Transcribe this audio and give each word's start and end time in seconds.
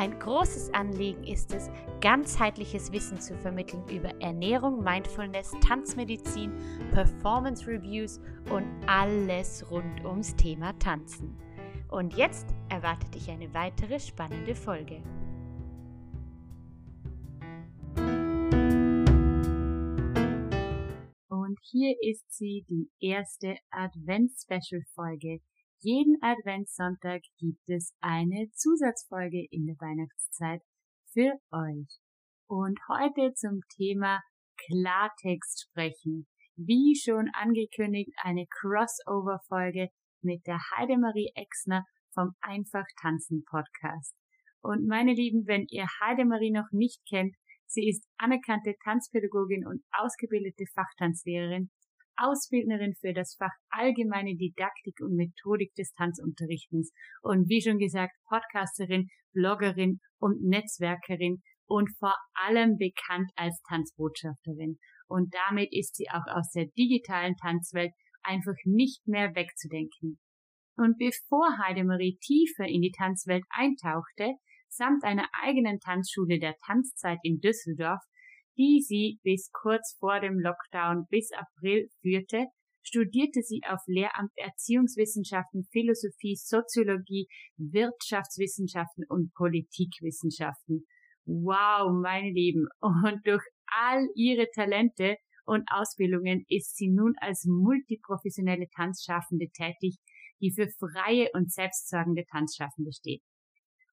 Ein 0.00 0.18
großes 0.18 0.72
Anliegen 0.72 1.24
ist 1.24 1.52
es, 1.52 1.68
ganzheitliches 2.00 2.90
Wissen 2.90 3.20
zu 3.20 3.36
vermitteln 3.36 3.86
über 3.90 4.08
Ernährung, 4.22 4.82
Mindfulness, 4.82 5.52
Tanzmedizin, 5.60 6.54
Performance 6.90 7.66
Reviews 7.66 8.18
und 8.50 8.64
alles 8.86 9.70
rund 9.70 10.02
ums 10.06 10.34
Thema 10.36 10.72
Tanzen. 10.78 11.36
Und 11.90 12.16
jetzt 12.16 12.46
erwartet 12.70 13.14
dich 13.14 13.30
eine 13.30 13.52
weitere 13.52 14.00
spannende 14.00 14.54
Folge. 14.54 15.02
Und 21.28 21.58
hier 21.60 21.94
ist 22.00 22.24
sie, 22.32 22.64
die 22.70 22.88
erste 23.00 23.54
Advents-Special-Folge. 23.70 25.40
Jeden 25.82 26.18
Adventssonntag 26.20 27.22
gibt 27.38 27.66
es 27.70 27.94
eine 28.02 28.50
Zusatzfolge 28.52 29.46
in 29.50 29.64
der 29.64 29.76
Weihnachtszeit 29.76 30.60
für 31.14 31.32
euch. 31.52 31.88
Und 32.46 32.78
heute 32.86 33.32
zum 33.32 33.60
Thema 33.78 34.20
Klartext 34.58 35.68
sprechen. 35.70 36.26
Wie 36.56 37.00
schon 37.02 37.30
angekündigt, 37.32 38.12
eine 38.22 38.44
Crossover-Folge 38.60 39.88
mit 40.20 40.46
der 40.46 40.60
Heidemarie 40.76 41.32
Exner 41.34 41.86
vom 42.12 42.32
Einfach 42.42 42.84
Tanzen 43.00 43.42
Podcast. 43.48 44.14
Und 44.60 44.86
meine 44.86 45.14
Lieben, 45.14 45.46
wenn 45.46 45.64
ihr 45.70 45.86
Heidemarie 46.02 46.50
noch 46.50 46.68
nicht 46.72 47.00
kennt, 47.08 47.34
sie 47.64 47.88
ist 47.88 48.06
anerkannte 48.18 48.74
Tanzpädagogin 48.84 49.66
und 49.66 49.82
ausgebildete 49.92 50.66
Fachtanzlehrerin, 50.74 51.70
Ausbildnerin 52.20 52.94
für 53.00 53.12
das 53.14 53.34
Fach 53.38 53.52
Allgemeine 53.70 54.36
Didaktik 54.36 55.00
und 55.00 55.16
Methodik 55.16 55.74
des 55.74 55.92
Tanzunterrichtens 55.92 56.92
und 57.22 57.48
wie 57.48 57.62
schon 57.62 57.78
gesagt, 57.78 58.12
Podcasterin, 58.28 59.08
Bloggerin 59.32 60.00
und 60.18 60.42
Netzwerkerin 60.42 61.42
und 61.66 61.88
vor 61.98 62.16
allem 62.34 62.76
bekannt 62.76 63.30
als 63.36 63.60
Tanzbotschafterin. 63.68 64.78
Und 65.08 65.34
damit 65.34 65.70
ist 65.72 65.96
sie 65.96 66.10
auch 66.10 66.26
aus 66.26 66.50
der 66.50 66.66
digitalen 66.76 67.36
Tanzwelt 67.36 67.92
einfach 68.22 68.56
nicht 68.64 69.06
mehr 69.06 69.34
wegzudenken. 69.34 70.18
Und 70.76 70.98
bevor 70.98 71.58
Heidemarie 71.58 72.18
tiefer 72.20 72.66
in 72.66 72.82
die 72.82 72.92
Tanzwelt 72.96 73.44
eintauchte, 73.50 74.34
samt 74.68 75.04
einer 75.04 75.28
eigenen 75.42 75.80
Tanzschule 75.80 76.38
der 76.38 76.56
Tanzzeit 76.66 77.18
in 77.22 77.40
Düsseldorf, 77.40 78.00
die 78.60 78.82
sie 78.82 79.18
bis 79.22 79.50
kurz 79.52 79.96
vor 79.98 80.20
dem 80.20 80.38
Lockdown 80.38 81.06
bis 81.08 81.30
April 81.32 81.88
führte, 82.02 82.44
studierte 82.82 83.40
sie 83.40 83.62
auf 83.66 83.80
Lehramt 83.86 84.32
Erziehungswissenschaften, 84.36 85.64
Philosophie, 85.72 86.36
Soziologie, 86.36 87.26
Wirtschaftswissenschaften 87.56 89.04
und 89.08 89.32
Politikwissenschaften. 89.32 90.84
Wow, 91.24 91.90
meine 92.02 92.30
Lieben. 92.30 92.66
Und 92.80 93.20
durch 93.24 93.44
all 93.66 94.06
ihre 94.14 94.46
Talente 94.54 95.16
und 95.46 95.64
Ausbildungen 95.72 96.44
ist 96.48 96.76
sie 96.76 96.90
nun 96.90 97.14
als 97.18 97.46
multiprofessionelle 97.46 98.68
Tanzschaffende 98.76 99.46
tätig, 99.56 99.96
die 100.40 100.52
für 100.52 100.68
freie 100.68 101.30
und 101.32 101.50
selbstsorgende 101.50 102.24
Tanzschaffende 102.30 102.92
steht. 102.92 103.22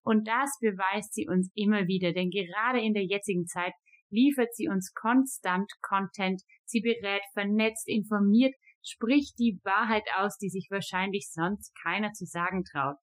Und 0.02 0.28
das 0.28 0.50
beweist 0.60 1.14
sie 1.14 1.26
uns 1.26 1.50
immer 1.54 1.86
wieder, 1.86 2.12
denn 2.12 2.30
gerade 2.30 2.80
in 2.80 2.92
der 2.92 3.04
jetzigen 3.04 3.46
Zeit 3.46 3.72
liefert 4.10 4.54
sie 4.54 4.68
uns 4.68 4.92
konstant 4.94 5.70
Content, 5.82 6.42
sie 6.64 6.80
berät, 6.80 7.22
vernetzt, 7.32 7.88
informiert, 7.88 8.54
spricht 8.82 9.38
die 9.38 9.60
Wahrheit 9.64 10.04
aus, 10.16 10.38
die 10.38 10.48
sich 10.48 10.68
wahrscheinlich 10.70 11.30
sonst 11.30 11.72
keiner 11.82 12.12
zu 12.12 12.24
sagen 12.24 12.64
traut. 12.64 12.96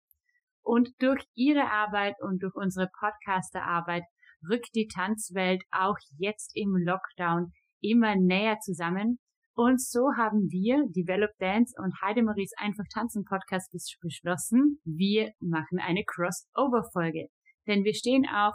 Und 0.63 0.89
durch 0.99 1.23
ihre 1.35 1.69
Arbeit 1.69 2.15
und 2.21 2.41
durch 2.41 2.55
unsere 2.55 2.89
Podcasterarbeit 2.99 4.03
rückt 4.49 4.69
die 4.73 4.87
Tanzwelt 4.87 5.63
auch 5.71 5.97
jetzt 6.17 6.51
im 6.55 6.75
Lockdown 6.75 7.51
immer 7.81 8.15
näher 8.15 8.57
zusammen. 8.59 9.19
Und 9.53 9.81
so 9.81 10.11
haben 10.17 10.49
wir, 10.49 10.83
Develop 10.89 11.31
Dance 11.39 11.73
und 11.81 11.93
Heidemaries 12.01 12.51
Einfach 12.57 12.83
Tanzen 12.93 13.23
Podcast 13.23 13.71
beschlossen, 14.01 14.81
wir 14.83 15.31
machen 15.39 15.79
eine 15.79 16.03
Crossover-Folge. 16.03 17.27
Denn 17.67 17.83
wir 17.83 17.93
stehen 17.93 18.25
auch 18.27 18.53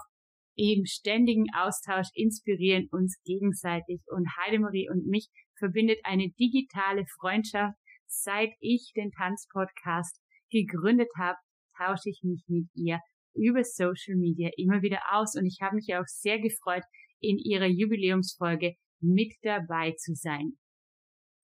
im 0.60 0.84
ständigen 0.84 1.46
Austausch, 1.56 2.08
inspirieren 2.12 2.86
uns 2.92 3.18
gegenseitig 3.24 4.02
und 4.08 4.28
Heidemarie 4.36 4.90
und 4.90 5.06
mich 5.06 5.28
verbindet 5.58 5.98
eine 6.04 6.30
digitale 6.38 7.06
Freundschaft. 7.18 7.78
Seit 8.06 8.50
ich 8.60 8.92
den 8.94 9.10
Tanzpodcast 9.12 10.20
gegründet 10.50 11.08
habe, 11.16 11.38
tausche 11.78 12.10
ich 12.10 12.20
mich 12.22 12.44
mit 12.48 12.68
ihr 12.74 13.00
über 13.34 13.64
Social 13.64 14.16
Media 14.16 14.50
immer 14.58 14.82
wieder 14.82 15.00
aus 15.12 15.34
und 15.34 15.46
ich 15.46 15.60
habe 15.62 15.76
mich 15.76 15.94
auch 15.94 16.04
sehr 16.06 16.38
gefreut, 16.40 16.82
in 17.20 17.38
ihrer 17.38 17.68
Jubiläumsfolge 17.68 18.74
mit 19.00 19.32
dabei 19.42 19.92
zu 19.92 20.14
sein. 20.14 20.58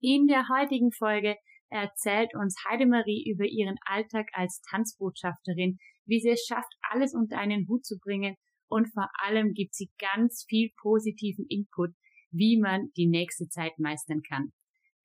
In 0.02 0.28
der 0.28 0.50
heutigen 0.50 0.92
Folge 0.92 1.36
erzählt 1.70 2.32
uns 2.36 2.58
Heidemarie 2.68 3.32
über 3.32 3.46
ihren 3.46 3.78
Alltag 3.86 4.28
als 4.34 4.62
Tanzbotschafterin, 4.70 5.78
wie 6.06 6.20
sie 6.20 6.32
es 6.32 6.46
schafft, 6.46 6.74
alles 6.90 7.14
unter 7.14 7.38
einen 7.38 7.66
Hut 7.70 7.86
zu 7.86 7.98
bringen 7.98 8.36
und 8.70 8.92
vor 8.94 9.10
allem 9.24 9.54
gibt 9.54 9.76
sie 9.76 9.90
ganz 10.00 10.46
viel 10.48 10.70
positiven 10.82 11.46
Input, 11.50 11.92
wie 12.32 12.60
man 12.60 12.90
die 12.98 13.08
nächste 13.08 13.48
Zeit 13.48 13.74
meistern 13.78 14.22
kann. 14.28 14.52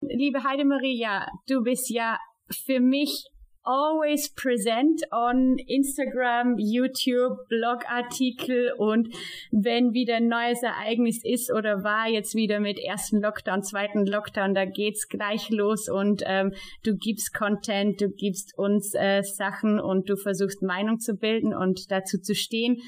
Liebe 0.00 0.44
Heidemarie, 0.44 0.98
ja, 0.98 1.26
du 1.46 1.62
bist 1.62 1.88
ja 1.90 2.18
für 2.50 2.80
mich 2.80 3.24
always 3.64 4.28
present 4.28 5.02
on 5.12 5.56
Instagram, 5.66 6.56
YouTube, 6.58 7.48
Blogartikel 7.48 8.72
und 8.76 9.08
wenn 9.50 9.92
wieder 9.92 10.16
ein 10.16 10.28
neues 10.28 10.62
Ereignis 10.62 11.20
ist 11.24 11.52
oder 11.52 11.84
war 11.84 12.08
jetzt 12.08 12.34
wieder 12.34 12.60
mit 12.60 12.78
ersten 12.78 13.20
Lockdown, 13.20 13.62
zweiten 13.62 14.06
Lockdown, 14.06 14.54
da 14.54 14.64
geht's 14.64 15.08
gleich 15.08 15.50
los 15.50 15.88
und 15.88 16.22
ähm, 16.26 16.52
du 16.84 16.96
gibst 16.96 17.34
Content, 17.34 18.00
du 18.00 18.08
gibst 18.08 18.56
uns 18.58 18.94
äh, 18.94 19.22
Sachen 19.22 19.78
und 19.80 20.08
du 20.08 20.16
versuchst 20.16 20.62
Meinung 20.62 20.98
zu 20.98 21.14
bilden 21.14 21.54
und 21.54 21.90
dazu 21.90 22.18
zu 22.18 22.34
stehen. 22.34 22.78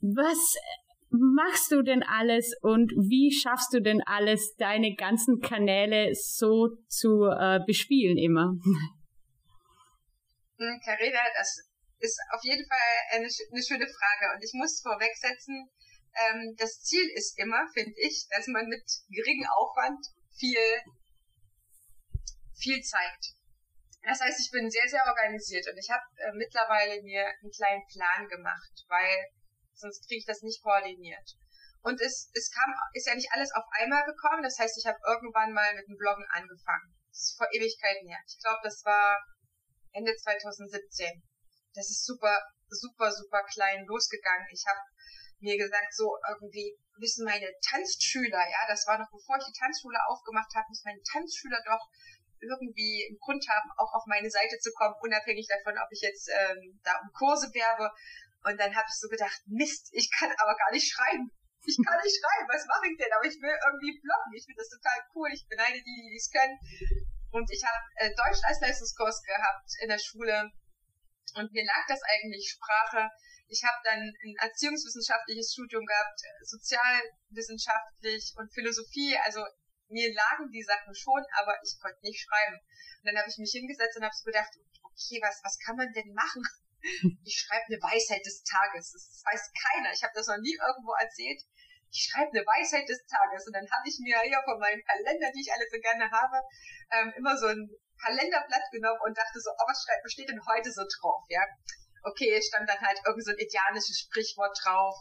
Was 0.00 0.56
machst 1.10 1.72
du 1.72 1.82
denn 1.82 2.02
alles 2.02 2.54
und 2.62 2.92
wie 2.92 3.32
schaffst 3.32 3.72
du 3.74 3.80
denn 3.80 4.02
alles, 4.04 4.54
deine 4.56 4.94
ganzen 4.94 5.40
Kanäle 5.40 6.10
so 6.12 6.68
zu 6.86 7.24
äh, 7.24 7.60
bespielen 7.66 8.18
immer? 8.18 8.54
Carina, 10.58 11.20
hm, 11.20 11.34
das 11.36 11.56
ist 12.00 12.18
auf 12.30 12.42
jeden 12.42 12.66
Fall 12.66 12.94
eine, 13.10 13.28
eine 13.28 13.62
schöne 13.62 13.86
Frage 13.86 14.34
und 14.34 14.42
ich 14.42 14.52
muss 14.54 14.82
vorwegsetzen, 14.82 15.70
ähm, 16.14 16.54
das 16.56 16.82
Ziel 16.82 17.08
ist 17.14 17.38
immer, 17.38 17.66
finde 17.74 17.94
ich, 17.96 18.26
dass 18.30 18.46
man 18.48 18.66
mit 18.66 18.82
geringem 19.08 19.46
Aufwand 19.50 20.04
viel, 20.36 20.82
viel 22.56 22.82
zeigt. 22.82 23.38
Das 24.02 24.20
heißt, 24.20 24.40
ich 24.40 24.50
bin 24.50 24.70
sehr, 24.70 24.88
sehr 24.88 25.04
organisiert 25.06 25.66
und 25.68 25.76
ich 25.76 25.90
habe 25.90 26.02
äh, 26.16 26.32
mittlerweile 26.32 27.02
mir 27.02 27.26
einen 27.26 27.50
kleinen 27.50 27.86
Plan 27.86 28.28
gemacht, 28.28 28.72
weil 28.88 29.26
sonst 29.74 30.06
kriege 30.06 30.20
ich 30.20 30.26
das 30.26 30.42
nicht 30.42 30.62
koordiniert. 30.62 31.36
Und 31.82 32.00
es, 32.00 32.30
es 32.34 32.50
kam, 32.50 32.74
ist 32.94 33.06
ja 33.06 33.14
nicht 33.14 33.30
alles 33.32 33.52
auf 33.54 33.64
einmal 33.78 34.04
gekommen. 34.04 34.42
Das 34.42 34.58
heißt, 34.58 34.76
ich 34.78 34.86
habe 34.86 34.98
irgendwann 35.06 35.52
mal 35.52 35.74
mit 35.74 35.86
dem 35.86 35.96
Bloggen 35.96 36.26
angefangen. 36.30 36.94
Das 37.10 37.30
ist 37.30 37.36
vor 37.36 37.46
Ewigkeiten 37.52 38.08
her. 38.08 38.18
Ich 38.26 38.38
glaube, 38.42 38.60
das 38.64 38.84
war 38.84 39.22
Ende 39.98 40.14
2017. 40.14 41.22
Das 41.74 41.90
ist 41.90 42.06
super, 42.06 42.38
super, 42.70 43.10
super 43.10 43.42
klein 43.50 43.84
losgegangen. 43.86 44.46
Ich 44.54 44.64
habe 44.66 44.80
mir 45.40 45.58
gesagt, 45.58 45.94
so 45.94 46.14
irgendwie 46.30 46.78
wissen 46.98 47.24
meine 47.24 47.46
Tanzschüler, 47.62 48.42
ja, 48.42 48.62
das 48.66 48.86
war 48.86 48.98
noch 48.98 49.10
bevor 49.10 49.38
ich 49.38 49.46
die 49.46 49.58
Tanzschule 49.58 49.98
aufgemacht 50.10 50.50
habe, 50.54 50.66
müssen 50.68 50.90
meine 50.90 51.02
Tanzschüler 51.02 51.62
doch 51.64 51.86
irgendwie 52.40 53.06
einen 53.06 53.18
Grund 53.18 53.42
haben, 53.48 53.70
auch 53.78 53.94
auf 53.94 54.06
meine 54.06 54.30
Seite 54.30 54.58
zu 54.58 54.70
kommen, 54.72 54.94
unabhängig 55.02 55.46
davon, 55.46 55.78
ob 55.78 55.90
ich 55.90 56.02
jetzt 56.02 56.30
ähm, 56.30 56.78
da 56.82 56.94
um 57.02 57.10
Kurse 57.12 57.50
werbe. 57.54 57.90
Und 58.46 58.58
dann 58.58 58.74
habe 58.74 58.86
ich 58.86 58.98
so 58.98 59.08
gedacht, 59.08 59.42
Mist, 59.46 59.90
ich 59.90 60.10
kann 60.10 60.30
aber 60.38 60.54
gar 60.54 60.70
nicht 60.70 60.86
schreiben. 60.86 61.30
Ich 61.66 61.76
kann 61.82 61.98
nicht 61.98 62.14
schreiben, 62.14 62.46
was 62.46 62.64
mache 62.70 62.86
ich 62.86 62.96
denn? 62.96 63.10
Aber 63.10 63.26
ich 63.26 63.34
will 63.42 63.50
irgendwie 63.50 63.98
bloggen. 63.98 64.32
Ich 64.38 64.46
finde 64.46 64.62
das 64.62 64.70
total 64.70 64.98
cool. 65.14 65.28
Ich 65.34 65.44
beneide 65.50 65.82
die, 65.82 65.98
die 66.06 66.16
es 66.16 66.30
können. 66.30 66.56
Und 67.30 67.50
ich 67.50 67.62
habe 67.64 67.84
äh, 67.96 68.14
Deutsch 68.14 68.40
als 68.44 68.60
Leistungskurs 68.60 69.22
gehabt 69.22 69.68
in 69.82 69.88
der 69.88 69.98
Schule. 69.98 70.50
Und 71.34 71.52
mir 71.52 71.64
lag 71.64 71.86
das 71.88 72.00
eigentlich 72.02 72.50
Sprache. 72.50 73.10
Ich 73.48 73.64
habe 73.64 73.76
dann 73.84 74.00
ein 74.00 74.34
erziehungswissenschaftliches 74.40 75.52
Studium 75.52 75.84
gehabt, 75.84 76.20
sozialwissenschaftlich 76.42 78.32
und 78.36 78.52
Philosophie. 78.52 79.16
Also 79.24 79.44
mir 79.88 80.12
lagen 80.12 80.50
die 80.52 80.62
Sachen 80.62 80.94
schon, 80.94 81.24
aber 81.40 81.56
ich 81.64 81.78
konnte 81.80 82.00
nicht 82.02 82.20
schreiben. 82.20 82.56
Und 82.56 83.04
dann 83.04 83.18
habe 83.18 83.28
ich 83.28 83.38
mich 83.38 83.52
hingesetzt 83.52 83.96
und 83.96 84.04
habe 84.04 84.14
so 84.14 84.24
gedacht, 84.24 84.52
okay, 84.82 85.20
was, 85.22 85.40
was 85.44 85.58
kann 85.58 85.76
man 85.76 85.92
denn 85.92 86.12
machen? 86.12 86.42
Ich 87.24 87.34
schreibe 87.42 87.66
eine 87.66 87.82
Weisheit 87.82 88.24
des 88.24 88.44
Tages. 88.44 88.92
Das 88.92 89.22
weiß 89.26 89.50
keiner. 89.50 89.92
Ich 89.92 90.02
habe 90.04 90.14
das 90.14 90.28
noch 90.28 90.38
nie 90.38 90.54
irgendwo 90.54 90.94
erzählt. 90.94 91.42
Ich 91.90 92.08
schreibe 92.08 92.30
eine 92.30 92.44
Weisheit 92.44 92.88
des 92.88 93.00
Tages. 93.06 93.46
Und 93.46 93.54
dann 93.54 93.68
habe 93.70 93.88
ich 93.88 93.98
mir 94.00 94.20
hier 94.20 94.42
von 94.44 94.58
meinen 94.58 94.84
Kalendern, 94.84 95.32
die 95.32 95.40
ich 95.40 95.52
alle 95.52 95.66
so 95.70 95.78
gerne 95.80 96.10
habe, 96.10 96.36
ähm, 96.92 97.12
immer 97.16 97.36
so 97.36 97.46
ein 97.46 97.68
Kalenderblatt 98.00 98.70
genommen 98.70 99.00
und 99.04 99.16
dachte 99.16 99.40
so, 99.40 99.50
oh, 99.50 99.66
was, 99.66 99.84
steht 100.12 100.28
denn 100.28 100.44
heute 100.46 100.70
so 100.70 100.82
drauf? 100.82 101.24
Ja, 101.28 101.42
okay, 102.04 102.40
stand 102.42 102.68
dann 102.68 102.80
halt 102.80 103.00
irgend 103.04 103.24
so 103.24 103.32
ein 103.32 103.38
idealisches 103.38 104.06
Sprichwort 104.06 104.56
drauf 104.62 104.94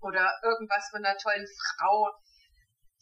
oder 0.00 0.32
irgendwas 0.42 0.88
von 0.90 1.04
einer 1.04 1.16
tollen 1.18 1.46
Frau, 1.46 2.10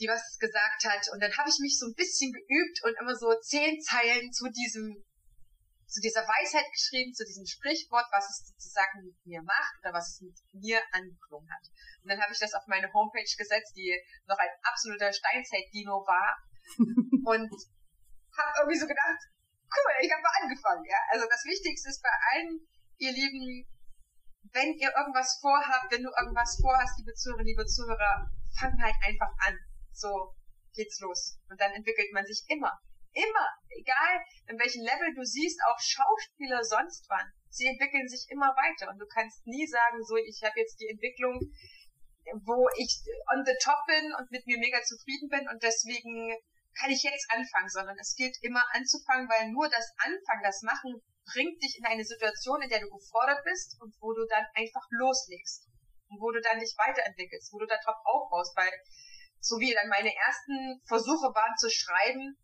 die 0.01 0.09
was 0.09 0.39
gesagt 0.39 0.85
hat. 0.85 1.09
Und 1.13 1.21
dann 1.23 1.37
habe 1.37 1.49
ich 1.49 1.59
mich 1.61 1.79
so 1.79 1.87
ein 1.87 1.95
bisschen 1.95 2.33
geübt 2.33 2.83
und 2.85 2.99
immer 3.01 3.15
so 3.15 3.33
zehn 3.41 3.81
Zeilen 3.81 4.33
zu 4.33 4.49
diesem, 4.51 5.05
zu 5.95 6.03
dieser 6.03 6.27
Weisheit 6.27 6.67
geschrieben, 6.75 7.15
zu 7.15 7.23
diesem 7.25 7.47
Sprichwort, 7.47 8.11
was 8.11 8.27
es 8.27 8.51
sozusagen 8.51 9.07
mit 9.07 9.15
mir 9.25 9.43
macht 9.47 9.79
oder 9.79 9.95
was 9.95 10.11
es 10.11 10.21
mit 10.27 10.35
mir 10.51 10.83
angeklungen 10.91 11.47
hat. 11.47 11.71
Und 12.03 12.11
dann 12.11 12.21
habe 12.21 12.35
ich 12.35 12.41
das 12.43 12.55
auf 12.55 12.67
meine 12.67 12.91
Homepage 12.93 13.31
gesetzt, 13.39 13.79
die 13.79 13.95
noch 14.27 14.39
ein 14.39 14.51
absoluter 14.67 15.13
Steinzeit-Dino 15.13 16.03
war. 16.03 16.35
und 17.31 17.53
habe 18.35 18.51
irgendwie 18.59 18.81
so 18.83 18.91
gedacht, 18.91 19.23
cool, 19.71 19.93
ich 20.03 20.11
habe 20.11 20.23
mal 20.23 20.43
angefangen. 20.43 20.85
Ja? 20.91 20.99
Also 21.15 21.31
das 21.31 21.45
Wichtigste 21.47 21.89
ist 21.89 22.03
bei 22.03 22.11
allen, 22.35 22.67
ihr 22.99 23.13
Lieben, 23.13 23.63
wenn 24.51 24.75
ihr 24.75 24.91
irgendwas 24.99 25.39
vorhabt, 25.41 25.93
wenn 25.95 26.03
du 26.03 26.11
irgendwas 26.11 26.59
vorhast, 26.59 26.99
liebe 26.99 27.15
Zuhörerinnen, 27.15 27.55
liebe 27.55 27.67
Zuhörer, 27.67 28.27
fang 28.59 28.75
halt 28.83 28.97
einfach 29.07 29.31
an 29.47 29.59
so 29.95 30.35
geht's 30.75 30.99
los. 31.01 31.39
Und 31.49 31.61
dann 31.61 31.73
entwickelt 31.73 32.13
man 32.13 32.27
sich 32.27 32.45
immer. 32.49 32.79
Immer. 33.15 33.49
Egal, 33.71 34.21
in 34.51 34.59
welchem 34.59 34.83
Level 34.83 35.15
du 35.15 35.25
siehst, 35.25 35.61
auch 35.67 35.79
Schauspieler 35.79 36.63
sonst 36.63 37.07
wann. 37.09 37.31
Sie 37.49 37.67
entwickeln 37.67 38.09
sich 38.09 38.27
immer 38.31 38.51
weiter. 38.55 38.91
Und 38.91 38.99
du 38.99 39.07
kannst 39.07 39.47
nie 39.47 39.67
sagen, 39.67 40.03
so, 40.03 40.17
ich 40.17 40.43
habe 40.43 40.59
jetzt 40.59 40.79
die 40.81 40.89
Entwicklung, 40.91 41.39
wo 42.43 42.69
ich 42.77 43.03
on 43.31 43.45
the 43.45 43.55
top 43.61 43.79
bin 43.87 44.15
und 44.19 44.31
mit 44.31 44.47
mir 44.47 44.59
mega 44.59 44.83
zufrieden 44.83 45.29
bin 45.29 45.47
und 45.49 45.63
deswegen 45.63 46.33
kann 46.75 46.91
ich 46.91 47.03
jetzt 47.03 47.31
anfangen, 47.31 47.69
sondern 47.69 47.97
es 48.01 48.17
gilt 48.17 48.35
immer 48.43 48.65
anzufangen, 48.73 49.29
weil 49.29 49.51
nur 49.51 49.69
das 49.69 49.95
Anfangen, 50.03 50.43
das 50.43 50.63
Machen 50.63 50.99
bringt 51.25 51.63
dich 51.63 51.79
in 51.79 51.87
eine 51.87 52.05
Situation, 52.05 52.63
in 52.63 52.69
der 52.69 52.81
du 52.81 52.91
gefordert 52.91 53.45
bist 53.45 53.77
und 53.81 53.95
wo 54.01 54.13
du 54.13 54.27
dann 54.27 54.45
einfach 54.55 54.83
loslegst 54.91 55.69
und 56.09 56.21
wo 56.21 56.33
du 56.33 56.41
dann 56.41 56.59
dich 56.59 56.75
weiterentwickelst, 56.77 57.53
wo 57.53 57.59
du 57.59 57.67
da 57.67 57.77
drauf 57.85 57.97
aufbaust, 58.05 58.57
weil 58.57 58.73
so 59.41 59.61
wie 59.61 59.73
dann 59.73 59.89
meine 59.89 60.13
ersten 60.15 60.81
Versuche 60.89 61.31
waren 61.33 61.57
zu 61.57 61.71
schreiben, 61.71 62.37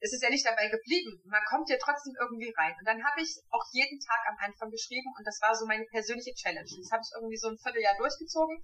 ist 0.00 0.14
es 0.14 0.22
ja 0.22 0.30
nicht 0.30 0.46
dabei 0.46 0.68
geblieben. 0.68 1.18
Man 1.26 1.42
kommt 1.50 1.68
ja 1.68 1.76
trotzdem 1.80 2.14
irgendwie 2.20 2.54
rein. 2.56 2.74
Und 2.78 2.86
dann 2.86 3.02
habe 3.02 3.20
ich 3.20 3.34
auch 3.50 3.66
jeden 3.72 3.98
Tag 3.98 4.20
am 4.30 4.38
Anfang 4.38 4.70
geschrieben 4.70 5.10
und 5.18 5.26
das 5.26 5.40
war 5.42 5.54
so 5.54 5.66
meine 5.66 5.84
persönliche 5.86 6.34
Challenge. 6.34 6.70
Das 6.70 6.90
habe 6.92 7.02
ich 7.02 7.10
irgendwie 7.14 7.36
so 7.36 7.48
ein 7.50 7.58
Vierteljahr 7.58 7.98
durchgezogen 7.98 8.62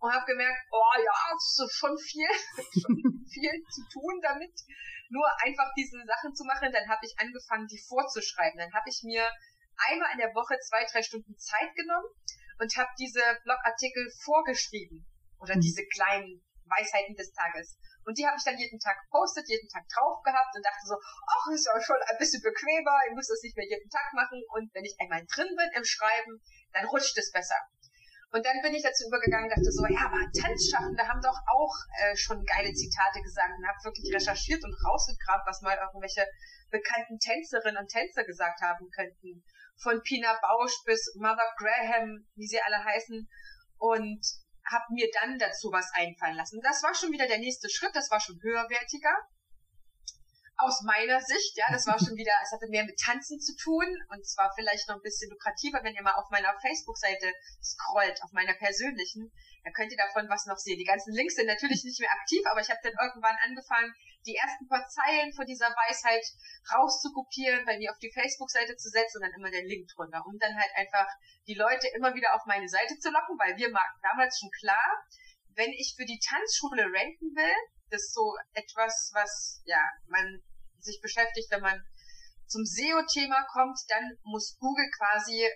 und 0.00 0.12
habe 0.12 0.28
gemerkt, 0.28 0.60
oh 0.70 0.96
ja, 1.00 1.16
es 1.32 1.56
ist 1.56 1.76
schon 1.76 1.96
viel, 1.96 2.28
schon 2.84 2.96
viel 3.24 3.54
zu 3.72 3.82
tun 3.88 4.20
damit. 4.20 4.52
Nur 5.08 5.24
einfach 5.40 5.72
diese 5.76 6.04
Sachen 6.04 6.34
zu 6.34 6.44
machen, 6.44 6.72
dann 6.72 6.88
habe 6.88 7.04
ich 7.04 7.16
angefangen, 7.16 7.66
die 7.68 7.80
vorzuschreiben. 7.80 8.58
Dann 8.60 8.72
habe 8.72 8.88
ich 8.88 9.00
mir 9.04 9.24
einmal 9.88 10.12
in 10.12 10.18
der 10.18 10.34
Woche 10.36 10.58
zwei, 10.60 10.84
drei 10.84 11.02
Stunden 11.02 11.36
Zeit 11.36 11.72
genommen 11.76 12.08
und 12.60 12.76
habe 12.76 12.90
diese 12.98 13.22
Blogartikel 13.44 14.04
vorgeschrieben 14.24 15.06
oder 15.40 15.56
mhm. 15.56 15.60
diese 15.60 15.84
kleinen 15.86 16.44
Weisheiten 16.68 17.16
des 17.16 17.32
Tages. 17.32 17.76
Und 18.04 18.18
die 18.18 18.26
habe 18.26 18.36
ich 18.36 18.44
dann 18.44 18.58
jeden 18.58 18.78
Tag 18.78 19.00
gepostet, 19.04 19.48
jeden 19.48 19.68
Tag 19.68 19.88
drauf 19.88 20.22
gehabt 20.22 20.52
und 20.54 20.64
dachte 20.64 20.84
so, 20.84 20.96
ach, 20.96 21.44
ist 21.52 21.66
ja 21.66 21.80
schon 21.80 21.96
ein 21.96 22.18
bisschen 22.18 22.42
bequemer, 22.42 23.00
ich 23.08 23.14
muss 23.14 23.28
das 23.28 23.42
nicht 23.42 23.56
mehr 23.56 23.68
jeden 23.68 23.88
Tag 23.88 24.12
machen. 24.12 24.42
Und 24.52 24.72
wenn 24.74 24.84
ich 24.84 24.96
einmal 25.00 25.24
drin 25.24 25.48
bin 25.56 25.70
im 25.74 25.84
Schreiben, 25.84 26.40
dann 26.72 26.86
rutscht 26.86 27.16
es 27.16 27.32
besser. 27.32 27.56
Und 28.34 28.44
dann 28.44 28.60
bin 28.62 28.74
ich 28.74 28.82
dazu 28.82 29.06
übergegangen 29.06 29.48
dachte 29.48 29.70
so, 29.70 29.86
ja, 29.86 30.10
aber 30.10 30.18
Tanzschaffende 30.34 31.06
haben 31.06 31.22
doch 31.22 31.38
auch 31.46 31.74
äh, 32.02 32.16
schon 32.16 32.44
geile 32.44 32.74
Zitate 32.74 33.22
gesagt 33.22 33.54
und 33.56 33.62
habe 33.62 33.78
wirklich 33.84 34.10
recherchiert 34.12 34.58
und 34.64 34.74
rausgekramt, 34.74 35.46
was 35.46 35.62
mal 35.62 35.78
irgendwelche 35.78 36.26
bekannten 36.68 37.20
Tänzerinnen 37.20 37.78
und 37.78 37.86
Tänzer 37.86 38.24
gesagt 38.24 38.60
haben 38.60 38.90
könnten. 38.90 39.44
Von 39.78 40.02
Pina 40.02 40.34
Bausch 40.42 40.74
bis 40.84 41.14
Mother 41.14 41.46
Graham, 41.56 42.26
wie 42.34 42.48
sie 42.48 42.60
alle 42.60 42.82
heißen. 42.82 43.28
Und 43.78 44.26
habe 44.70 44.84
mir 44.90 45.08
dann 45.12 45.38
dazu 45.38 45.70
was 45.72 45.90
einfallen 45.94 46.36
lassen. 46.36 46.60
Das 46.62 46.82
war 46.82 46.94
schon 46.94 47.12
wieder 47.12 47.26
der 47.26 47.38
nächste 47.38 47.68
Schritt, 47.68 47.94
das 47.94 48.10
war 48.10 48.20
schon 48.20 48.40
höherwertiger. 48.42 49.14
Aus 50.56 50.82
meiner 50.82 51.20
Sicht, 51.20 51.56
ja, 51.56 51.66
das 51.72 51.86
war 51.86 51.98
schon 51.98 52.16
wieder, 52.16 52.32
es 52.42 52.52
hatte 52.52 52.68
mehr 52.68 52.84
mit 52.84 52.98
Tanzen 52.98 53.40
zu 53.40 53.56
tun 53.56 53.86
und 54.10 54.24
zwar 54.24 54.52
vielleicht 54.54 54.88
noch 54.88 54.96
ein 54.96 55.02
bisschen 55.02 55.30
lukrativer, 55.30 55.82
wenn 55.82 55.94
ihr 55.94 56.02
mal 56.02 56.14
auf 56.14 56.30
meiner 56.30 56.54
Facebook-Seite 56.60 57.32
scrollt, 57.60 58.22
auf 58.22 58.30
meiner 58.32 58.54
persönlichen, 58.54 59.32
da 59.64 59.70
könnt 59.72 59.90
ihr 59.90 59.96
davon 59.96 60.28
was 60.28 60.44
noch 60.44 60.58
sehen. 60.58 60.78
Die 60.78 60.84
ganzen 60.84 61.14
Links 61.14 61.34
sind 61.34 61.46
natürlich 61.46 61.82
nicht 61.84 61.98
mehr 61.98 62.12
aktiv, 62.12 62.44
aber 62.44 62.60
ich 62.60 62.68
habe 62.68 62.80
dann 62.84 62.92
irgendwann 63.00 63.36
angefangen, 63.42 63.92
die 64.26 64.36
ersten 64.36 64.68
paar 64.68 64.86
Zeilen 64.88 65.32
von 65.32 65.46
dieser 65.46 65.68
Weisheit 65.68 66.24
rauszukopieren, 66.72 67.64
bei 67.64 67.78
mir 67.78 67.90
auf 67.90 67.98
die 67.98 68.12
Facebook-Seite 68.12 68.76
zu 68.76 68.88
setzen 68.88 69.18
und 69.18 69.24
dann 69.24 69.36
immer 69.36 69.50
den 69.50 69.66
Link 69.66 69.88
drunter, 69.88 70.24
um 70.26 70.38
dann 70.38 70.54
halt 70.54 70.70
einfach 70.76 71.08
die 71.46 71.54
Leute 71.54 71.88
immer 71.96 72.14
wieder 72.14 72.34
auf 72.34 72.44
meine 72.46 72.68
Seite 72.68 72.98
zu 72.98 73.10
locken, 73.10 73.38
weil 73.38 73.56
wir 73.56 73.72
war 73.72 73.84
damals 74.02 74.38
schon 74.38 74.50
klar, 74.60 75.04
wenn 75.56 75.72
ich 75.72 75.94
für 75.96 76.04
die 76.04 76.20
Tanzschule 76.20 76.84
ranken 76.84 77.32
will, 77.36 77.56
das 77.90 78.02
ist 78.02 78.14
so 78.14 78.36
etwas, 78.52 79.10
was, 79.14 79.62
ja, 79.64 79.80
man 80.08 80.42
sich 80.80 81.00
beschäftigt, 81.00 81.50
wenn 81.50 81.62
man 81.62 81.80
zum 82.46 82.64
SEO-Thema 82.64 83.46
kommt, 83.52 83.78
dann 83.88 84.18
muss 84.24 84.56
Google 84.58 84.88
quasi 84.98 85.48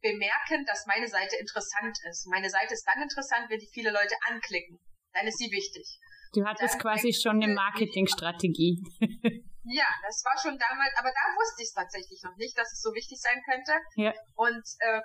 bemerken, 0.00 0.64
dass 0.66 0.86
meine 0.86 1.08
Seite 1.08 1.36
interessant 1.36 1.96
ist. 2.08 2.26
Meine 2.26 2.48
Seite 2.48 2.74
ist 2.74 2.86
dann 2.86 3.02
interessant, 3.02 3.50
wenn 3.50 3.58
die 3.58 3.70
viele 3.72 3.90
Leute 3.90 4.14
anklicken. 4.28 4.78
Dann 5.12 5.26
ist 5.26 5.38
sie 5.38 5.50
wichtig. 5.50 5.98
Du 6.32 6.44
hattest 6.44 6.78
quasi 6.78 7.12
schon 7.12 7.42
eine 7.42 7.52
Marketingstrategie. 7.52 8.78
ja, 9.64 9.88
das 10.06 10.22
war 10.24 10.38
schon 10.38 10.56
damals, 10.56 10.94
aber 10.96 11.10
da 11.10 11.24
wusste 11.34 11.62
ich 11.62 11.68
es 11.68 11.74
tatsächlich 11.74 12.22
noch 12.22 12.36
nicht, 12.36 12.56
dass 12.56 12.72
es 12.72 12.80
so 12.80 12.94
wichtig 12.94 13.18
sein 13.20 13.42
könnte. 13.42 13.74
Ja. 13.96 14.14
Und 14.36 14.62
äh, 14.78 15.02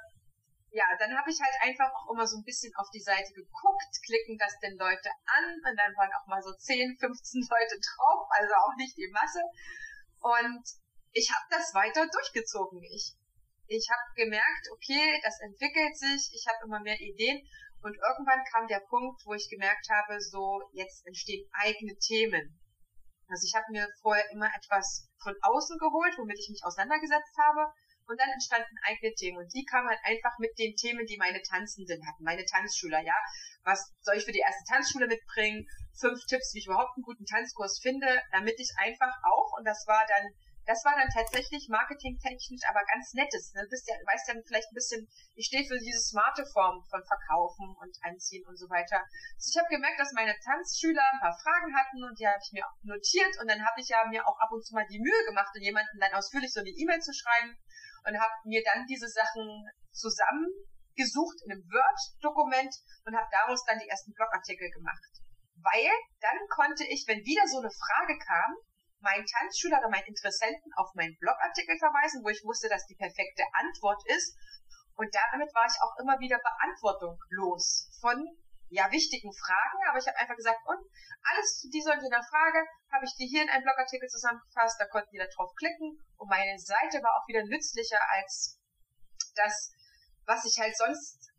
ja, 0.76 0.86
dann 1.00 1.18
habe 1.18 1.32
ich 1.32 1.40
halt 1.40 1.56
einfach 1.64 1.90
auch 1.90 2.12
immer 2.12 2.28
so 2.28 2.38
ein 2.38 2.44
bisschen 2.44 2.72
auf 2.76 2.92
die 2.94 3.02
Seite 3.02 3.32
geguckt, 3.34 3.94
klicken 4.06 4.38
das 4.38 4.60
denn 4.60 4.78
Leute 4.78 5.10
an 5.26 5.46
und 5.64 5.76
dann 5.76 5.96
waren 5.96 6.12
auch 6.14 6.28
mal 6.28 6.44
so 6.44 6.52
10, 6.52 7.00
15 7.00 7.48
Leute 7.50 7.76
drauf, 7.80 8.28
also 8.30 8.54
auch 8.54 8.76
nicht 8.78 8.96
die 8.98 9.10
Masse. 9.10 9.42
Und 10.20 10.64
ich 11.16 11.32
habe 11.32 11.48
das 11.50 11.74
weiter 11.74 12.06
durchgezogen. 12.12 12.84
Ich, 12.84 13.16
ich 13.68 13.88
habe 13.90 14.14
gemerkt, 14.16 14.66
okay, 14.74 15.20
das 15.24 15.40
entwickelt 15.42 15.98
sich, 15.98 16.32
ich 16.34 16.46
habe 16.48 16.66
immer 16.66 16.80
mehr 16.82 17.00
Ideen 17.00 17.42
und 17.82 17.96
irgendwann 17.96 18.44
kam 18.52 18.68
der 18.68 18.82
Punkt, 18.90 19.22
wo 19.26 19.34
ich 19.34 19.50
gemerkt 19.50 19.88
habe, 19.90 20.20
so 20.22 20.62
jetzt 20.74 21.06
entstehen 21.06 21.48
eigene 21.54 21.98
Themen. 21.98 22.60
Also 23.28 23.46
ich 23.46 23.56
habe 23.56 23.66
mir 23.72 23.88
vorher 24.02 24.30
immer 24.32 24.50
etwas 24.56 25.10
von 25.22 25.34
außen 25.42 25.78
geholt, 25.80 26.14
womit 26.18 26.38
ich 26.40 26.50
mich 26.50 26.64
auseinandergesetzt 26.64 27.36
habe. 27.38 27.74
und 28.08 28.20
dann 28.20 28.30
entstanden 28.30 28.78
eigene 28.84 29.14
Themen 29.14 29.38
und 29.38 29.54
die 29.54 29.66
kamen 29.66 29.90
halt 29.90 30.00
einfach 30.04 30.38
mit 30.38 30.58
den 30.58 30.76
Themen, 30.76 31.06
die 31.06 31.18
meine 31.18 31.42
Tanzenden 31.42 32.06
hatten, 32.06 32.24
meine 32.24 32.46
Tanzschüler, 32.46 33.02
ja. 33.02 33.16
Was 33.64 33.94
soll 34.02 34.18
ich 34.18 34.26
für 34.26 34.32
die 34.32 34.46
erste 34.46 34.64
Tanzschule 34.70 35.08
mitbringen? 35.08 35.66
Fünf 36.00 36.20
Tipps, 36.30 36.54
wie 36.54 36.60
ich 36.60 36.68
überhaupt 36.68 36.94
einen 36.96 37.04
guten 37.04 37.26
Tanzkurs 37.26 37.80
finde, 37.82 38.22
damit 38.32 38.60
ich 38.60 38.70
einfach 38.78 39.14
auch, 39.24 39.58
und 39.58 39.66
das 39.66 39.86
war 39.88 40.06
dann 40.08 40.30
das 40.66 40.82
war 40.84 40.98
dann 40.98 41.10
tatsächlich 41.14 41.70
marketingtechnisch 41.70 42.66
aber 42.66 42.82
ganz 42.90 43.14
nettes. 43.14 43.54
Ne? 43.54 43.62
Du 43.64 43.70
bist 43.70 43.88
ja, 43.88 43.96
weißt 44.02 44.28
ja 44.30 44.36
vielleicht 44.46 44.70
ein 44.74 44.78
bisschen, 44.78 45.08
ich 45.38 45.46
stehe 45.46 45.66
für 45.66 45.78
diese 45.78 46.02
smarte 46.02 46.46
Form 46.46 46.82
von 46.90 47.06
Verkaufen 47.06 47.70
und 47.78 47.94
Anziehen 48.02 48.46
und 48.50 48.58
so 48.58 48.66
weiter. 48.70 48.98
Also 48.98 49.46
ich 49.54 49.58
habe 49.62 49.70
gemerkt, 49.70 50.00
dass 50.00 50.18
meine 50.18 50.34
Tanzschüler 50.42 51.06
ein 51.14 51.22
paar 51.22 51.38
Fragen 51.38 51.70
hatten 51.78 52.04
und 52.04 52.18
die 52.18 52.26
habe 52.26 52.42
ich 52.42 52.52
mir 52.52 52.66
auch 52.66 52.78
notiert 52.82 53.34
und 53.42 53.48
dann 53.50 53.62
habe 53.62 53.78
ich 53.78 53.90
ja 53.90 54.06
mir 54.10 54.26
auch 54.26 54.38
ab 54.42 54.50
und 54.52 54.66
zu 54.66 54.74
mal 54.74 54.88
die 54.90 55.00
Mühe 55.00 55.22
gemacht, 55.30 55.54
jemanden 55.62 56.00
dann 56.02 56.14
ausführlich 56.18 56.52
so 56.52 56.60
eine 56.60 56.74
E-Mail 56.74 57.00
zu 57.00 57.14
schreiben 57.14 57.54
und 58.06 58.18
habe 58.18 58.34
mir 58.46 58.62
dann 58.66 58.86
diese 58.90 59.08
Sachen 59.10 59.46
zusammengesucht 59.94 61.46
in 61.46 61.54
einem 61.54 61.66
Word-Dokument 61.70 62.74
und 63.06 63.16
habe 63.16 63.30
daraus 63.32 63.62
dann 63.66 63.78
die 63.78 63.90
ersten 63.90 64.14
Blogartikel 64.14 64.70
gemacht. 64.72 65.22
Weil 65.62 65.90
dann 66.22 66.38
konnte 66.50 66.86
ich, 66.86 67.06
wenn 67.08 67.22
wieder 67.26 67.46
so 67.48 67.62
eine 67.62 67.72
Frage 67.72 68.18
kam, 68.18 68.58
meinen 69.06 69.30
Tanzschüler 69.30 69.78
oder 69.78 69.94
meinen 69.94 70.10
Interessenten 70.10 70.74
auf 70.82 70.90
meinen 70.98 71.16
Blogartikel 71.22 71.78
verweisen, 71.78 72.26
wo 72.26 72.34
ich 72.34 72.42
wusste, 72.42 72.68
dass 72.68 72.90
die 72.90 72.98
perfekte 72.98 73.46
Antwort 73.54 74.02
ist. 74.10 74.34
Und 74.98 75.14
damit 75.14 75.54
war 75.54 75.70
ich 75.70 75.78
auch 75.80 75.94
immer 76.02 76.18
wieder 76.18 76.42
Beantwortung 76.42 77.14
los 77.30 77.86
von 78.02 78.18
ja 78.74 78.90
wichtigen 78.90 79.30
Fragen, 79.30 79.80
aber 79.88 80.00
ich 80.02 80.08
habe 80.08 80.18
einfach 80.18 80.36
gesagt, 80.36 80.58
und 80.66 80.82
alles 81.22 81.62
zu 81.62 81.70
dieser 81.70 81.94
und 81.94 82.02
jener 82.02 82.24
Frage 82.26 82.66
habe 82.92 83.06
ich 83.06 83.14
die 83.14 83.30
hier 83.30 83.44
in 83.44 83.50
einem 83.50 83.64
Blogartikel 83.64 84.10
zusammengefasst, 84.10 84.82
da 84.82 84.90
konnten 84.90 85.14
die 85.14 85.22
da 85.22 85.30
drauf 85.30 85.54
klicken 85.54 86.02
und 86.18 86.28
meine 86.28 86.58
Seite 86.58 86.98
war 87.06 87.14
auch 87.14 87.28
wieder 87.28 87.46
nützlicher 87.46 88.02
als 88.10 88.58
das, 89.36 89.72
was 90.26 90.46
ich 90.50 90.58
halt 90.58 90.76
sonst 90.76 91.30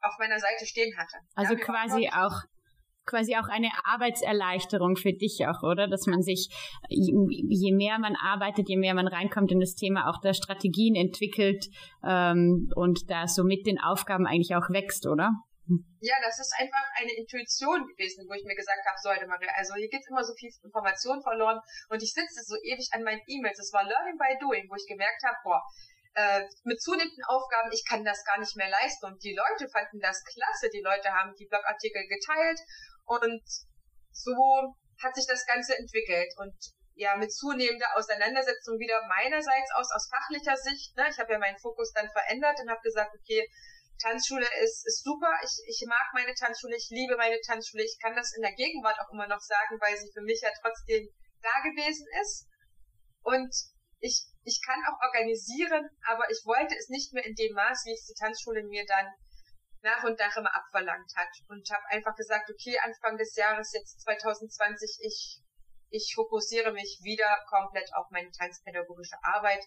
auf 0.00 0.16
meiner 0.18 0.38
Seite 0.38 0.64
stehen 0.64 0.96
hatte. 0.96 1.18
Also 1.34 1.54
ja, 1.54 1.64
quasi 1.64 2.08
auch 2.08 2.48
quasi 3.06 3.36
auch 3.36 3.48
eine 3.48 3.70
Arbeitserleichterung 3.84 4.96
für 4.96 5.12
dich 5.12 5.46
auch, 5.46 5.62
oder? 5.62 5.88
Dass 5.88 6.06
man 6.06 6.22
sich, 6.22 6.48
je 6.88 7.72
mehr 7.72 7.98
man 7.98 8.16
arbeitet, 8.16 8.68
je 8.68 8.76
mehr 8.76 8.94
man 8.94 9.08
reinkommt 9.08 9.52
in 9.52 9.60
das 9.60 9.74
Thema, 9.74 10.10
auch 10.10 10.20
da 10.20 10.34
Strategien 10.34 10.94
entwickelt 10.94 11.66
ähm, 12.02 12.70
und 12.74 13.10
da 13.10 13.26
so 13.26 13.44
mit 13.44 13.66
den 13.66 13.78
Aufgaben 13.80 14.26
eigentlich 14.26 14.54
auch 14.56 14.70
wächst, 14.70 15.06
oder? 15.06 15.32
Ja, 16.00 16.16
das 16.20 16.38
ist 16.38 16.52
einfach 16.60 16.84
eine 17.00 17.12
Intuition 17.16 17.88
gewesen, 17.88 18.28
wo 18.28 18.34
ich 18.34 18.44
mir 18.44 18.54
gesagt 18.54 18.84
habe, 18.84 19.00
so 19.00 19.08
heute 19.08 19.26
Maria, 19.26 19.48
also 19.56 19.72
hier 19.74 19.88
geht 19.88 20.04
immer 20.10 20.22
so 20.22 20.34
viel 20.36 20.52
Information 20.62 21.22
verloren 21.22 21.58
und 21.88 22.02
ich 22.02 22.12
sitze 22.12 22.44
so 22.44 22.56
ewig 22.60 22.92
an 22.92 23.02
meinen 23.02 23.24
E-Mails. 23.26 23.58
Es 23.58 23.72
war 23.72 23.82
Learning 23.82 24.18
by 24.20 24.36
Doing, 24.44 24.68
wo 24.68 24.76
ich 24.76 24.84
gemerkt 24.84 25.24
habe, 25.24 25.36
boah, 25.42 25.62
äh, 26.14 26.44
mit 26.64 26.80
zunehmenden 26.80 27.24
Aufgaben, 27.26 27.70
ich 27.72 27.84
kann 27.88 28.04
das 28.04 28.24
gar 28.24 28.38
nicht 28.38 28.54
mehr 28.56 28.68
leisten. 28.68 29.06
Und 29.06 29.22
die 29.24 29.34
Leute 29.34 29.68
fanden 29.68 29.98
das 30.00 30.22
klasse. 30.22 30.70
Die 30.70 30.82
Leute 30.82 31.10
haben 31.10 31.34
die 31.34 31.46
Blogartikel 31.46 32.06
geteilt 32.06 32.60
und 33.04 33.42
so 34.12 34.76
hat 35.02 35.14
sich 35.14 35.26
das 35.26 35.46
Ganze 35.46 35.76
entwickelt. 35.76 36.32
Und 36.38 36.54
ja, 36.94 37.16
mit 37.16 37.32
zunehmender 37.32 37.96
Auseinandersetzung 37.96 38.78
wieder 38.78 39.02
meinerseits 39.08 39.70
aus, 39.74 39.90
aus 39.90 40.08
fachlicher 40.08 40.56
Sicht. 40.56 40.96
Ne? 40.96 41.08
Ich 41.10 41.18
habe 41.18 41.32
ja 41.32 41.38
meinen 41.38 41.58
Fokus 41.58 41.92
dann 41.92 42.08
verändert 42.10 42.58
und 42.60 42.70
habe 42.70 42.80
gesagt, 42.82 43.12
okay, 43.14 43.48
Tanzschule 44.00 44.46
ist, 44.62 44.86
ist 44.86 45.02
super. 45.02 45.30
Ich, 45.42 45.54
ich 45.66 45.86
mag 45.88 46.06
meine 46.14 46.34
Tanzschule, 46.34 46.76
ich 46.76 46.88
liebe 46.90 47.16
meine 47.16 47.40
Tanzschule. 47.40 47.84
Ich 47.84 47.98
kann 48.00 48.14
das 48.14 48.34
in 48.34 48.42
der 48.42 48.54
Gegenwart 48.54 48.98
auch 49.00 49.12
immer 49.12 49.26
noch 49.26 49.40
sagen, 49.40 49.78
weil 49.80 49.96
sie 49.96 50.10
für 50.12 50.22
mich 50.22 50.40
ja 50.40 50.50
trotzdem 50.62 51.08
da 51.42 51.54
gewesen 51.62 52.06
ist. 52.22 52.46
Und 53.22 53.50
ich, 54.00 54.26
ich 54.44 54.60
kann 54.64 54.82
auch 54.86 55.00
organisieren, 55.00 55.88
aber 56.06 56.30
ich 56.30 56.42
wollte 56.44 56.76
es 56.76 56.88
nicht 56.88 57.12
mehr 57.12 57.24
in 57.24 57.34
dem 57.34 57.54
Maß, 57.54 57.84
wie 57.86 57.94
es 57.94 58.06
die 58.06 58.18
Tanzschule 58.18 58.62
mir 58.64 58.84
dann 58.86 59.06
nach 59.84 60.02
und 60.02 60.18
nach 60.18 60.36
immer 60.36 60.54
abverlangt 60.54 61.12
hat. 61.14 61.28
Und 61.48 61.70
habe 61.70 61.84
einfach 61.90 62.16
gesagt, 62.16 62.50
okay, 62.50 62.78
Anfang 62.80 63.16
des 63.16 63.36
Jahres, 63.36 63.72
jetzt 63.72 64.00
2020, 64.00 64.98
ich, 65.02 65.42
ich 65.90 66.12
fokussiere 66.14 66.72
mich 66.72 66.98
wieder 67.02 67.30
komplett 67.48 67.88
auf 67.94 68.10
meine 68.10 68.30
tanzpädagogische 68.32 69.16
Arbeit. 69.22 69.62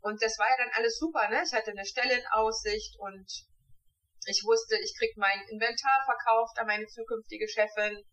Und 0.00 0.22
das 0.22 0.38
war 0.38 0.48
ja 0.48 0.56
dann 0.58 0.74
alles 0.76 0.98
super, 0.98 1.28
ne? 1.28 1.42
Ich 1.42 1.52
hatte 1.52 1.72
eine 1.72 1.86
Stelle 1.86 2.12
in 2.12 2.26
Aussicht 2.32 2.94
und 3.00 3.26
ich 4.26 4.44
wusste, 4.44 4.76
ich 4.78 4.94
krieg 4.96 5.16
mein 5.16 5.40
Inventar 5.48 6.04
verkauft 6.04 6.58
an 6.58 6.66
meine 6.66 6.86
zukünftige 6.86 7.48
Chefin. 7.48 8.04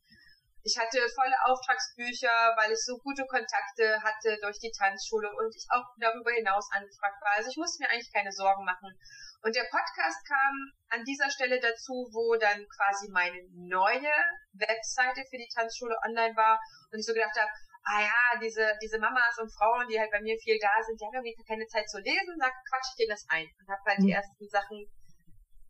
Ich 0.64 0.78
hatte 0.78 1.00
volle 1.16 1.36
Auftragsbücher, 1.46 2.56
weil 2.56 2.72
ich 2.72 2.80
so 2.80 2.98
gute 3.00 3.26
Kontakte 3.26 4.00
hatte 4.04 4.38
durch 4.42 4.60
die 4.60 4.72
Tanzschule 4.72 5.28
und 5.36 5.56
ich 5.56 5.66
auch 5.70 5.84
darüber 6.00 6.32
hinaus 6.32 6.70
angefragt 6.72 7.20
war. 7.22 7.36
Also 7.36 7.50
ich 7.50 7.58
musste 7.58 7.84
mir 7.84 7.90
eigentlich 7.90 8.14
keine 8.14 8.32
Sorgen 8.32 8.64
machen. 8.64 8.96
Und 9.42 9.56
der 9.56 9.66
Podcast 9.74 10.22
kam 10.28 10.54
an 10.90 11.04
dieser 11.04 11.30
Stelle 11.32 11.60
dazu, 11.60 12.06
wo 12.14 12.38
dann 12.38 12.62
quasi 12.78 13.10
meine 13.10 13.42
neue 13.54 14.14
Webseite 14.54 15.26
für 15.30 15.38
die 15.38 15.50
Tanzschule 15.50 15.98
online 16.06 16.36
war 16.36 16.62
und 16.92 17.00
ich 17.00 17.06
so 17.06 17.14
gedacht 17.14 17.34
habe, 17.34 17.50
ah 17.84 18.02
ja, 18.02 18.40
diese, 18.40 18.78
diese 18.82 19.00
Mamas 19.00 19.38
und 19.42 19.50
Frauen, 19.50 19.88
die 19.90 20.00
halt 20.00 20.12
bei 20.12 20.22
mir 20.22 20.38
viel 20.38 20.60
da 20.62 20.70
sind, 20.86 21.02
die 21.02 21.06
haben 21.06 21.26
irgendwie 21.26 21.42
keine 21.48 21.66
Zeit 21.66 21.90
zu 21.90 21.98
lesen, 22.00 22.38
da 22.38 22.50
quatsch 22.70 22.94
ich 22.94 22.98
denen 23.02 23.18
das 23.18 23.26
ein 23.30 23.50
und 23.50 23.68
habe 23.68 23.82
halt 23.86 24.00
die 24.06 24.14
mhm. 24.14 24.20
ersten 24.22 24.46
Sachen, 24.50 24.78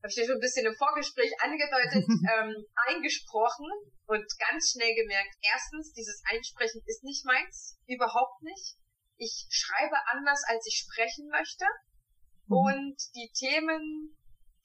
habe 0.04 0.10
ich 0.12 0.16
dir 0.16 0.25
schon 0.28 0.36
ein 0.36 0.44
bisschen 0.44 0.68
im 0.68 0.75
Vorgespräch 0.75 1.32
angedeutet, 1.40 2.04
ähm, 2.36 2.51
eingesprochen 2.92 3.72
und 4.08 4.28
ganz 4.36 4.75
schnell 4.75 4.94
gemerkt, 4.96 5.32
erstens, 5.40 5.94
dieses 5.94 6.22
Einsprechen 6.28 6.84
ist 6.86 7.04
nicht 7.04 7.24
meins, 7.24 7.80
überhaupt 7.88 8.42
nicht. 8.44 8.75
Ich 9.16 9.48
schreibe 9.50 9.96
anders, 10.12 10.44
als 10.48 10.66
ich 10.68 10.84
sprechen 10.84 11.30
möchte. 11.30 11.63
Mhm. 12.51 12.58
Und 12.58 12.98
die 13.15 13.31
Themen, 13.31 14.12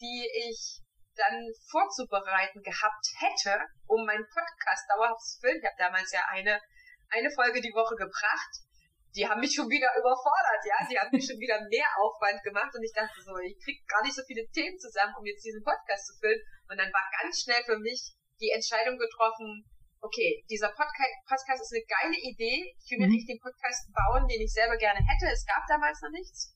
die 0.01 0.29
ich 0.51 0.83
dann 1.15 1.47
vorzubereiten 1.71 2.61
gehabt 2.63 3.07
hätte, 3.17 3.63
um 3.87 4.05
meinen 4.05 4.27
Podcast 4.27 4.85
dauerhaft 4.91 5.23
zu 5.23 5.41
füllen, 5.41 5.59
ich 5.63 5.65
habe 5.65 5.79
damals 5.79 6.13
ja 6.13 6.21
eine, 6.29 6.61
eine 7.09 7.31
Folge 7.31 7.63
die 7.63 7.73
Woche 7.73 7.95
gebracht, 7.95 8.53
die 9.15 9.25
haben 9.25 9.41
mich 9.41 9.55
schon 9.55 9.71
wieder 9.71 9.89
überfordert, 9.97 10.61
ja, 10.69 10.77
die 10.91 10.99
haben 10.99 11.09
mir 11.09 11.25
schon 11.25 11.41
wieder 11.41 11.57
mehr 11.73 11.89
Aufwand 11.97 12.43
gemacht 12.45 12.75
und 12.75 12.85
ich 12.85 12.93
dachte 12.93 13.17
so, 13.25 13.33
ich 13.41 13.57
krieg 13.65 13.81
gar 13.89 14.03
nicht 14.03 14.13
so 14.13 14.21
viele 14.27 14.45
Themen 14.53 14.77
zusammen, 14.77 15.15
um 15.17 15.25
jetzt 15.25 15.41
diesen 15.41 15.65
Podcast 15.65 16.05
zu 16.05 16.21
füllen. 16.21 16.43
Und 16.69 16.77
dann 16.77 16.93
war 16.93 17.09
ganz 17.23 17.41
schnell 17.41 17.65
für 17.65 17.79
mich 17.79 18.13
die 18.45 18.53
Entscheidung 18.53 18.99
getroffen, 18.99 19.65
okay, 20.05 20.45
dieser 20.51 20.69
Podcast 20.69 21.65
ist 21.65 21.73
eine 21.73 21.89
geile 21.89 22.19
Idee, 22.21 22.77
ich 22.77 22.91
will 22.93 22.99
mir 22.99 23.09
mhm. 23.09 23.17
nicht 23.17 23.29
den 23.29 23.41
Podcast 23.41 23.89
bauen, 23.89 24.29
den 24.29 24.45
ich 24.45 24.53
selber 24.53 24.77
gerne 24.77 25.01
hätte. 25.01 25.33
Es 25.33 25.47
gab 25.49 25.65
damals 25.65 25.97
noch 26.03 26.13
nichts 26.13 26.56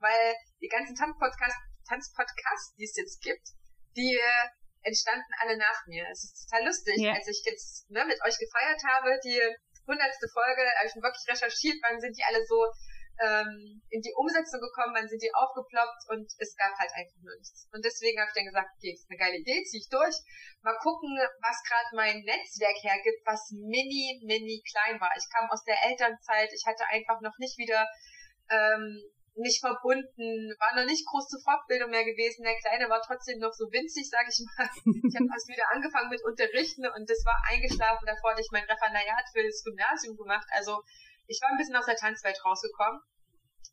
weil 0.00 0.34
die 0.60 0.68
ganzen 0.68 0.94
Tanzpodcasts, 0.94 1.58
Tanzpodcasts, 1.88 2.74
die 2.76 2.84
es 2.84 2.96
jetzt 2.96 3.22
gibt, 3.22 3.48
die 3.96 4.16
äh, 4.16 4.48
entstanden 4.82 5.32
alle 5.40 5.56
nach 5.56 5.86
mir. 5.86 6.06
Es 6.10 6.24
ist 6.24 6.48
total 6.48 6.66
lustig, 6.66 6.98
yeah. 6.98 7.14
als 7.14 7.26
ich 7.28 7.42
jetzt 7.44 7.90
ne, 7.90 8.04
mit 8.04 8.18
euch 8.24 8.38
gefeiert 8.38 8.82
habe, 8.84 9.18
die 9.24 9.40
hundertste 9.86 10.28
Folge, 10.28 10.62
habe 10.78 10.86
ich 10.86 10.94
wirklich 10.94 11.26
recherchiert, 11.28 11.78
wann 11.82 12.00
sind 12.00 12.16
die 12.16 12.24
alle 12.24 12.44
so 12.46 12.66
ähm, 13.18 13.80
in 13.88 14.02
die 14.02 14.12
Umsetzung 14.14 14.60
gekommen, 14.60 14.94
wann 14.94 15.08
sind 15.08 15.22
die 15.22 15.32
aufgeploppt 15.32 16.04
und 16.10 16.28
es 16.38 16.54
gab 16.56 16.76
halt 16.76 16.92
einfach 16.92 17.16
nur 17.22 17.34
nichts. 17.38 17.68
Und 17.72 17.84
deswegen 17.84 18.20
habe 18.20 18.28
ich 18.28 18.36
dann 18.36 18.50
gesagt, 18.50 18.70
okay, 18.76 18.92
ist 18.92 19.08
eine 19.08 19.18
geile 19.18 19.40
Idee, 19.40 19.62
ziehe 19.64 19.80
ich 19.80 19.88
durch. 19.88 20.14
Mal 20.60 20.76
gucken, 20.78 21.16
was 21.40 21.62
gerade 21.64 21.96
mein 21.96 22.20
Netzwerk 22.22 22.76
hergibt, 22.82 23.24
was 23.24 23.50
mini, 23.56 24.20
mini 24.22 24.62
klein 24.68 25.00
war. 25.00 25.10
Ich 25.16 25.26
kam 25.32 25.48
aus 25.50 25.64
der 25.64 25.80
Elternzeit, 25.88 26.52
ich 26.52 26.64
hatte 26.66 26.84
einfach 26.92 27.20
noch 27.22 27.38
nicht 27.38 27.56
wieder 27.56 27.88
ähm, 28.50 29.00
nicht 29.36 29.60
verbunden, 29.60 30.52
war 30.58 30.72
noch 30.76 30.88
nicht 30.88 31.04
groß 31.06 31.28
zur 31.28 31.40
Fortbildung 31.44 31.90
mehr 31.90 32.04
gewesen. 32.04 32.42
Der 32.42 32.56
Kleine 32.56 32.88
war 32.88 33.00
trotzdem 33.04 33.38
noch 33.38 33.52
so 33.52 33.68
winzig, 33.68 34.08
sag 34.08 34.24
ich 34.28 34.40
mal. 34.56 34.68
Ich 35.04 35.14
habe 35.16 35.28
erst 35.28 35.48
wieder 35.48 35.68
angefangen 35.72 36.08
mit 36.08 36.24
Unterrichten 36.24 36.88
und 36.88 37.04
das 37.08 37.20
war 37.24 37.36
eingeschlafen. 37.52 38.08
Davor 38.08 38.32
hatte 38.32 38.40
ich 38.40 38.52
mein 38.52 38.64
Referendariat 38.64 39.28
für 39.32 39.44
das 39.44 39.62
Gymnasium 39.62 40.16
gemacht. 40.16 40.48
Also 40.56 40.80
ich 41.28 41.40
war 41.42 41.50
ein 41.50 41.58
bisschen 41.60 41.76
aus 41.76 41.86
der 41.86 41.96
Tanzwelt 42.00 42.40
rausgekommen. 42.44 43.00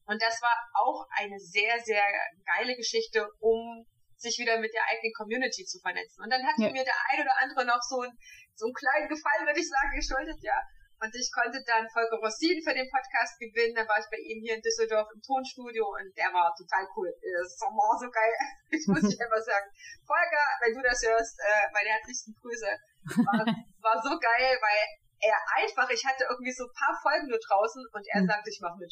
Und 0.05 0.21
das 0.21 0.41
war 0.41 0.55
auch 0.83 1.07
eine 1.15 1.39
sehr, 1.39 1.79
sehr 1.79 2.03
geile 2.43 2.75
Geschichte, 2.75 3.23
um 3.39 3.87
sich 4.17 4.39
wieder 4.39 4.59
mit 4.59 4.73
der 4.73 4.83
eigenen 4.91 5.13
Community 5.15 5.63
zu 5.63 5.79
vernetzen. 5.79 6.23
Und 6.23 6.29
dann 6.29 6.43
hat 6.43 6.59
ja. 6.59 6.71
mir 6.71 6.83
der 6.83 6.99
ein 7.11 7.21
oder 7.21 7.35
andere 7.39 7.65
noch 7.65 7.81
so, 7.81 8.01
ein, 8.01 8.11
so 8.55 8.67
einen 8.67 8.75
kleinen 8.75 9.07
Gefallen, 9.07 9.47
würde 9.47 9.59
ich 9.59 9.69
sagen, 9.69 9.95
geschuldet, 9.95 10.39
ja. 10.43 10.59
Und 11.03 11.11
ich 11.11 11.27
konnte 11.35 11.59
dann 11.67 11.83
Volker 11.91 12.15
Rossin 12.23 12.63
für 12.63 12.71
den 12.71 12.87
Podcast 12.87 13.35
gewinnen. 13.35 13.75
Dann 13.75 13.91
war 13.91 13.99
ich 13.99 14.07
bei 14.07 14.23
ihm 14.23 14.39
hier 14.39 14.55
in 14.55 14.63
Düsseldorf 14.63 15.11
im 15.11 15.19
Tonstudio 15.19 15.83
und 15.83 16.07
der 16.15 16.31
war 16.31 16.55
total 16.55 16.87
cool. 16.95 17.11
Das 17.11 17.59
war 17.59 17.99
so 17.99 18.07
geil. 18.07 18.31
Ich 18.71 18.87
muss 18.87 19.03
dich 19.03 19.19
einfach 19.19 19.43
sagen. 19.43 19.67
Volker, 20.07 20.45
wenn 20.63 20.71
du 20.71 20.79
das 20.79 21.03
hörst, 21.03 21.35
äh, 21.43 21.67
meine 21.75 21.91
herzlichsten 21.91 22.31
Grüße. 22.39 22.71
War, 23.19 23.43
war 23.83 23.97
so 23.99 24.15
geil, 24.15 24.55
weil 24.63 24.83
er 25.19 25.35
einfach, 25.59 25.91
ich 25.91 26.07
hatte 26.07 26.23
irgendwie 26.23 26.55
so 26.55 26.63
ein 26.63 26.77
paar 26.79 26.95
Folgen 27.03 27.27
nur 27.27 27.39
draußen 27.51 27.83
und 27.83 28.03
er 28.07 28.23
mhm. 28.23 28.31
sagte, 28.31 28.47
ich 28.47 28.63
mach 28.63 28.79
mit. 28.79 28.91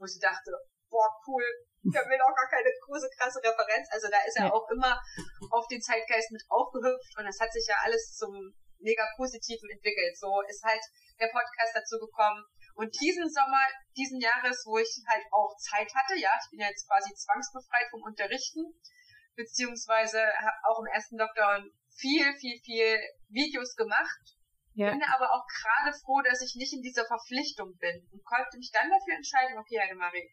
Wo 0.00 0.08
ich 0.08 0.16
dachte, 0.16 0.56
boah, 0.88 1.12
cool. 1.28 1.44
Ich 1.84 1.92
habe 1.92 2.08
mir 2.08 2.16
auch 2.24 2.32
gar 2.32 2.48
keine 2.48 2.72
große, 2.88 3.12
krasse 3.12 3.44
Referenz. 3.44 3.92
Also 3.92 4.08
da 4.08 4.24
ist 4.24 4.40
er 4.40 4.48
auch 4.48 4.64
immer 4.72 4.96
auf 5.52 5.68
den 5.68 5.84
Zeitgeist 5.84 6.32
mit 6.32 6.42
aufgehüpft 6.48 7.12
und 7.20 7.28
das 7.28 7.36
hat 7.40 7.52
sich 7.52 7.68
ja 7.68 7.76
alles 7.84 8.16
zum 8.16 8.32
mega 8.82 9.06
Positiven 9.16 9.70
entwickelt. 9.70 10.16
So 10.18 10.42
ist 10.48 10.62
halt 10.62 10.82
der 11.18 11.30
Podcast 11.30 11.72
dazu 11.74 11.98
gekommen. 11.98 12.44
Und 12.74 12.88
diesen 13.00 13.28
Sommer, 13.28 13.62
diesen 13.96 14.20
Jahres, 14.20 14.64
wo 14.64 14.78
ich 14.78 14.90
halt 15.06 15.24
auch 15.30 15.54
Zeit 15.58 15.88
hatte, 15.94 16.18
ja, 16.18 16.32
ich 16.40 16.50
bin 16.50 16.60
ja 16.60 16.68
jetzt 16.68 16.88
quasi 16.88 17.12
zwangsbefreit 17.14 17.88
vom 17.90 18.02
Unterrichten, 18.02 18.64
beziehungsweise 19.36 20.20
habe 20.20 20.58
auch 20.64 20.80
im 20.80 20.88
ersten 20.92 21.18
Lockdown 21.18 21.70
viel, 21.96 22.32
viel, 22.40 22.58
viel 22.64 22.98
Videos 23.28 23.76
gemacht. 23.76 24.40
Ja. 24.74 24.90
Bin 24.90 25.02
aber 25.04 25.28
auch 25.30 25.44
gerade 25.44 25.92
froh, 26.00 26.22
dass 26.22 26.40
ich 26.40 26.56
nicht 26.56 26.72
in 26.72 26.80
dieser 26.80 27.04
Verpflichtung 27.04 27.76
bin 27.76 28.08
und 28.10 28.24
konnte 28.24 28.56
mich 28.56 28.70
dann 28.72 28.88
dafür 28.88 29.16
entscheiden, 29.16 29.58
okay, 29.58 29.78
Heidemarie, 29.78 30.32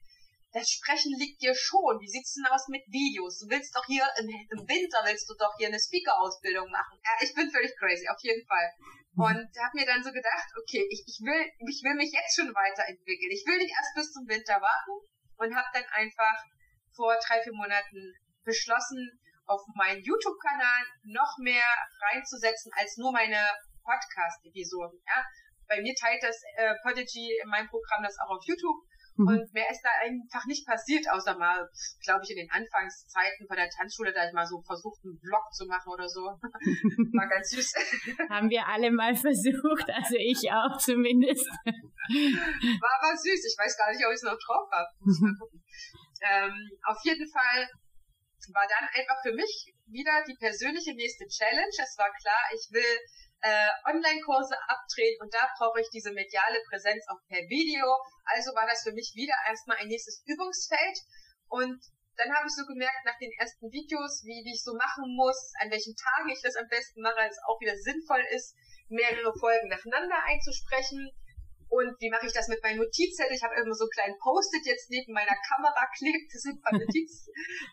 das 0.52 0.70
Sprechen 0.70 1.14
liegt 1.18 1.42
dir 1.42 1.54
schon. 1.54 2.00
Wie 2.02 2.10
sieht's 2.10 2.34
denn 2.34 2.50
aus 2.50 2.68
mit 2.70 2.82
Videos? 2.90 3.40
Du 3.40 3.50
willst 3.50 3.76
doch 3.76 3.86
hier 3.86 4.06
im, 4.18 4.30
im 4.30 4.62
Winter 4.66 5.06
willst 5.06 5.30
du 5.30 5.36
doch 5.38 5.54
hier 5.58 5.68
eine 5.68 5.80
Speaker-Ausbildung 5.80 6.70
machen. 6.72 6.98
Ja, 7.06 7.14
ich 7.22 7.34
bin 7.36 7.52
völlig 7.52 7.76
crazy, 7.78 8.10
auf 8.10 8.22
jeden 8.22 8.46
Fall. 8.48 8.68
Mhm. 9.14 9.24
Und 9.24 9.50
habe 9.62 9.78
mir 9.78 9.86
dann 9.86 10.02
so 10.02 10.12
gedacht, 10.12 10.50
okay, 10.58 10.82
ich, 10.90 11.06
ich 11.06 11.22
will, 11.22 11.44
ich 11.70 11.82
will 11.86 11.94
mich 11.96 12.12
jetzt 12.12 12.34
schon 12.36 12.50
weiterentwickeln. 12.50 13.30
Ich 13.30 13.46
will 13.46 13.58
nicht 13.62 13.74
erst 13.78 13.94
bis 13.94 14.12
zum 14.12 14.26
Winter 14.28 14.58
warten 14.58 14.96
und 15.38 15.56
habe 15.56 15.70
dann 15.74 15.86
einfach 15.94 16.38
vor 16.96 17.14
drei, 17.22 17.42
vier 17.42 17.54
Monaten 17.54 18.14
beschlossen, 18.44 19.22
auf 19.46 19.62
meinen 19.74 20.02
YouTube-Kanal 20.02 20.82
noch 21.06 21.38
mehr 21.40 21.66
reinzusetzen 22.10 22.72
als 22.76 22.98
nur 22.98 23.12
meine 23.12 23.42
Podcast-Episoden. 23.84 25.02
Ja? 25.06 25.26
Bei 25.68 25.82
mir 25.82 25.94
teilt 25.96 26.22
das 26.22 26.38
äh, 26.58 26.76
Podigy 26.84 27.38
in 27.42 27.50
meinem 27.50 27.68
Programm 27.68 28.04
das 28.04 28.18
auch 28.20 28.38
auf 28.38 28.44
YouTube 28.46 28.78
Mhm. 29.20 29.28
Und 29.28 29.54
mehr 29.54 29.70
ist 29.70 29.84
da 29.84 29.92
einfach 30.00 30.46
nicht 30.48 30.66
passiert, 30.66 31.04
außer 31.12 31.38
mal, 31.38 31.68
glaube 32.04 32.24
ich, 32.24 32.32
in 32.32 32.38
den 32.38 32.52
Anfangszeiten 32.52 33.48
von 33.48 33.58
der 33.58 33.70
Tanzschule, 33.70 34.14
da 34.14 34.26
ich 34.26 34.34
mal 34.34 34.48
so 34.48 34.62
versucht, 34.64 35.04
einen 35.04 35.20
Vlog 35.20 35.52
zu 35.52 35.68
machen 35.68 35.92
oder 35.92 36.08
so. 36.08 36.22
War 37.20 37.28
ganz 37.28 37.50
süß. 37.52 37.74
Haben 38.30 38.50
wir 38.50 38.66
alle 38.66 38.92
mal 38.92 39.14
versucht, 39.14 39.92
also 39.92 40.16
ich 40.16 40.48
auch 40.52 40.78
zumindest. 40.80 41.48
War 41.52 42.94
aber 43.04 43.12
süß. 43.12 43.44
Ich 43.44 43.58
weiß 43.60 43.76
gar 43.78 43.92
nicht, 43.92 44.06
ob 44.08 44.12
ich 44.16 44.24
es 44.24 44.24
noch 44.24 44.40
drauf 44.40 44.72
habe. 44.72 44.88
ähm, 46.24 46.56
auf 46.88 46.98
jeden 47.04 47.28
Fall 47.28 47.68
war 48.56 48.66
dann 48.72 48.88
einfach 48.96 49.20
für 49.22 49.36
mich 49.36 49.76
wieder 49.88 50.24
die 50.24 50.38
persönliche 50.40 50.96
nächste 50.96 51.28
Challenge. 51.28 51.76
Es 51.76 51.98
war 51.98 52.10
klar, 52.24 52.40
ich 52.56 52.72
will 52.72 52.96
äh, 53.42 53.70
Online-Kurse 53.86 54.56
abdrehen 54.68 55.18
und 55.22 55.34
da 55.34 55.48
brauche 55.58 55.80
ich 55.82 55.90
diese 55.90 56.12
mediale 56.12 56.60
Präsenz 56.70 57.06
auch 57.08 57.20
per 57.28 57.42
Video. 57.48 57.86
Also 58.26 58.52
war 58.56 58.68
das 58.68 58.84
für 58.84 58.92
mich 58.92 59.14
wieder 59.16 59.36
erstmal 59.48 59.78
ein 59.78 59.88
nächstes 59.88 60.22
Übungsfeld 60.26 60.98
und 61.48 61.80
dann 62.20 62.36
habe 62.36 62.48
ich 62.48 62.54
so 62.54 62.66
gemerkt 62.68 63.06
nach 63.06 63.18
den 63.18 63.32
ersten 63.40 63.72
Videos, 63.72 64.24
wie, 64.28 64.44
wie 64.44 64.52
ich 64.52 64.64
so 64.64 64.76
machen 64.76 65.16
muss, 65.16 65.54
an 65.64 65.72
welchen 65.72 65.96
Tagen 65.96 66.30
ich 66.30 66.42
das 66.44 66.58
am 66.58 66.68
besten 66.68 67.02
mache, 67.02 67.24
es 67.24 67.40
auch 67.48 67.60
wieder 67.62 67.78
sinnvoll 67.80 68.24
ist, 68.36 68.56
mehrere 68.90 69.32
Folgen 69.40 69.70
nacheinander 69.70 70.20
einzusprechen 70.28 71.08
und 71.70 71.94
wie 72.02 72.10
mache 72.10 72.26
ich 72.26 72.34
das 72.34 72.50
mit 72.50 72.62
meinem 72.66 72.82
Notizzettel? 72.82 73.38
Ich 73.38 73.44
habe 73.46 73.54
immer 73.54 73.74
so 73.78 73.86
einen 73.86 73.94
kleinen 73.94 74.18
Post-it 74.18 74.66
jetzt 74.66 74.90
neben 74.90 75.14
meiner 75.14 75.38
Kamera 75.46 75.86
klebt. 75.94 76.34
Das 76.34 76.42
sind 76.42 76.62
paar 76.62 76.74
Notizen 76.74 77.30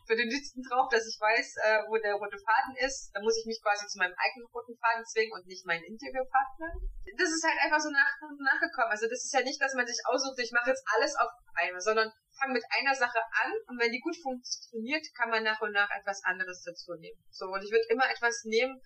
für 0.06 0.16
den 0.16 0.28
Notizen 0.28 0.60
drauf, 0.62 0.92
dass 0.92 1.08
ich 1.08 1.16
weiß, 1.16 1.56
äh, 1.64 1.80
wo 1.88 1.96
der 1.96 2.14
rote 2.20 2.36
Faden 2.36 2.76
ist. 2.84 3.10
Da 3.16 3.24
muss 3.24 3.40
ich 3.40 3.48
mich 3.48 3.60
quasi 3.64 3.88
zu 3.88 3.96
meinem 3.96 4.12
eigenen 4.20 4.46
roten 4.52 4.76
Faden 4.76 5.04
zwingen 5.08 5.32
und 5.32 5.46
nicht 5.48 5.64
meinen 5.64 5.84
Interviewpartner. 5.84 6.76
Das 7.16 7.32
ist 7.32 7.44
halt 7.44 7.56
einfach 7.64 7.80
so 7.80 7.88
nach, 7.88 8.12
nachgekommen. 8.36 8.92
Also 8.92 9.08
das 9.08 9.24
ist 9.24 9.32
ja 9.32 9.40
nicht, 9.40 9.60
dass 9.60 9.72
man 9.72 9.88
sich 9.88 9.98
aussucht, 10.04 10.36
ich 10.44 10.52
mache 10.52 10.70
jetzt 10.70 10.84
alles 10.92 11.16
auf 11.16 11.32
einmal, 11.56 11.80
sondern 11.80 12.12
fang 12.36 12.52
mit 12.52 12.64
einer 12.68 12.94
Sache 12.94 13.20
an 13.42 13.50
und 13.68 13.80
wenn 13.80 13.92
die 13.92 14.00
gut 14.00 14.16
funktioniert, 14.20 15.04
kann 15.16 15.30
man 15.30 15.42
nach 15.42 15.60
und 15.60 15.72
nach 15.72 15.88
etwas 15.96 16.22
anderes 16.24 16.62
dazu 16.62 16.92
nehmen. 16.94 17.16
So, 17.30 17.46
und 17.46 17.64
ich 17.64 17.70
würde 17.70 17.88
immer 17.88 18.08
etwas 18.10 18.44
nehmen, 18.44 18.76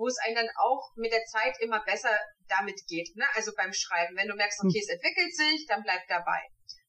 wo 0.00 0.08
es 0.08 0.16
einem 0.24 0.40
dann 0.40 0.50
auch 0.56 0.96
mit 0.96 1.12
der 1.12 1.24
Zeit 1.28 1.60
immer 1.60 1.84
besser 1.84 2.16
damit 2.48 2.80
geht. 2.88 3.14
Ne? 3.14 3.28
Also 3.36 3.52
beim 3.54 3.72
Schreiben, 3.72 4.16
wenn 4.16 4.28
du 4.28 4.34
merkst, 4.34 4.64
okay, 4.64 4.80
es 4.80 4.88
entwickelt 4.88 5.36
sich, 5.36 5.68
dann 5.68 5.84
bleib 5.84 6.00
dabei. 6.08 6.40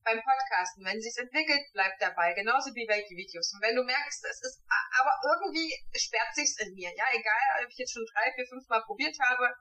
Beim 0.07 0.23
Podcasten, 0.23 0.87
wenn 0.87 0.97
es 0.97 1.03
sich 1.03 1.19
entwickelt, 1.19 1.61
bleib 1.75 1.91
dabei. 1.99 2.33
Genauso 2.33 2.73
wie 2.73 2.87
bei 2.87 3.03
den 3.03 3.17
Videos. 3.19 3.51
Und 3.53 3.61
wenn 3.61 3.75
du 3.75 3.83
merkst, 3.83 4.23
es 4.25 4.41
ist, 4.41 4.63
aber 4.97 5.11
irgendwie 5.27 5.69
sperrt 5.93 6.33
sich's 6.33 6.57
in 6.63 6.73
mir. 6.73 6.89
Ja, 6.95 7.05
egal, 7.11 7.61
ob 7.61 7.69
ich 7.69 7.77
jetzt 7.77 7.93
schon 7.93 8.07
drei, 8.15 8.31
vier, 8.33 8.47
fünf 8.47 8.65
Mal 8.71 8.81
probiert 8.87 9.13
habe, 9.19 9.51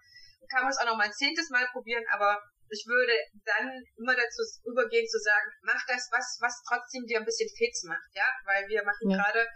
kann 0.48 0.62
man 0.62 0.70
es 0.70 0.78
auch 0.78 0.86
noch 0.86 0.96
mal 0.96 1.10
ein 1.10 1.12
zehntes 1.12 1.50
Mal 1.50 1.66
probieren, 1.74 2.06
aber 2.08 2.40
ich 2.70 2.86
würde 2.86 3.12
dann 3.44 3.66
immer 3.98 4.14
dazu 4.14 4.40
übergehen 4.64 5.06
zu 5.10 5.18
sagen, 5.18 5.50
mach 5.62 5.84
das, 5.86 6.08
was, 6.14 6.38
was 6.40 6.62
trotzdem 6.62 7.04
dir 7.04 7.18
ein 7.18 7.26
bisschen 7.26 7.50
fix 7.58 7.82
macht, 7.82 8.14
ja, 8.14 8.30
weil 8.46 8.66
wir 8.68 8.84
machen 8.84 9.10
ja. 9.10 9.18
gerade 9.18 9.46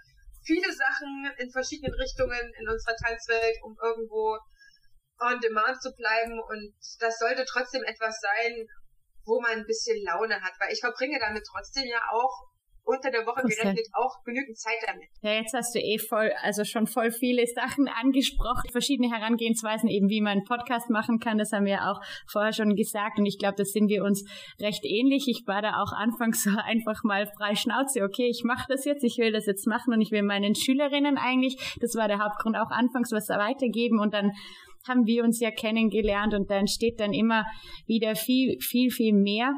viele 0.44 0.72
Sachen 0.72 1.32
in 1.38 1.50
verschiedenen 1.50 1.94
Richtungen 1.94 2.52
in 2.60 2.68
unserer 2.68 2.96
Tanzwelt, 2.96 3.56
um 3.62 3.76
irgendwo 3.82 4.38
on 5.20 5.40
demand 5.40 5.80
zu 5.80 5.90
bleiben. 5.96 6.40
Und 6.40 6.74
das 7.00 7.18
sollte 7.18 7.44
trotzdem 7.44 7.82
etwas 7.84 8.20
sein, 8.20 8.66
wo 9.24 9.40
man 9.40 9.52
ein 9.52 9.66
bisschen 9.66 9.96
Laune 10.04 10.40
hat, 10.40 10.52
weil 10.60 10.72
ich 10.72 10.80
verbringe 10.80 11.18
damit 11.18 11.44
trotzdem 11.50 11.86
ja 11.86 12.00
auch 12.10 12.53
unter 12.84 13.10
der 13.10 13.26
Woche 13.26 13.42
gerechnet 13.42 13.88
auch 13.92 14.22
genügend 14.24 14.58
Zeit 14.58 14.78
damit. 14.86 15.08
Ja, 15.22 15.32
jetzt 15.32 15.54
hast 15.54 15.74
du 15.74 15.78
eh 15.78 15.98
voll, 15.98 16.32
also 16.42 16.64
schon 16.64 16.86
voll 16.86 17.10
viele 17.10 17.46
Sachen 17.54 17.88
angesprochen, 17.88 18.70
verschiedene 18.70 19.10
Herangehensweisen 19.10 19.88
eben, 19.88 20.08
wie 20.08 20.20
man 20.20 20.32
einen 20.32 20.44
Podcast 20.44 20.90
machen 20.90 21.18
kann. 21.18 21.38
Das 21.38 21.52
haben 21.52 21.64
wir 21.64 21.90
auch 21.90 22.00
vorher 22.26 22.52
schon 22.52 22.76
gesagt 22.76 23.18
und 23.18 23.26
ich 23.26 23.38
glaube, 23.38 23.56
das 23.56 23.72
sind 23.72 23.88
wir 23.88 24.04
uns 24.04 24.24
recht 24.60 24.84
ähnlich. 24.84 25.26
Ich 25.28 25.46
war 25.46 25.62
da 25.62 25.82
auch 25.82 25.92
anfangs 25.92 26.42
so 26.42 26.50
einfach 26.64 27.02
mal 27.04 27.26
frei 27.26 27.54
Schnauze. 27.54 28.02
Okay, 28.02 28.28
ich 28.28 28.42
mache 28.44 28.66
das 28.68 28.84
jetzt, 28.84 29.04
ich 29.04 29.18
will 29.18 29.32
das 29.32 29.46
jetzt 29.46 29.66
machen 29.66 29.94
und 29.94 30.00
ich 30.00 30.10
will 30.10 30.22
meinen 30.22 30.54
Schülerinnen 30.54 31.16
eigentlich, 31.16 31.56
das 31.80 31.94
war 31.94 32.08
der 32.08 32.18
Hauptgrund, 32.18 32.56
auch 32.56 32.70
anfangs 32.70 33.12
was 33.12 33.28
weitergeben 33.28 33.98
und 33.98 34.12
dann 34.12 34.32
haben 34.86 35.06
wir 35.06 35.24
uns 35.24 35.40
ja 35.40 35.50
kennengelernt 35.50 36.34
und 36.34 36.50
da 36.50 36.56
entsteht 36.56 37.00
dann 37.00 37.12
immer 37.12 37.46
wieder 37.86 38.14
viel, 38.14 38.60
viel, 38.60 38.90
viel 38.90 39.14
mehr. 39.14 39.52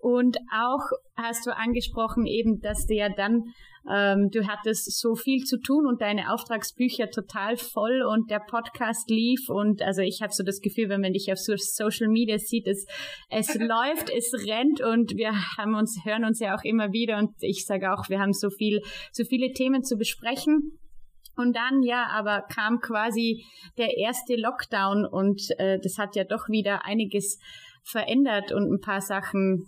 Und 0.00 0.38
auch 0.50 0.80
hast 1.14 1.46
du 1.46 1.54
angesprochen 1.54 2.24
eben, 2.26 2.60
dass 2.60 2.86
du 2.86 2.94
ja 2.94 3.10
dann, 3.10 3.44
ähm, 3.90 4.30
du 4.32 4.46
hattest 4.46 4.98
so 4.98 5.14
viel 5.14 5.44
zu 5.44 5.60
tun 5.60 5.86
und 5.86 6.00
deine 6.00 6.32
Auftragsbücher 6.32 7.10
total 7.10 7.58
voll 7.58 8.02
und 8.02 8.30
der 8.30 8.40
Podcast 8.40 9.10
lief 9.10 9.48
und 9.50 9.82
also 9.82 10.00
ich 10.00 10.22
habe 10.22 10.32
so 10.32 10.42
das 10.42 10.60
Gefühl, 10.60 10.88
wenn 10.88 11.02
man 11.02 11.12
dich 11.12 11.30
auf 11.30 11.38
Social 11.38 12.08
Media 12.08 12.38
sieht, 12.38 12.66
es, 12.66 12.86
es 13.28 13.54
läuft, 13.58 14.08
es 14.10 14.32
rennt 14.46 14.80
und 14.80 15.16
wir 15.16 15.32
haben 15.58 15.74
uns, 15.74 16.00
hören 16.04 16.24
uns 16.24 16.40
ja 16.40 16.56
auch 16.56 16.64
immer 16.64 16.92
wieder 16.92 17.18
und 17.18 17.32
ich 17.40 17.66
sage 17.66 17.92
auch, 17.92 18.08
wir 18.08 18.20
haben 18.20 18.32
so 18.32 18.48
viel, 18.48 18.80
so 19.12 19.24
viele 19.24 19.52
Themen 19.52 19.82
zu 19.84 19.96
besprechen. 19.96 20.78
Und 21.36 21.56
dann, 21.56 21.82
ja, 21.82 22.06
aber 22.12 22.42
kam 22.52 22.80
quasi 22.80 23.44
der 23.78 23.96
erste 23.96 24.36
Lockdown 24.36 25.06
und 25.06 25.40
äh, 25.58 25.78
das 25.82 25.96
hat 25.96 26.14
ja 26.14 26.24
doch 26.24 26.48
wieder 26.48 26.84
einiges 26.84 27.38
verändert 27.82 28.52
und 28.52 28.70
ein 28.70 28.80
paar 28.80 29.00
Sachen 29.00 29.66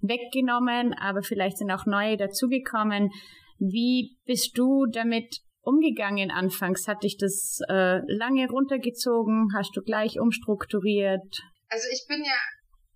weggenommen, 0.00 0.94
aber 0.94 1.22
vielleicht 1.22 1.58
sind 1.58 1.70
auch 1.70 1.86
neue 1.86 2.16
dazugekommen. 2.16 3.10
Wie 3.58 4.16
bist 4.24 4.56
du 4.56 4.86
damit 4.86 5.40
umgegangen 5.62 6.30
anfangs? 6.30 6.88
Hat 6.88 7.02
dich 7.02 7.16
das 7.18 7.60
äh, 7.68 8.00
lange 8.06 8.48
runtergezogen? 8.48 9.48
Hast 9.54 9.76
du 9.76 9.82
gleich 9.82 10.18
umstrukturiert? 10.18 11.40
Also 11.68 11.86
ich 11.92 12.04
bin 12.08 12.24
ja 12.24 12.38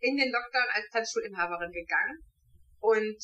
in 0.01 0.17
den 0.17 0.33
Lockdown 0.33 0.69
als 0.73 0.89
Tanzschulinhaberin 0.91 1.73
gegangen 1.73 2.19
und 2.81 3.17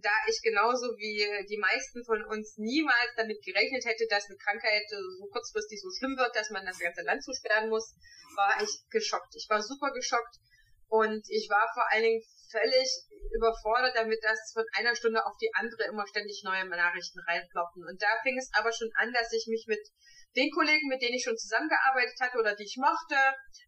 da 0.00 0.14
ich 0.28 0.40
genauso 0.42 0.94
wie 0.96 1.26
die 1.48 1.58
meisten 1.58 2.04
von 2.04 2.22
uns 2.24 2.56
niemals 2.56 3.10
damit 3.16 3.42
gerechnet 3.42 3.84
hätte, 3.84 4.06
dass 4.08 4.28
eine 4.28 4.38
Krankheit 4.38 4.86
so 4.88 5.26
kurzfristig 5.32 5.80
so 5.82 5.90
schlimm 5.90 6.16
wird, 6.16 6.34
dass 6.36 6.50
man 6.50 6.64
das 6.64 6.78
ganze 6.78 7.02
Land 7.02 7.22
zusperren 7.24 7.68
muss, 7.68 7.94
war 8.36 8.62
ich 8.62 8.70
geschockt. 8.90 9.34
Ich 9.34 9.46
war 9.50 9.60
super 9.60 9.90
geschockt 9.92 10.38
und 10.86 11.22
ich 11.28 11.48
war 11.50 11.66
vor 11.74 11.84
allen 11.90 12.04
Dingen 12.04 12.22
völlig 12.50 12.88
überfordert 13.34 13.96
damit, 13.96 14.22
dass 14.22 14.52
von 14.52 14.64
einer 14.76 14.94
Stunde 14.94 15.24
auf 15.24 15.36
die 15.40 15.50
andere 15.54 15.84
immer 15.84 16.06
ständig 16.06 16.42
neue 16.44 16.64
Nachrichten 16.66 17.20
reinploppen. 17.20 17.84
Und 17.84 18.00
da 18.00 18.08
fing 18.22 18.38
es 18.38 18.50
aber 18.54 18.72
schon 18.72 18.90
an, 18.96 19.12
dass 19.12 19.32
ich 19.32 19.46
mich 19.48 19.66
mit 19.68 19.80
den 20.36 20.50
Kollegen, 20.50 20.88
mit 20.88 21.00
denen 21.00 21.14
ich 21.14 21.24
schon 21.24 21.36
zusammengearbeitet 21.36 22.18
hatte 22.20 22.38
oder 22.38 22.54
die 22.54 22.64
ich 22.64 22.76
mochte, 22.76 23.16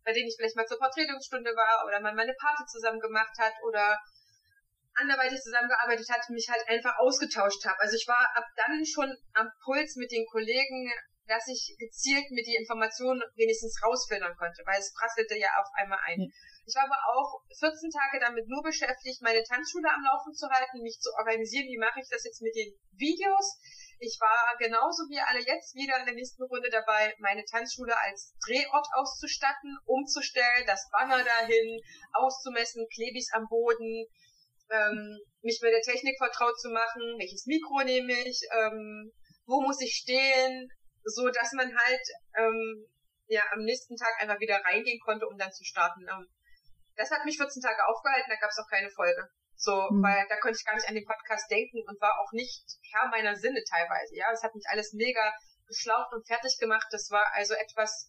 bei 0.05 0.13
denen 0.13 0.29
ich 0.29 0.37
vielleicht 0.37 0.57
mal 0.57 0.67
zur 0.67 0.79
Vertretungsstunde 0.79 1.51
war 1.57 1.87
oder 1.87 2.01
mal 2.01 2.15
meine 2.15 2.35
Party 2.35 2.65
zusammen 2.67 3.01
gemacht 3.01 3.37
hat 3.39 3.55
oder 3.67 3.99
anderweitig 4.95 5.41
zusammengearbeitet 5.41 6.09
hat, 6.11 6.29
mich 6.31 6.49
halt 6.51 6.67
einfach 6.69 6.99
ausgetauscht 6.99 7.65
habe. 7.65 7.81
Also 7.81 7.97
ich 7.97 8.07
war 8.07 8.29
ab 8.35 8.45
dann 8.57 8.85
schon 8.85 9.09
am 9.35 9.49
Puls 9.65 9.97
mit 9.97 10.11
den 10.11 10.27
Kollegen, 10.27 10.93
dass 11.27 11.47
ich 11.47 11.77
gezielt 11.79 12.31
mir 12.31 12.43
die 12.43 12.57
Informationen 12.59 13.23
wenigstens 13.37 13.81
rausfiltern 13.83 14.35
konnte, 14.37 14.63
weil 14.67 14.81
es 14.81 14.93
prasselte 14.93 15.39
ja 15.39 15.49
auf 15.59 15.69
einmal 15.75 16.01
ein. 16.05 16.27
Ich 16.71 16.79
aber 16.79 16.95
auch 17.19 17.43
14 17.59 17.91
Tage 17.91 18.23
damit 18.23 18.47
nur 18.47 18.63
beschäftigt, 18.63 19.21
meine 19.23 19.43
Tanzschule 19.43 19.91
am 19.91 20.05
Laufen 20.07 20.33
zu 20.33 20.49
halten, 20.49 20.83
mich 20.83 21.01
zu 21.01 21.11
organisieren, 21.19 21.67
wie 21.67 21.83
mache 21.83 21.99
ich 21.99 22.07
das 22.09 22.23
jetzt 22.23 22.41
mit 22.43 22.55
den 22.55 22.71
Videos. 22.95 23.59
Ich 23.99 24.17
war 24.21 24.55
genauso 24.57 25.03
wie 25.11 25.19
alle 25.19 25.43
jetzt 25.43 25.75
wieder 25.75 25.99
in 25.99 26.07
der 26.07 26.15
nächsten 26.15 26.45
Runde 26.45 26.71
dabei, 26.71 27.13
meine 27.19 27.45
Tanzschule 27.45 27.99
als 27.99 28.37
Drehort 28.47 28.87
auszustatten, 28.95 29.79
umzustellen, 29.85 30.63
das 30.65 30.89
Banner 30.93 31.25
dahin, 31.25 31.83
auszumessen, 32.13 32.87
Klebis 32.95 33.35
am 33.35 33.49
Boden, 33.49 34.07
ähm, 34.71 35.19
mich 35.43 35.59
mit 35.61 35.73
der 35.75 35.83
Technik 35.83 36.19
vertraut 36.19 36.59
zu 36.61 36.71
machen, 36.71 37.19
welches 37.19 37.47
Mikro 37.47 37.83
nehme 37.83 38.15
ich, 38.31 38.47
ähm, 38.55 39.11
wo 39.45 39.61
muss 39.61 39.81
ich 39.83 39.99
stehen, 39.99 40.71
so 41.03 41.27
dass 41.31 41.51
man 41.53 41.67
halt 41.67 42.07
ähm, 42.39 42.87
ja 43.27 43.43
am 43.51 43.65
nächsten 43.65 43.97
Tag 43.97 44.23
einfach 44.23 44.39
wieder 44.39 44.63
reingehen 44.63 45.01
konnte, 45.01 45.27
um 45.27 45.37
dann 45.37 45.51
zu 45.51 45.65
starten. 45.65 46.07
Ähm, 46.09 46.29
das 47.01 47.11
hat 47.11 47.25
mich 47.25 47.39
14 47.39 47.63
Tage 47.63 47.81
aufgehalten, 47.89 48.29
da 48.29 48.37
gab 48.37 48.51
es 48.51 48.59
auch 48.59 48.69
keine 48.69 48.91
Folge. 48.91 49.29
So, 49.57 49.89
mhm. 49.91 50.03
weil 50.03 50.27
da 50.29 50.37
konnte 50.41 50.57
ich 50.59 50.65
gar 50.65 50.75
nicht 50.75 50.89
an 50.89 50.95
den 50.95 51.05
Podcast 51.05 51.51
denken 51.51 51.81
und 51.89 52.01
war 52.01 52.21
auch 52.21 52.33
nicht 52.33 52.65
Herr 52.93 53.09
meiner 53.09 53.37
Sinne 53.37 53.63
teilweise. 53.65 54.17
Ja, 54.17 54.31
das 54.31 54.43
hat 54.43 54.55
mich 54.55 54.65
alles 54.69 54.93
mega 54.93 55.33
geschlaucht 55.67 56.13
und 56.13 56.27
fertig 56.27 56.57
gemacht. 56.59 56.87
Das 56.91 57.11
war 57.11 57.25
also 57.35 57.55
etwas, 57.55 58.09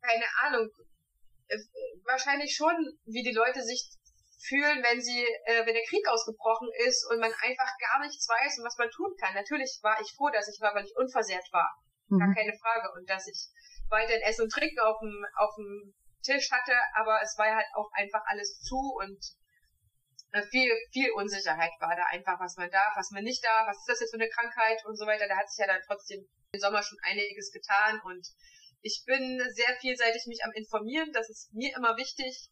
keine 0.00 0.24
Ahnung, 0.44 0.68
äh, 1.48 1.58
wahrscheinlich 2.04 2.54
schon, 2.54 2.76
wie 3.04 3.22
die 3.22 3.32
Leute 3.32 3.62
sich 3.62 3.88
fühlen, 4.40 4.82
wenn 4.82 5.00
sie, 5.00 5.24
äh, 5.44 5.66
wenn 5.66 5.74
der 5.74 5.88
Krieg 5.88 6.06
ausgebrochen 6.08 6.68
ist 6.86 7.04
und 7.10 7.20
man 7.20 7.32
einfach 7.32 7.72
gar 7.78 8.00
nichts 8.00 8.28
weiß 8.28 8.58
und 8.58 8.64
was 8.64 8.78
man 8.78 8.90
tun 8.90 9.14
kann. 9.20 9.34
Natürlich 9.34 9.80
war 9.82 10.00
ich 10.00 10.12
froh, 10.16 10.30
dass 10.30 10.48
ich 10.48 10.60
war, 10.60 10.74
weil 10.74 10.84
ich 10.84 10.96
unversehrt 10.96 11.48
war. 11.52 11.68
Mhm. 12.08 12.18
Gar 12.18 12.34
keine 12.34 12.56
Frage. 12.56 12.92
Und 12.96 13.08
dass 13.08 13.28
ich 13.28 13.48
weiterhin 13.88 14.22
Essen 14.22 14.42
und 14.42 14.52
Trinken 14.52 14.80
auf 14.80 14.98
dem, 15.00 15.24
auf 15.36 15.54
dem 15.56 15.94
Tisch 16.22 16.50
hatte, 16.50 16.74
aber 16.94 17.20
es 17.22 17.36
war 17.38 17.54
halt 17.54 17.66
auch 17.74 17.90
einfach 17.92 18.22
alles 18.26 18.60
zu 18.60 18.76
und 18.76 19.18
äh, 20.32 20.42
viel, 20.42 20.70
viel 20.92 21.10
Unsicherheit 21.12 21.72
war 21.80 21.96
da 21.96 22.04
einfach, 22.10 22.38
was 22.38 22.56
man 22.56 22.70
darf, 22.70 22.94
was 22.96 23.10
man 23.10 23.24
nicht 23.24 23.44
darf, 23.44 23.66
was 23.66 23.78
ist 23.78 23.88
das 23.88 24.00
jetzt 24.00 24.10
für 24.10 24.20
eine 24.20 24.28
Krankheit 24.28 24.84
und 24.86 24.96
so 24.96 25.06
weiter. 25.06 25.26
Da 25.26 25.36
hat 25.36 25.50
sich 25.50 25.58
ja 25.58 25.66
dann 25.66 25.82
trotzdem 25.86 26.26
im 26.52 26.60
Sommer 26.60 26.82
schon 26.82 26.98
einiges 27.02 27.50
getan 27.50 28.00
und 28.04 28.26
ich 28.82 29.02
bin 29.06 29.40
sehr 29.52 29.76
vielseitig 29.80 30.24
mich 30.26 30.40
am 30.44 30.52
informieren, 30.52 31.12
das 31.12 31.28
ist 31.28 31.52
mir 31.52 31.74
immer 31.76 31.96
wichtig. 31.96 32.48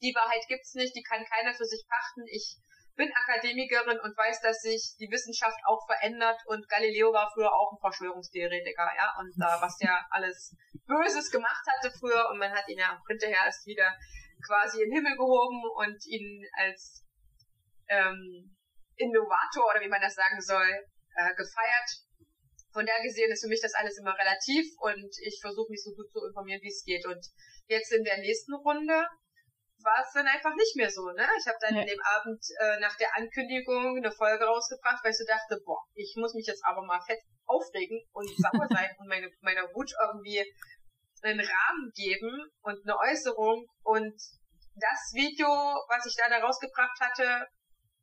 Die 0.00 0.14
Wahrheit 0.14 0.46
gibt's 0.48 0.74
nicht, 0.74 0.94
die 0.96 1.02
kann 1.02 1.24
keiner 1.24 1.54
für 1.54 1.66
sich 1.66 1.84
pachten. 1.86 2.26
Ich 2.26 2.56
bin 2.94 3.10
Akademikerin 3.10 3.98
und 4.00 4.16
weiß, 4.16 4.40
dass 4.40 4.60
sich 4.60 4.94
die 5.00 5.10
Wissenschaft 5.10 5.58
auch 5.64 5.84
verändert 5.86 6.40
und 6.46 6.68
Galileo 6.68 7.12
war 7.12 7.30
früher 7.32 7.52
auch 7.52 7.72
ein 7.72 7.80
Verschwörungstheoretiker, 7.80 8.90
ja, 8.96 9.12
und 9.18 9.32
da 9.38 9.58
was 9.60 9.80
ja 9.80 10.04
alles 10.10 10.54
Böses 10.86 11.30
gemacht 11.30 11.64
hatte 11.66 11.90
früher 11.98 12.28
und 12.30 12.38
man 12.38 12.52
hat 12.52 12.68
ihn 12.68 12.78
ja 12.78 13.00
hinterher 13.08 13.44
erst 13.46 13.66
wieder 13.66 13.96
quasi 14.44 14.82
in 14.82 14.90
den 14.90 14.96
Himmel 14.96 15.16
gehoben 15.16 15.62
und 15.76 16.04
ihn 16.06 16.44
als 16.52 17.04
ähm, 17.88 18.56
Innovator 18.96 19.70
oder 19.70 19.80
wie 19.80 19.88
man 19.88 20.00
das 20.00 20.14
sagen 20.14 20.40
soll, 20.40 20.68
äh, 21.16 21.34
gefeiert. 21.34 21.88
Von 22.72 22.86
daher 22.86 23.02
gesehen 23.02 23.30
ist 23.30 23.42
für 23.42 23.48
mich 23.48 23.60
das 23.60 23.74
alles 23.74 23.98
immer 23.98 24.16
relativ 24.16 24.64
und 24.80 25.10
ich 25.24 25.38
versuche 25.40 25.70
mich 25.70 25.82
so 25.82 25.92
gut 25.94 26.10
zu 26.10 26.24
informieren, 26.24 26.60
wie 26.62 26.72
es 26.72 26.84
geht. 26.84 27.04
Und 27.06 27.20
jetzt 27.66 27.92
in 27.92 28.04
der 28.04 28.18
nächsten 28.18 28.54
Runde 28.54 29.06
war 29.84 30.02
es 30.02 30.12
dann 30.12 30.26
einfach 30.26 30.54
nicht 30.54 30.76
mehr 30.76 30.90
so. 30.90 31.10
Ne? 31.10 31.26
Ich 31.38 31.46
habe 31.46 31.58
dann 31.60 31.74
ja. 31.74 31.82
in 31.82 31.86
dem 31.86 32.00
Abend 32.16 32.42
äh, 32.58 32.80
nach 32.80 32.96
der 32.96 33.14
Ankündigung 33.16 33.96
eine 33.96 34.12
Folge 34.12 34.44
rausgebracht, 34.44 35.02
weil 35.02 35.12
ich 35.12 35.18
so 35.18 35.24
dachte, 35.26 35.60
boah, 35.64 35.82
ich 35.94 36.14
muss 36.16 36.34
mich 36.34 36.46
jetzt 36.46 36.64
aber 36.64 36.82
mal 36.82 37.00
fett 37.00 37.20
aufregen 37.46 38.00
und 38.12 38.28
sauer 38.38 38.66
sein 38.70 38.90
und 38.98 39.08
meine, 39.08 39.30
meiner 39.40 39.68
Wut 39.74 39.92
irgendwie 40.02 40.44
einen 41.22 41.40
Rahmen 41.40 41.92
geben 41.94 42.50
und 42.62 42.82
eine 42.82 42.98
Äußerung 42.98 43.66
und 43.82 44.14
das 44.74 45.12
Video, 45.14 45.46
was 45.88 46.06
ich 46.06 46.16
da, 46.16 46.28
da 46.28 46.44
rausgebracht 46.44 46.98
hatte, 47.00 47.46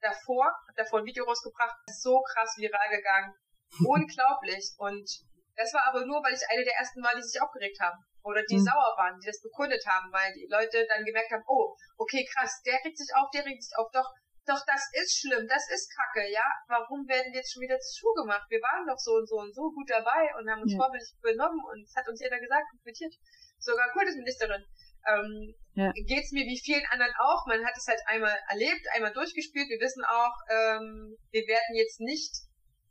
davor, 0.01 0.53
davor 0.75 0.99
ein 0.99 1.05
Video 1.05 1.25
rausgebracht, 1.25 1.75
ist 1.87 2.03
so 2.03 2.21
krass 2.21 2.55
viral 2.57 2.89
gegangen. 2.89 3.33
Unglaublich. 3.85 4.73
Und 4.77 5.09
das 5.55 5.73
war 5.73 5.85
aber 5.87 6.05
nur, 6.05 6.23
weil 6.23 6.33
ich 6.33 6.49
eine 6.49 6.63
der 6.63 6.75
ersten 6.75 7.03
war, 7.03 7.15
die 7.15 7.21
sich 7.21 7.41
aufgeregt 7.41 7.79
haben. 7.81 7.99
Oder 8.23 8.43
die 8.43 8.57
mhm. 8.57 8.67
sauer 8.67 8.93
waren, 8.97 9.19
die 9.19 9.27
das 9.27 9.41
bekundet 9.41 9.85
haben, 9.87 10.11
weil 10.11 10.33
die 10.33 10.47
Leute 10.49 10.85
dann 10.87 11.05
gemerkt 11.05 11.31
haben, 11.31 11.43
oh, 11.47 11.75
okay, 11.97 12.27
krass, 12.33 12.61
der 12.65 12.79
regt 12.83 12.97
sich 12.97 13.09
auf, 13.15 13.29
der 13.31 13.45
regt 13.45 13.63
sich 13.63 13.75
auf, 13.77 13.87
doch, 13.91 14.07
doch, 14.45 14.59
das 14.65 14.81
ist 14.97 15.21
schlimm, 15.21 15.47
das 15.47 15.69
ist 15.69 15.93
kacke, 15.93 16.25
ja? 16.31 16.43
Warum 16.67 17.07
werden 17.07 17.31
wir 17.31 17.39
jetzt 17.39 17.53
schon 17.53 17.61
wieder 17.61 17.79
zugemacht? 17.79 18.49
Wir 18.49 18.59
waren 18.61 18.87
doch 18.87 18.97
so 18.97 19.13
und 19.21 19.27
so 19.29 19.37
und 19.37 19.53
so 19.53 19.69
gut 19.69 19.89
dabei 19.89 20.33
und 20.35 20.49
haben 20.49 20.63
uns 20.65 20.73
ja. 20.73 20.79
vorbildlich 20.79 21.13
benommen 21.21 21.61
und 21.69 21.85
es 21.85 21.93
hat 21.95 22.07
uns 22.09 22.19
jeder 22.19 22.39
gesagt 22.39 22.65
und 22.73 22.81
quittiert. 22.81 23.13
Sogar 23.59 23.91
Kultusministerin. 23.93 24.65
Ähm, 25.05 25.53
ja. 25.75 25.91
Geht's 25.93 26.31
mir 26.31 26.43
wie 26.49 26.59
vielen 26.59 26.85
anderen 26.89 27.13
auch. 27.19 27.45
Man 27.45 27.63
hat 27.63 27.77
es 27.77 27.87
halt 27.87 28.01
einmal 28.07 28.35
erlebt, 28.49 28.83
einmal 28.95 29.13
durchgespielt. 29.13 29.69
Wir 29.69 29.79
wissen 29.79 30.03
auch, 30.03 30.35
ähm, 30.49 31.15
wir 31.31 31.45
werden 31.47 31.75
jetzt 31.75 31.99
nicht 31.99 32.33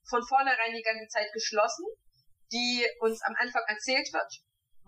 von 0.09 0.23
vornherein 0.25 0.73
die 0.73 0.83
ganze 0.83 1.09
Zeit 1.09 1.33
geschlossen, 1.33 1.85
die 2.53 2.87
uns 3.01 3.21
am 3.23 3.35
Anfang 3.37 3.63
erzählt 3.67 4.09
wird, 4.13 4.33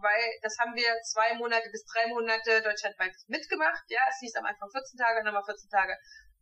weil 0.02 0.24
das 0.42 0.56
haben 0.58 0.74
wir 0.74 0.88
zwei 1.04 1.34
Monate 1.34 1.68
bis 1.70 1.84
drei 1.84 2.08
Monate 2.08 2.62
deutschlandweit 2.62 3.14
mitgemacht. 3.28 3.84
Ja, 3.88 4.00
es 4.08 4.18
hieß 4.20 4.36
am 4.36 4.46
Anfang 4.46 4.70
14 4.70 4.98
Tage, 4.98 5.22
dann 5.24 5.34
mal 5.34 5.44
14 5.44 5.70
Tage 5.70 5.96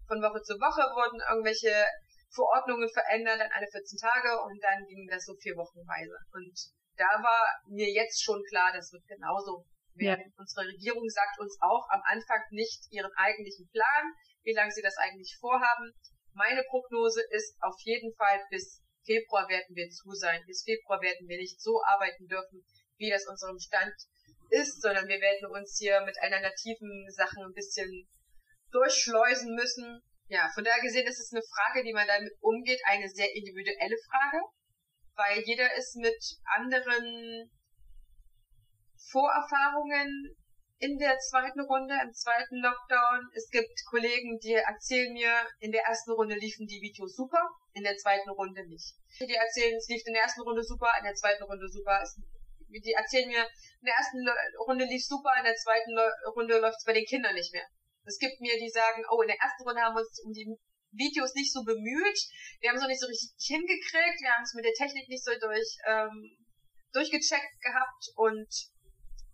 von 0.07 0.23
Woche 0.23 0.41
zu 0.43 0.57
Woche 0.57 0.83
wurden 0.97 1.21
irgendwelche 1.21 1.85
Verordnungen 2.33 2.89
verändert, 2.89 3.41
dann 3.41 3.53
alle 3.53 3.69
14 3.69 3.99
Tage 4.01 4.41
und 4.43 4.57
dann 4.63 4.85
ging 4.87 5.07
das 5.09 5.25
so 5.25 5.35
vier 5.37 5.57
Wochenweise. 5.57 6.17
Und 6.33 6.57
da 6.97 7.09
war 7.23 7.45
mir 7.69 7.89
jetzt 7.89 8.23
schon 8.23 8.43
klar, 8.49 8.73
das 8.73 8.93
wird 8.93 9.07
genauso 9.07 9.65
werden. 9.95 10.25
Ja. 10.25 10.35
Unsere 10.37 10.67
Regierung 10.67 11.09
sagt 11.09 11.39
uns 11.39 11.57
auch 11.61 11.89
am 11.91 12.03
Anfang 12.05 12.43
nicht 12.51 12.89
ihren 12.91 13.13
eigentlichen 13.17 13.69
Plan, 13.71 14.13
wie 14.43 14.55
lange 14.55 14.73
sie 14.73 14.83
das 14.83 14.97
eigentlich 14.97 15.37
vorhaben. 15.41 15.93
Meine 16.33 16.63
Prognose 16.69 17.23
ist 17.31 17.57
auf 17.61 17.77
jeden 17.85 18.15
Fall 18.17 18.41
bis 18.51 18.83
Februar 19.09 19.49
werden 19.49 19.75
wir 19.75 19.89
zu 19.89 20.13
sein. 20.13 20.45
Bis 20.47 20.65
Februar 20.65 21.01
werden 21.01 21.27
wir 21.29 21.39
nicht 21.39 21.61
so 21.61 21.81
arbeiten 21.83 22.29
dürfen, 22.29 22.63
wie 22.99 23.11
das 23.11 23.27
unserem 23.27 23.59
Stand 23.59 23.95
ist, 24.51 24.81
sondern 24.83 25.09
wir 25.09 25.21
werden 25.21 25.51
uns 25.51 25.77
hier 25.79 26.01
mit 26.03 26.17
alternativen 26.21 27.07
Sachen 27.11 27.45
ein 27.45 27.53
bisschen 27.53 28.09
durchschleusen 28.71 29.55
müssen. 29.55 30.03
Ja, 30.29 30.49
von 30.55 30.65
daher 30.65 30.83
gesehen 30.83 31.07
ist 31.07 31.21
es 31.21 31.33
eine 31.33 31.43
Frage, 31.43 31.85
die 31.85 31.93
man 31.93 32.07
damit 32.07 32.33
umgeht, 32.41 32.81
eine 32.87 33.09
sehr 33.09 33.29
individuelle 33.35 33.97
Frage, 34.09 34.45
weil 35.17 35.43
jeder 35.45 35.75
ist 35.77 35.97
mit 35.97 36.19
anderen 36.45 37.51
Vorerfahrungen 39.11 40.37
in 40.81 40.97
der 40.99 41.19
zweiten 41.19 41.61
Runde, 41.61 41.95
im 42.05 42.13
zweiten 42.13 42.57
Lockdown. 42.63 43.31
Es 43.35 43.51
gibt 43.51 43.73
Kollegen, 43.91 44.39
die 44.39 44.55
erzählen 44.55 45.13
mir, 45.13 45.33
in 45.59 45.73
der 45.73 45.83
ersten 45.83 46.13
Runde 46.13 46.37
liefen 46.37 46.67
die 46.67 46.81
Videos 46.81 47.17
super, 47.17 47.43
in 47.73 47.83
der 47.83 47.97
zweiten 47.97 48.31
Runde 48.31 48.67
nicht. 48.69 48.95
Die 49.19 49.35
erzählen, 49.35 49.77
es 49.77 49.89
lief 49.89 50.03
in 50.07 50.15
der 50.15 50.23
ersten 50.23 50.43
Runde 50.43 50.63
super, 50.63 50.93
in 50.99 51.05
der 51.05 51.15
zweiten 51.15 51.43
Runde 51.45 51.69
super. 51.69 52.01
Die 52.69 52.93
erzählen 52.93 53.29
mir, 53.29 53.43
in 53.81 53.87
der 53.87 53.95
ersten 53.95 54.21
Runde 54.67 54.85
lief 54.85 55.05
super, 55.05 55.33
in 55.39 55.45
der 55.45 55.57
zweiten 55.57 55.97
Runde 56.37 56.59
läuft 56.59 56.79
es 56.79 56.85
bei 56.85 56.93
den 56.93 57.07
Kindern 57.07 57.35
nicht 57.35 57.53
mehr. 57.53 57.67
Es 58.05 58.19
gibt 58.19 58.41
mir, 58.41 58.59
die 58.59 58.71
sagen, 58.71 59.05
oh, 59.11 59.21
in 59.23 59.29
der 59.29 59.41
ersten 59.41 59.63
Runde 59.65 59.81
haben 59.81 59.95
wir 59.95 60.01
uns 60.01 60.21
um 60.25 60.33
die 60.33 60.49
Videos 60.93 61.35
nicht 61.35 61.53
so 61.53 61.63
bemüht, 61.65 62.19
wir 62.61 62.71
haben 62.71 62.77
es 62.77 62.83
noch 62.83 62.89
nicht 62.89 63.01
so 63.01 63.07
richtig 63.07 63.37
hingekriegt, 63.37 64.21
wir 64.21 64.33
haben 64.33 64.45
es 64.45 64.55
mit 64.55 64.65
der 64.65 64.73
Technik 64.73 65.09
nicht 65.09 65.25
so 65.25 65.33
durch, 65.39 65.77
ähm, 65.87 66.37
durchgecheckt 66.93 67.61
gehabt 67.61 68.05
und 68.17 68.49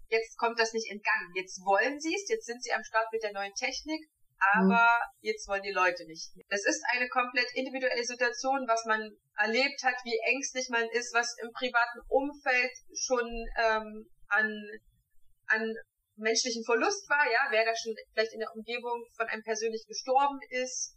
jetzt 0.08 0.36
kommt 0.38 0.58
das 0.58 0.72
nicht 0.72 0.90
in 0.90 1.00
Gang. 1.00 1.30
Jetzt 1.34 1.62
wollen 1.64 2.00
sie 2.00 2.14
es, 2.14 2.28
jetzt 2.28 2.46
sind 2.46 2.62
sie 2.62 2.72
am 2.72 2.82
Start 2.82 3.06
mit 3.12 3.22
der 3.22 3.32
neuen 3.32 3.54
Technik, 3.54 4.02
aber 4.52 5.00
mhm. 5.00 5.18
jetzt 5.20 5.48
wollen 5.48 5.62
die 5.62 5.72
Leute 5.72 6.04
nicht. 6.06 6.30
Das 6.48 6.64
ist 6.66 6.84
eine 6.92 7.08
komplett 7.08 7.48
individuelle 7.54 8.04
Situation, 8.04 8.66
was 8.68 8.84
man 8.84 9.00
erlebt 9.38 9.82
hat, 9.82 9.96
wie 10.04 10.18
ängstlich 10.26 10.68
man 10.70 10.88
ist, 10.90 11.14
was 11.14 11.36
im 11.42 11.50
privaten 11.52 12.00
Umfeld 12.08 12.72
schon 12.94 13.26
ähm, 13.58 14.06
an, 14.28 14.48
an 15.46 15.74
menschlichen 16.16 16.64
Verlust 16.64 17.08
war, 17.10 17.26
ja, 17.26 17.48
wer 17.50 17.64
da 17.64 17.74
schon 17.74 17.94
vielleicht 18.12 18.32
in 18.34 18.40
der 18.40 18.54
Umgebung 18.54 19.04
von 19.16 19.26
einem 19.28 19.42
persönlich 19.42 19.84
gestorben 19.86 20.38
ist. 20.50 20.96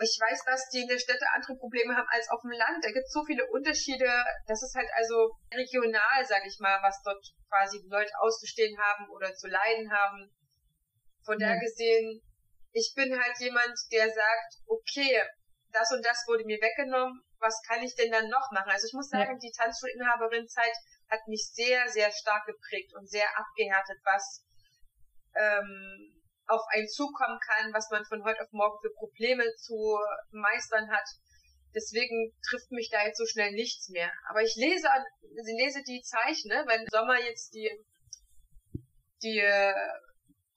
Ich 0.00 0.14
weiß, 0.14 0.44
dass 0.46 0.68
die 0.70 0.82
in 0.82 0.88
der 0.88 0.98
Städte 0.98 1.26
andere 1.34 1.56
Probleme 1.58 1.96
haben 1.96 2.06
als 2.10 2.30
auf 2.30 2.40
dem 2.42 2.54
Land. 2.54 2.84
Da 2.84 2.90
gibt 2.94 3.06
es 3.06 3.12
so 3.12 3.24
viele 3.26 3.42
Unterschiede. 3.50 4.06
Das 4.46 4.62
ist 4.62 4.74
halt 4.76 4.86
also 4.94 5.34
regional, 5.50 6.22
sag 6.22 6.46
ich 6.46 6.56
mal, 6.60 6.78
was 6.82 7.02
dort 7.02 7.18
quasi 7.50 7.82
die 7.82 7.90
Leute 7.90 8.12
auszustehen 8.20 8.78
haben 8.78 9.10
oder 9.10 9.34
zu 9.34 9.48
leiden 9.48 9.90
haben. 9.90 10.30
Von 11.28 11.38
ja. 11.38 11.48
daher 11.48 11.60
gesehen, 11.60 12.22
ich 12.72 12.94
bin 12.96 13.12
halt 13.12 13.36
jemand, 13.38 13.76
der 13.92 14.08
sagt, 14.08 14.64
okay, 14.66 15.20
das 15.72 15.92
und 15.92 16.02
das 16.02 16.24
wurde 16.26 16.46
mir 16.46 16.56
weggenommen, 16.56 17.20
was 17.38 17.60
kann 17.68 17.82
ich 17.82 17.94
denn 17.96 18.10
dann 18.10 18.30
noch 18.30 18.50
machen? 18.50 18.70
Also 18.72 18.86
ich 18.86 18.94
muss 18.94 19.10
sagen, 19.10 19.36
ja. 19.36 19.38
die 19.38 19.52
Tanzschulinhaberin-Zeit 19.52 20.72
hat 21.10 21.20
mich 21.28 21.50
sehr, 21.52 21.86
sehr 21.88 22.10
stark 22.12 22.46
geprägt 22.46 22.94
und 22.94 23.10
sehr 23.10 23.28
abgehärtet, 23.36 23.98
was 24.04 24.42
ähm, 25.36 26.16
auf 26.46 26.62
einen 26.72 26.88
zukommen 26.88 27.38
kann, 27.44 27.74
was 27.74 27.90
man 27.90 28.06
von 28.06 28.24
heute 28.24 28.40
auf 28.40 28.52
morgen 28.52 28.80
für 28.80 28.94
Probleme 28.94 29.44
zu 29.56 29.98
meistern 30.30 30.90
hat. 30.90 31.04
Deswegen 31.74 32.32
trifft 32.48 32.70
mich 32.70 32.88
da 32.88 33.04
jetzt 33.04 33.18
so 33.18 33.26
schnell 33.26 33.52
nichts 33.52 33.90
mehr. 33.90 34.10
Aber 34.30 34.40
ich 34.40 34.56
lese, 34.56 34.88
sie 35.44 35.56
lese 35.60 35.82
die 35.82 36.00
Zeichen, 36.00 36.48
ne? 36.48 36.64
wenn 36.66 36.80
im 36.80 36.88
Sommer 36.90 37.20
jetzt 37.20 37.52
die, 37.52 37.70
die 39.22 39.44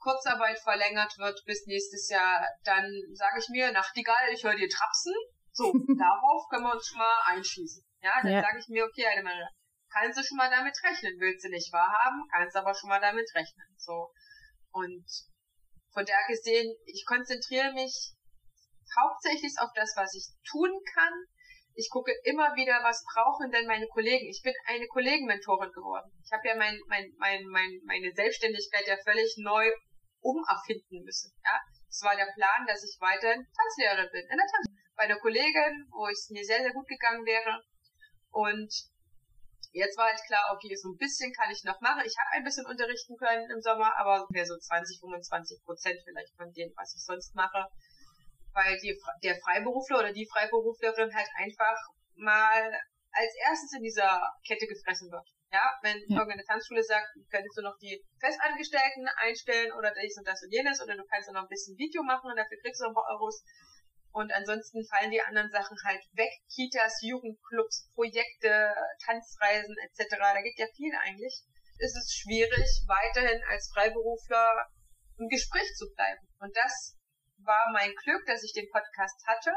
Kurzarbeit 0.01 0.59
verlängert 0.59 1.15
wird 1.19 1.39
bis 1.45 1.65
nächstes 1.67 2.09
Jahr, 2.09 2.41
dann 2.63 2.89
sage 3.13 3.37
ich 3.39 3.47
mir, 3.49 3.71
Nachtigall, 3.71 4.33
ich 4.33 4.43
höre 4.43 4.55
dir 4.55 4.67
trapsen. 4.67 5.13
So, 5.53 5.71
darauf 5.99 6.49
können 6.49 6.65
wir 6.65 6.73
uns 6.73 6.87
schon 6.87 6.97
mal 6.97 7.21
einschießen. 7.27 7.85
Ja, 8.01 8.19
dann 8.23 8.33
ja. 8.33 8.41
sage 8.41 8.57
ich 8.59 8.67
mir, 8.67 8.83
okay, 8.83 9.05
meine, 9.23 9.47
kannst 9.93 10.17
du 10.17 10.23
schon 10.23 10.37
mal 10.37 10.49
damit 10.49 10.73
rechnen. 10.83 11.19
Willst 11.19 11.45
du 11.45 11.49
nicht 11.49 11.71
wahrhaben, 11.71 12.25
kannst 12.33 12.55
aber 12.55 12.73
schon 12.73 12.89
mal 12.89 12.99
damit 12.99 13.29
rechnen. 13.35 13.67
So. 13.77 14.09
Und 14.71 15.05
von 15.93 16.05
daher 16.05 16.27
gesehen, 16.27 16.75
ich 16.85 17.05
konzentriere 17.05 17.71
mich 17.73 18.15
hauptsächlich 18.97 19.53
auf 19.59 19.69
das, 19.75 19.93
was 19.95 20.15
ich 20.15 20.25
tun 20.49 20.71
kann. 20.95 21.13
Ich 21.75 21.89
gucke 21.89 22.11
immer 22.23 22.55
wieder, 22.55 22.81
was 22.83 23.05
brauchen 23.13 23.51
denn 23.51 23.67
meine 23.67 23.87
Kollegen. 23.87 24.27
Ich 24.27 24.41
bin 24.43 24.53
eine 24.65 24.87
Kollegenmentorin 24.87 25.71
geworden. 25.71 26.11
Ich 26.25 26.31
habe 26.31 26.47
ja 26.47 26.55
mein, 26.55 26.79
mein, 26.87 27.13
mein, 27.17 27.45
mein, 27.45 27.79
meine 27.85 28.11
Selbstständigkeit 28.13 28.87
ja 28.87 28.97
völlig 29.05 29.35
neu 29.37 29.71
umerfinden 30.21 31.03
müssen. 31.03 31.34
Ja, 31.43 31.60
es 31.89 32.01
war 32.01 32.15
der 32.15 32.31
Plan, 32.34 32.65
dass 32.65 32.84
ich 32.84 32.97
weiterhin 32.99 33.45
Tanzlehrerin 33.51 34.10
bin 34.12 34.23
in 34.23 34.38
der 34.38 34.47
Tanz 34.47 34.67
bei 34.95 35.03
einer 35.03 35.19
Kollegin, 35.19 35.88
wo 35.91 36.07
es 36.07 36.29
mir 36.29 36.43
sehr 36.45 36.62
sehr 36.62 36.73
gut 36.73 36.88
gegangen 36.88 37.25
wäre 37.25 37.63
und 38.31 38.71
Jetzt 39.73 39.97
war 39.97 40.07
halt 40.07 40.19
klar, 40.27 40.51
okay, 40.53 40.75
so 40.75 40.89
ein 40.89 40.97
bisschen 40.97 41.31
kann 41.31 41.49
ich 41.49 41.63
noch 41.63 41.79
machen. 41.79 42.03
Ich 42.05 42.15
habe 42.19 42.36
ein 42.36 42.43
bisschen 42.43 42.65
unterrichten 42.65 43.15
können 43.15 43.49
im 43.49 43.62
Sommer, 43.62 43.95
aber 43.97 44.27
mehr 44.29 44.45
so 44.45 44.57
20, 44.57 44.99
25 44.99 45.63
Prozent 45.63 45.97
vielleicht 46.03 46.36
von 46.36 46.51
dem, 46.51 46.73
was 46.75 46.93
ich 46.93 47.01
sonst 47.01 47.34
mache. 47.36 47.67
Weil 48.51 48.77
die, 48.79 48.99
der 49.23 49.39
Freiberufler 49.39 49.99
oder 49.99 50.12
die 50.12 50.27
Freiberuflerin 50.27 51.15
halt 51.15 51.29
einfach 51.38 51.77
mal 52.15 52.67
als 53.12 53.34
erstes 53.47 53.71
in 53.77 53.84
dieser 53.84 54.19
Kette 54.45 54.67
gefressen 54.67 55.10
wird. 55.10 55.27
Ja, 55.51 55.77
wenn 55.81 55.99
ja. 56.07 56.19
irgendeine 56.19 56.45
Tanzschule 56.45 56.81
sagt, 56.81 57.11
könntest 57.29 57.57
du 57.57 57.61
noch 57.61 57.77
die 57.79 57.99
Festangestellten 58.19 59.07
einstellen 59.17 59.71
oder 59.73 59.91
dies 59.91 60.17
und 60.17 60.25
das 60.25 60.41
und 60.43 60.51
jenes 60.51 60.81
oder 60.81 60.95
du 60.95 61.03
kannst 61.03 61.27
dann 61.27 61.35
noch 61.35 61.43
ein 61.43 61.51
bisschen 61.51 61.77
Video 61.77 62.03
machen 62.03 62.31
und 62.31 62.37
dafür 62.37 62.57
kriegst 62.63 62.79
du 62.79 62.87
ein 62.87 62.93
paar 62.93 63.11
Euros. 63.11 63.43
Und 64.13 64.31
ansonsten 64.31 64.83
fallen 64.87 65.11
die 65.11 65.21
anderen 65.21 65.49
Sachen 65.51 65.77
halt 65.85 66.03
weg. 66.13 66.31
Kitas, 66.53 67.01
Jugendclubs, 67.01 67.91
Projekte, 67.95 68.75
Tanzreisen 69.05 69.75
etc. 69.87 70.15
Da 70.19 70.41
geht 70.41 70.57
ja 70.57 70.67
viel 70.75 70.93
eigentlich. 70.95 71.43
Es 71.79 71.95
ist 71.95 72.15
schwierig, 72.15 72.67
weiterhin 72.87 73.41
als 73.49 73.71
Freiberufler 73.73 74.67
im 75.17 75.27
Gespräch 75.27 75.67
zu 75.75 75.91
bleiben. 75.95 76.27
Und 76.39 76.55
das 76.55 76.97
war 77.43 77.71
mein 77.73 77.93
Glück, 78.03 78.25
dass 78.25 78.43
ich 78.43 78.53
den 78.53 78.69
Podcast 78.69 79.19
hatte, 79.25 79.51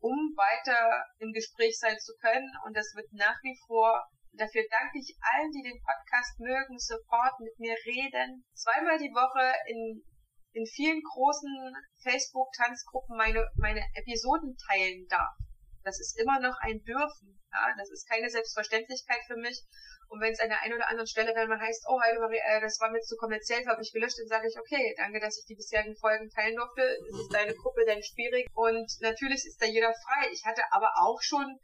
um 0.00 0.34
weiter 0.36 1.04
im 1.18 1.32
Gespräch 1.32 1.78
sein 1.78 1.98
zu 1.98 2.14
können. 2.20 2.50
Und 2.66 2.76
das 2.76 2.94
wird 2.94 3.12
nach 3.12 3.38
wie 3.42 3.58
vor 3.66 4.08
Dafür 4.32 4.64
danke 4.70 4.98
ich 4.98 5.16
allen, 5.20 5.50
die 5.50 5.62
den 5.62 5.82
Podcast 5.82 6.38
mögen, 6.38 6.78
sofort 6.78 7.40
mit 7.40 7.58
mir 7.58 7.76
reden. 7.86 8.44
Zweimal 8.54 8.98
die 8.98 9.12
Woche 9.12 9.54
in 9.66 10.04
in 10.52 10.66
vielen 10.66 11.00
großen 11.02 11.72
Facebook-Tanzgruppen 12.02 13.16
meine, 13.16 13.46
meine 13.56 13.84
Episoden 13.94 14.56
teilen 14.68 15.06
darf. 15.08 15.36
Das 15.84 16.00
ist 16.00 16.18
immer 16.18 16.40
noch 16.40 16.56
ein 16.60 16.82
Dürfen. 16.82 17.40
Ja? 17.52 17.74
Das 17.78 17.90
ist 17.90 18.08
keine 18.08 18.28
Selbstverständlichkeit 18.28 19.20
für 19.26 19.36
mich. 19.36 19.62
Und 20.08 20.20
wenn 20.20 20.32
es 20.32 20.40
an 20.40 20.48
der 20.48 20.62
einen 20.62 20.74
oder 20.74 20.88
anderen 20.88 21.06
Stelle 21.06 21.34
dann 21.34 21.48
mal 21.48 21.60
heißt, 21.60 21.84
oh, 21.88 22.00
äh, 22.00 22.60
das 22.60 22.80
war 22.80 22.90
mir 22.90 23.00
zu 23.00 23.16
kommerziell, 23.16 23.64
habe 23.66 23.82
ich 23.82 23.92
gelöscht, 23.92 24.18
dann 24.18 24.26
sage 24.26 24.48
ich, 24.48 24.58
okay, 24.58 24.94
danke, 24.96 25.20
dass 25.20 25.38
ich 25.38 25.44
die 25.44 25.54
bisherigen 25.54 25.96
Folgen 25.96 26.30
teilen 26.30 26.56
durfte. 26.56 26.82
Es 26.82 27.20
ist 27.20 27.32
deine 27.32 27.54
Gruppe, 27.54 27.84
dein 27.86 28.02
Schwierig. 28.02 28.48
Und 28.54 28.90
natürlich 29.00 29.44
ist 29.44 29.60
da 29.60 29.66
jeder 29.66 29.92
frei. 29.92 30.28
Ich 30.32 30.44
hatte 30.44 30.62
aber 30.70 30.90
auch 30.96 31.20
schon 31.20 31.58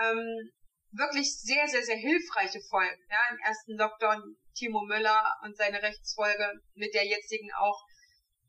ähm, 0.00 0.52
wirklich 0.92 1.36
sehr, 1.36 1.68
sehr, 1.68 1.82
sehr 1.82 1.96
hilfreiche 1.96 2.60
Folgen. 2.68 3.02
Ja, 3.10 3.20
im 3.30 3.38
ersten 3.44 3.76
Lockdown 3.76 4.36
Timo 4.54 4.82
Müller 4.82 5.22
und 5.44 5.56
seine 5.56 5.82
Rechtsfolge 5.82 6.60
mit 6.74 6.94
der 6.94 7.06
jetzigen 7.06 7.50
auch 7.52 7.80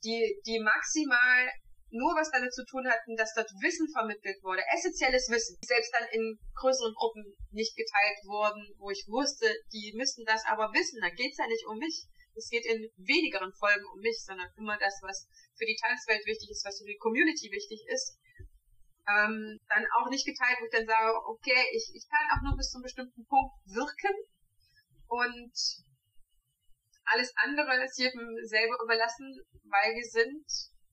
die, 0.03 0.39
die 0.45 0.59
maximal 0.59 1.49
nur 1.91 2.13
was 2.13 2.29
damit 2.29 2.53
zu 2.53 2.63
tun 2.65 2.85
hatten, 2.87 3.15
dass 3.17 3.33
dort 3.33 3.49
Wissen 3.61 3.89
vermittelt 3.89 4.37
wurde, 4.43 4.61
essentielles 4.69 5.27
Wissen, 5.29 5.57
selbst 5.65 5.91
dann 5.93 6.07
in 6.13 6.37
größeren 6.53 6.93
Gruppen 6.93 7.25
nicht 7.51 7.75
geteilt 7.75 8.21
wurden, 8.29 8.61
wo 8.77 8.91
ich 8.91 9.05
wusste, 9.09 9.49
die 9.73 9.93
müssen 9.97 10.23
das 10.25 10.45
aber 10.45 10.69
wissen, 10.73 11.01
da 11.01 11.09
geht's 11.09 11.37
ja 11.37 11.47
nicht 11.47 11.65
um 11.65 11.77
mich. 11.77 12.05
Es 12.35 12.47
geht 12.47 12.65
in 12.65 12.87
wenigeren 12.95 13.51
Folgen 13.51 13.83
um 13.91 13.99
mich, 13.99 14.21
sondern 14.23 14.47
immer 14.55 14.77
das, 14.77 14.95
was 15.01 15.27
für 15.57 15.65
die 15.65 15.75
Tanzwelt 15.75 16.23
wichtig 16.25 16.49
ist, 16.51 16.63
was 16.63 16.77
für 16.77 16.85
die 16.85 17.01
Community 17.01 17.51
wichtig 17.51 17.83
ist. 17.89 18.15
Ähm, 19.09 19.59
dann 19.67 19.85
auch 19.97 20.09
nicht 20.09 20.25
geteilt, 20.25 20.57
wo 20.59 20.65
ich 20.65 20.71
dann 20.71 20.85
sage, 20.85 21.17
okay, 21.25 21.61
ich, 21.73 21.91
ich 21.95 22.05
kann 22.09 22.29
auch 22.29 22.41
nur 22.43 22.55
bis 22.55 22.69
zu 22.69 22.77
einem 22.77 22.83
bestimmten 22.83 23.25
Punkt 23.25 23.55
wirken 23.65 24.13
und 25.07 25.53
alles 27.05 27.33
andere 27.37 27.83
ist 27.83 27.97
jedem 27.97 28.37
selber 28.43 28.77
überlassen, 28.83 29.33
weil 29.65 29.95
wir 29.95 30.05
sind 30.05 30.45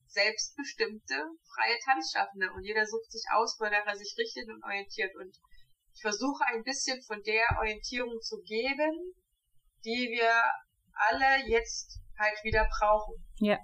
selbstbestimmte, 0.07 1.15
freie 1.53 1.77
Tanzschaffende 1.85 2.51
und 2.53 2.63
jeder 2.63 2.85
sucht 2.85 3.11
sich 3.11 3.23
aus, 3.33 3.57
wonach 3.59 3.85
er 3.85 3.95
sich 3.95 4.15
richtet 4.17 4.49
und 4.49 4.63
orientiert. 4.63 5.13
Und 5.15 5.37
ich 5.93 6.01
versuche 6.01 6.43
ein 6.47 6.63
bisschen 6.63 7.01
von 7.03 7.21
der 7.21 7.45
Orientierung 7.59 8.19
zu 8.21 8.41
geben, 8.41 9.13
die 9.85 10.09
wir 10.09 10.33
alle 10.93 11.47
jetzt 11.47 11.99
halt 12.17 12.43
wieder 12.43 12.67
brauchen. 12.79 13.15
Ja. 13.39 13.59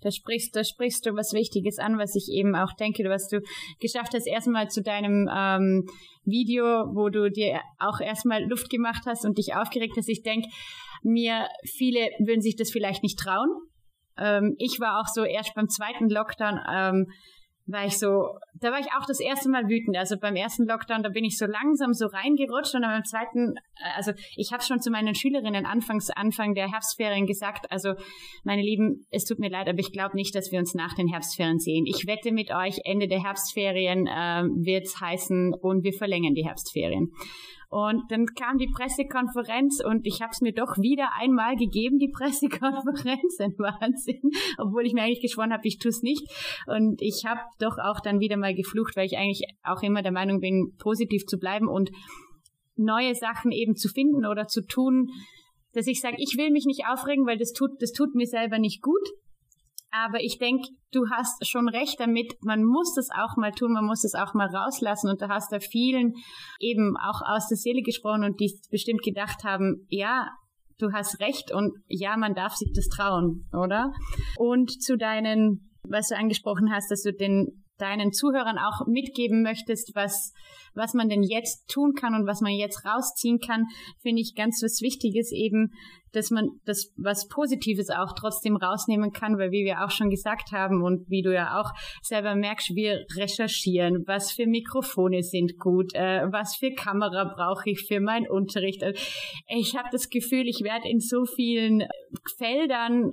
Da 0.00 0.10
sprichst, 0.10 0.54
da 0.54 0.64
sprichst 0.64 1.06
du 1.06 1.14
was 1.14 1.32
Wichtiges 1.32 1.78
an, 1.78 1.98
was 1.98 2.14
ich 2.14 2.28
eben 2.30 2.54
auch 2.54 2.72
denke, 2.74 3.04
was 3.08 3.28
du 3.28 3.40
geschafft 3.80 4.12
hast, 4.14 4.26
erstmal 4.26 4.68
zu 4.68 4.82
deinem 4.82 5.28
ähm, 5.34 5.86
Video, 6.24 6.86
wo 6.94 7.08
du 7.08 7.30
dir 7.30 7.60
auch 7.78 8.00
erstmal 8.00 8.44
Luft 8.44 8.70
gemacht 8.70 9.04
hast 9.06 9.24
und 9.24 9.38
dich 9.38 9.54
aufgeregt 9.54 9.94
hast. 9.96 10.08
Ich 10.08 10.22
denke, 10.22 10.48
mir 11.02 11.48
viele 11.64 12.10
würden 12.18 12.40
sich 12.40 12.56
das 12.56 12.70
vielleicht 12.70 13.02
nicht 13.02 13.18
trauen. 13.18 13.48
Ähm, 14.18 14.54
ich 14.58 14.78
war 14.80 15.00
auch 15.00 15.08
so 15.12 15.24
erst 15.24 15.54
beim 15.54 15.68
zweiten 15.68 16.08
Lockdown, 16.08 16.60
ähm, 16.70 17.06
war 17.66 17.86
ich 17.86 17.98
so, 17.98 18.38
da 18.60 18.70
war 18.70 18.78
ich 18.78 18.88
auch 18.98 19.06
das 19.06 19.20
erste 19.20 19.48
Mal 19.48 19.68
wütend. 19.68 19.96
Also 19.96 20.16
beim 20.18 20.36
ersten 20.36 20.66
Lockdown, 20.66 21.02
da 21.02 21.08
bin 21.08 21.24
ich 21.24 21.38
so 21.38 21.46
langsam 21.46 21.94
so 21.94 22.06
reingerutscht 22.06 22.74
und 22.74 22.82
dann 22.82 22.90
beim 22.90 23.04
zweiten, 23.04 23.54
äh, 23.76 23.96
also 23.96 24.12
ich 24.36 24.52
habe 24.52 24.62
schon 24.62 24.80
zu 24.80 24.90
meinen 24.90 25.14
Schülerinnen 25.14 25.64
anfangs 25.64 26.10
Anfang 26.10 26.54
der 26.54 26.70
Herbstferien 26.70 27.26
gesagt, 27.26 27.70
also 27.70 27.94
meine 28.44 28.62
Lieben, 28.62 29.06
es 29.10 29.24
tut 29.24 29.38
mir 29.38 29.50
leid, 29.50 29.68
aber 29.68 29.78
ich 29.78 29.92
glaube 29.92 30.14
nicht, 30.14 30.34
dass 30.34 30.52
wir 30.52 30.58
uns 30.58 30.74
nach 30.74 30.94
den 30.94 31.08
Herbstferien 31.08 31.58
sehen. 31.58 31.86
Ich 31.86 32.06
wette 32.06 32.32
mit 32.32 32.50
euch, 32.50 32.80
Ende 32.84 33.08
der 33.08 33.22
Herbstferien 33.22 34.06
äh, 34.06 34.44
wird's 34.64 35.00
heißen 35.00 35.54
und 35.54 35.84
wir 35.84 35.94
verlängern 35.94 36.34
die 36.34 36.44
Herbstferien. 36.44 37.12
Und 37.74 38.08
dann 38.08 38.26
kam 38.26 38.56
die 38.56 38.68
Pressekonferenz 38.68 39.82
und 39.84 40.06
ich 40.06 40.22
habe 40.22 40.30
es 40.30 40.40
mir 40.40 40.52
doch 40.52 40.78
wieder 40.78 41.08
einmal 41.18 41.56
gegeben, 41.56 41.98
die 41.98 42.06
Pressekonferenz. 42.16 43.40
Ein 43.40 43.58
Wahnsinn. 43.58 44.30
Obwohl 44.58 44.86
ich 44.86 44.92
mir 44.92 45.02
eigentlich 45.02 45.22
geschworen 45.22 45.52
habe, 45.52 45.66
ich 45.66 45.80
tue 45.80 45.88
es 45.88 46.00
nicht. 46.00 46.22
Und 46.68 47.02
ich 47.02 47.24
habe 47.26 47.40
doch 47.58 47.78
auch 47.78 47.98
dann 47.98 48.20
wieder 48.20 48.36
mal 48.36 48.54
geflucht, 48.54 48.94
weil 48.94 49.06
ich 49.06 49.18
eigentlich 49.18 49.42
auch 49.64 49.82
immer 49.82 50.02
der 50.02 50.12
Meinung 50.12 50.38
bin, 50.38 50.76
positiv 50.78 51.26
zu 51.26 51.36
bleiben 51.36 51.66
und 51.66 51.90
neue 52.76 53.16
Sachen 53.16 53.50
eben 53.50 53.74
zu 53.74 53.88
finden 53.88 54.24
oder 54.24 54.46
zu 54.46 54.64
tun, 54.64 55.08
dass 55.72 55.88
ich 55.88 56.00
sage, 56.00 56.18
ich 56.20 56.36
will 56.36 56.52
mich 56.52 56.66
nicht 56.66 56.86
aufregen, 56.86 57.26
weil 57.26 57.38
das 57.38 57.52
tut, 57.52 57.70
das 57.80 57.90
tut 57.90 58.14
mir 58.14 58.26
selber 58.26 58.60
nicht 58.60 58.82
gut. 58.82 59.02
Aber 59.96 60.20
ich 60.20 60.38
denke, 60.38 60.66
du 60.90 61.08
hast 61.08 61.46
schon 61.46 61.68
recht 61.68 62.00
damit, 62.00 62.34
man 62.42 62.64
muss 62.64 62.94
das 62.94 63.10
auch 63.10 63.36
mal 63.36 63.52
tun, 63.52 63.72
man 63.72 63.84
muss 63.84 64.02
das 64.02 64.14
auch 64.14 64.34
mal 64.34 64.48
rauslassen. 64.48 65.08
Und 65.08 65.22
da 65.22 65.28
hast 65.28 65.52
du 65.52 65.60
vielen 65.60 66.14
eben 66.58 66.96
auch 66.96 67.22
aus 67.24 67.46
der 67.46 67.56
Seele 67.56 67.82
gesprochen 67.82 68.24
und 68.24 68.40
die 68.40 68.52
bestimmt 68.72 69.02
gedacht 69.02 69.44
haben, 69.44 69.86
ja, 69.88 70.28
du 70.78 70.92
hast 70.92 71.20
recht 71.20 71.52
und 71.52 71.72
ja, 71.86 72.16
man 72.16 72.34
darf 72.34 72.56
sich 72.56 72.72
das 72.74 72.88
trauen, 72.88 73.48
oder? 73.52 73.92
Und 74.36 74.82
zu 74.82 74.96
deinen, 74.96 75.70
was 75.88 76.08
du 76.08 76.16
angesprochen 76.16 76.72
hast, 76.72 76.90
dass 76.90 77.02
du 77.02 77.12
den 77.12 77.63
deinen 77.78 78.12
Zuhörern 78.12 78.58
auch 78.58 78.86
mitgeben 78.86 79.42
möchtest, 79.42 79.92
was, 79.94 80.32
was 80.74 80.94
man 80.94 81.08
denn 81.08 81.22
jetzt 81.22 81.68
tun 81.68 81.94
kann 81.94 82.14
und 82.14 82.26
was 82.26 82.40
man 82.40 82.52
jetzt 82.52 82.84
rausziehen 82.84 83.38
kann, 83.40 83.66
finde 84.00 84.22
ich 84.22 84.34
ganz 84.34 84.60
was 84.62 84.80
Wichtiges 84.80 85.32
eben, 85.32 85.72
dass 86.14 86.30
man 86.30 86.48
das 86.64 86.92
was 86.96 87.26
Positives 87.28 87.90
auch 87.90 88.12
trotzdem 88.16 88.56
rausnehmen 88.56 89.12
kann, 89.12 89.38
weil 89.38 89.50
wie 89.50 89.64
wir 89.64 89.84
auch 89.84 89.90
schon 89.90 90.10
gesagt 90.10 90.52
haben 90.52 90.82
und 90.82 91.08
wie 91.10 91.22
du 91.22 91.34
ja 91.34 91.60
auch 91.60 91.70
selber 92.02 92.34
merkst, 92.34 92.74
wir 92.74 93.04
recherchieren, 93.16 94.04
was 94.06 94.30
für 94.30 94.46
Mikrofone 94.46 95.22
sind 95.22 95.58
gut, 95.58 95.92
äh, 95.94 96.22
was 96.30 96.56
für 96.56 96.70
Kamera 96.70 97.24
brauche 97.24 97.70
ich 97.70 97.84
für 97.86 98.00
meinen 98.00 98.28
Unterricht. 98.28 98.82
Also 98.82 99.00
ich 99.48 99.76
habe 99.76 99.88
das 99.90 100.08
Gefühl, 100.08 100.46
ich 100.46 100.60
werde 100.62 100.88
in 100.88 101.00
so 101.00 101.24
vielen 101.24 101.82
Feldern 102.38 103.12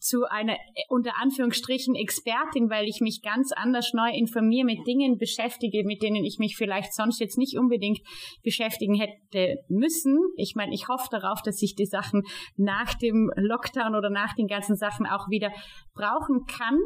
zu 0.00 0.24
einer 0.24 0.56
unter 0.88 1.12
Anführungsstrichen 1.20 1.94
Expertin, 1.94 2.70
weil 2.70 2.86
ich 2.86 3.00
mich 3.00 3.22
ganz 3.22 3.52
anders 3.52 3.92
neu 3.92 4.10
informiere, 4.10 4.64
mit 4.64 4.86
Dingen 4.86 5.18
beschäftige, 5.18 5.84
mit 5.84 6.02
denen 6.02 6.24
ich 6.24 6.38
mich 6.38 6.56
vielleicht 6.56 6.92
sonst 6.94 7.20
jetzt 7.20 7.38
nicht 7.38 7.58
unbedingt 7.58 8.00
beschäftigen 8.42 8.94
hätte 8.94 9.58
müssen. 9.68 10.18
Ich 10.36 10.54
meine, 10.54 10.74
ich 10.74 10.88
hoffe 10.88 11.08
darauf, 11.10 11.42
dass 11.42 11.62
ich 11.62 11.74
die 11.74 11.86
Sachen 11.86 12.22
nach 12.56 12.94
dem 12.94 13.30
Lockdown 13.36 13.94
oder 13.94 14.10
nach 14.10 14.34
den 14.34 14.46
ganzen 14.46 14.76
Sachen 14.76 15.06
auch 15.06 15.28
wieder 15.28 15.52
brauchen 15.94 16.46
kann. 16.46 16.78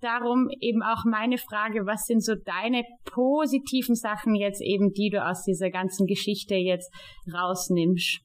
Darum 0.00 0.48
eben 0.60 0.82
auch 0.82 1.04
meine 1.04 1.38
Frage, 1.38 1.86
was 1.86 2.06
sind 2.06 2.24
so 2.24 2.34
deine 2.34 2.82
positiven 3.04 3.94
Sachen 3.94 4.34
jetzt 4.34 4.60
eben, 4.60 4.92
die 4.92 5.10
du 5.10 5.24
aus 5.24 5.44
dieser 5.44 5.70
ganzen 5.70 6.06
Geschichte 6.08 6.56
jetzt 6.56 6.92
rausnimmst? 7.32 8.20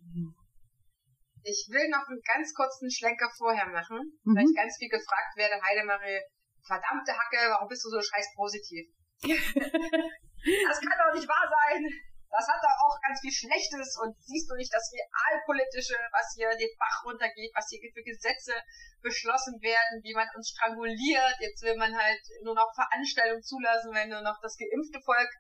Ich 1.47 1.71
will 1.71 1.87
noch 1.87 2.03
einen 2.11 2.19
ganz 2.27 2.51
kurzen 2.53 2.91
Schlenker 2.91 3.31
vorher 3.39 3.71
machen, 3.71 4.03
mhm. 4.27 4.35
weil 4.35 4.43
ich 4.43 4.55
ganz 4.55 4.75
viel 4.75 4.91
gefragt 4.91 5.31
werde, 5.39 5.55
Heidemarie, 5.63 6.19
verdammte 6.67 7.15
Hacke, 7.15 7.39
warum 7.55 7.71
bist 7.71 7.85
du 7.85 7.89
so 7.89 8.03
scheiß 8.03 8.35
positiv? 8.35 8.83
das 9.23 10.77
kann 10.83 10.99
doch 10.99 11.15
nicht 11.15 11.23
wahr 11.23 11.47
sein. 11.47 11.87
Das 12.27 12.43
hat 12.51 12.59
doch 12.59 12.77
auch 12.83 12.99
ganz 12.99 13.23
viel 13.23 13.31
Schlechtes 13.31 13.95
und 14.03 14.11
siehst 14.19 14.51
du 14.51 14.55
nicht 14.59 14.73
das 14.75 14.91
Realpolitische, 14.91 15.95
was 16.11 16.35
hier 16.35 16.51
den 16.59 16.75
Bach 16.75 17.07
runtergeht, 17.07 17.55
was 17.55 17.71
hier 17.71 17.79
für 17.95 18.03
Gesetze 18.03 18.51
beschlossen 18.99 19.55
werden, 19.63 20.03
wie 20.03 20.13
man 20.13 20.27
uns 20.35 20.51
stranguliert. 20.51 21.39
Jetzt 21.39 21.63
will 21.63 21.77
man 21.79 21.95
halt 21.95 22.21
nur 22.43 22.55
noch 22.55 22.75
Veranstaltungen 22.75 23.41
zulassen, 23.41 23.95
wenn 23.95 24.11
nur 24.11 24.21
noch 24.21 24.35
das 24.43 24.59
geimpfte 24.59 24.99
Volk 24.99 25.31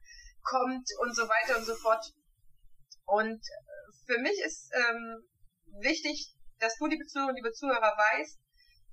kommt 0.41 0.87
und 1.03 1.13
so 1.13 1.27
weiter 1.27 1.59
und 1.59 1.65
so 1.67 1.75
fort. 1.75 2.15
Und 3.03 3.43
für 4.07 4.19
mich 4.23 4.39
ist 4.39 4.71
ähm, 4.71 5.27
wichtig, 5.81 6.33
dass 6.59 6.75
du, 6.77 6.87
liebe 6.87 7.05
Zuhörer 7.05 7.29
und 7.29 7.35
liebe 7.35 7.51
Zuhörer, 7.51 7.93
weißt, 7.97 8.39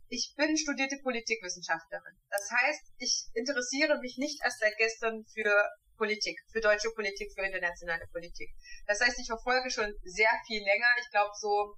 ich 0.09 0.35
bin 0.37 0.57
studierte 0.57 0.99
Politikwissenschaftlerin. 1.03 2.15
Das 2.31 2.51
heißt, 2.51 2.93
ich 2.99 3.27
interessiere 3.35 3.99
mich 4.01 4.17
nicht 4.19 4.41
erst 4.45 4.61
seit 4.61 4.77
gestern 4.77 5.25
für 5.33 5.51
Politik, 5.97 6.39
für 6.53 6.61
deutsche 6.61 6.91
Politik, 6.91 7.33
für 7.35 7.47
internationale 7.47 8.07
Politik. 8.13 8.51
Das 8.87 9.01
heißt, 9.01 9.19
ich 9.19 9.27
verfolge 9.27 9.71
schon 9.71 9.93
sehr 10.03 10.31
viel 10.47 10.63
länger. 10.63 10.89
Ich 11.01 11.11
glaube 11.11 11.33
so 11.35 11.75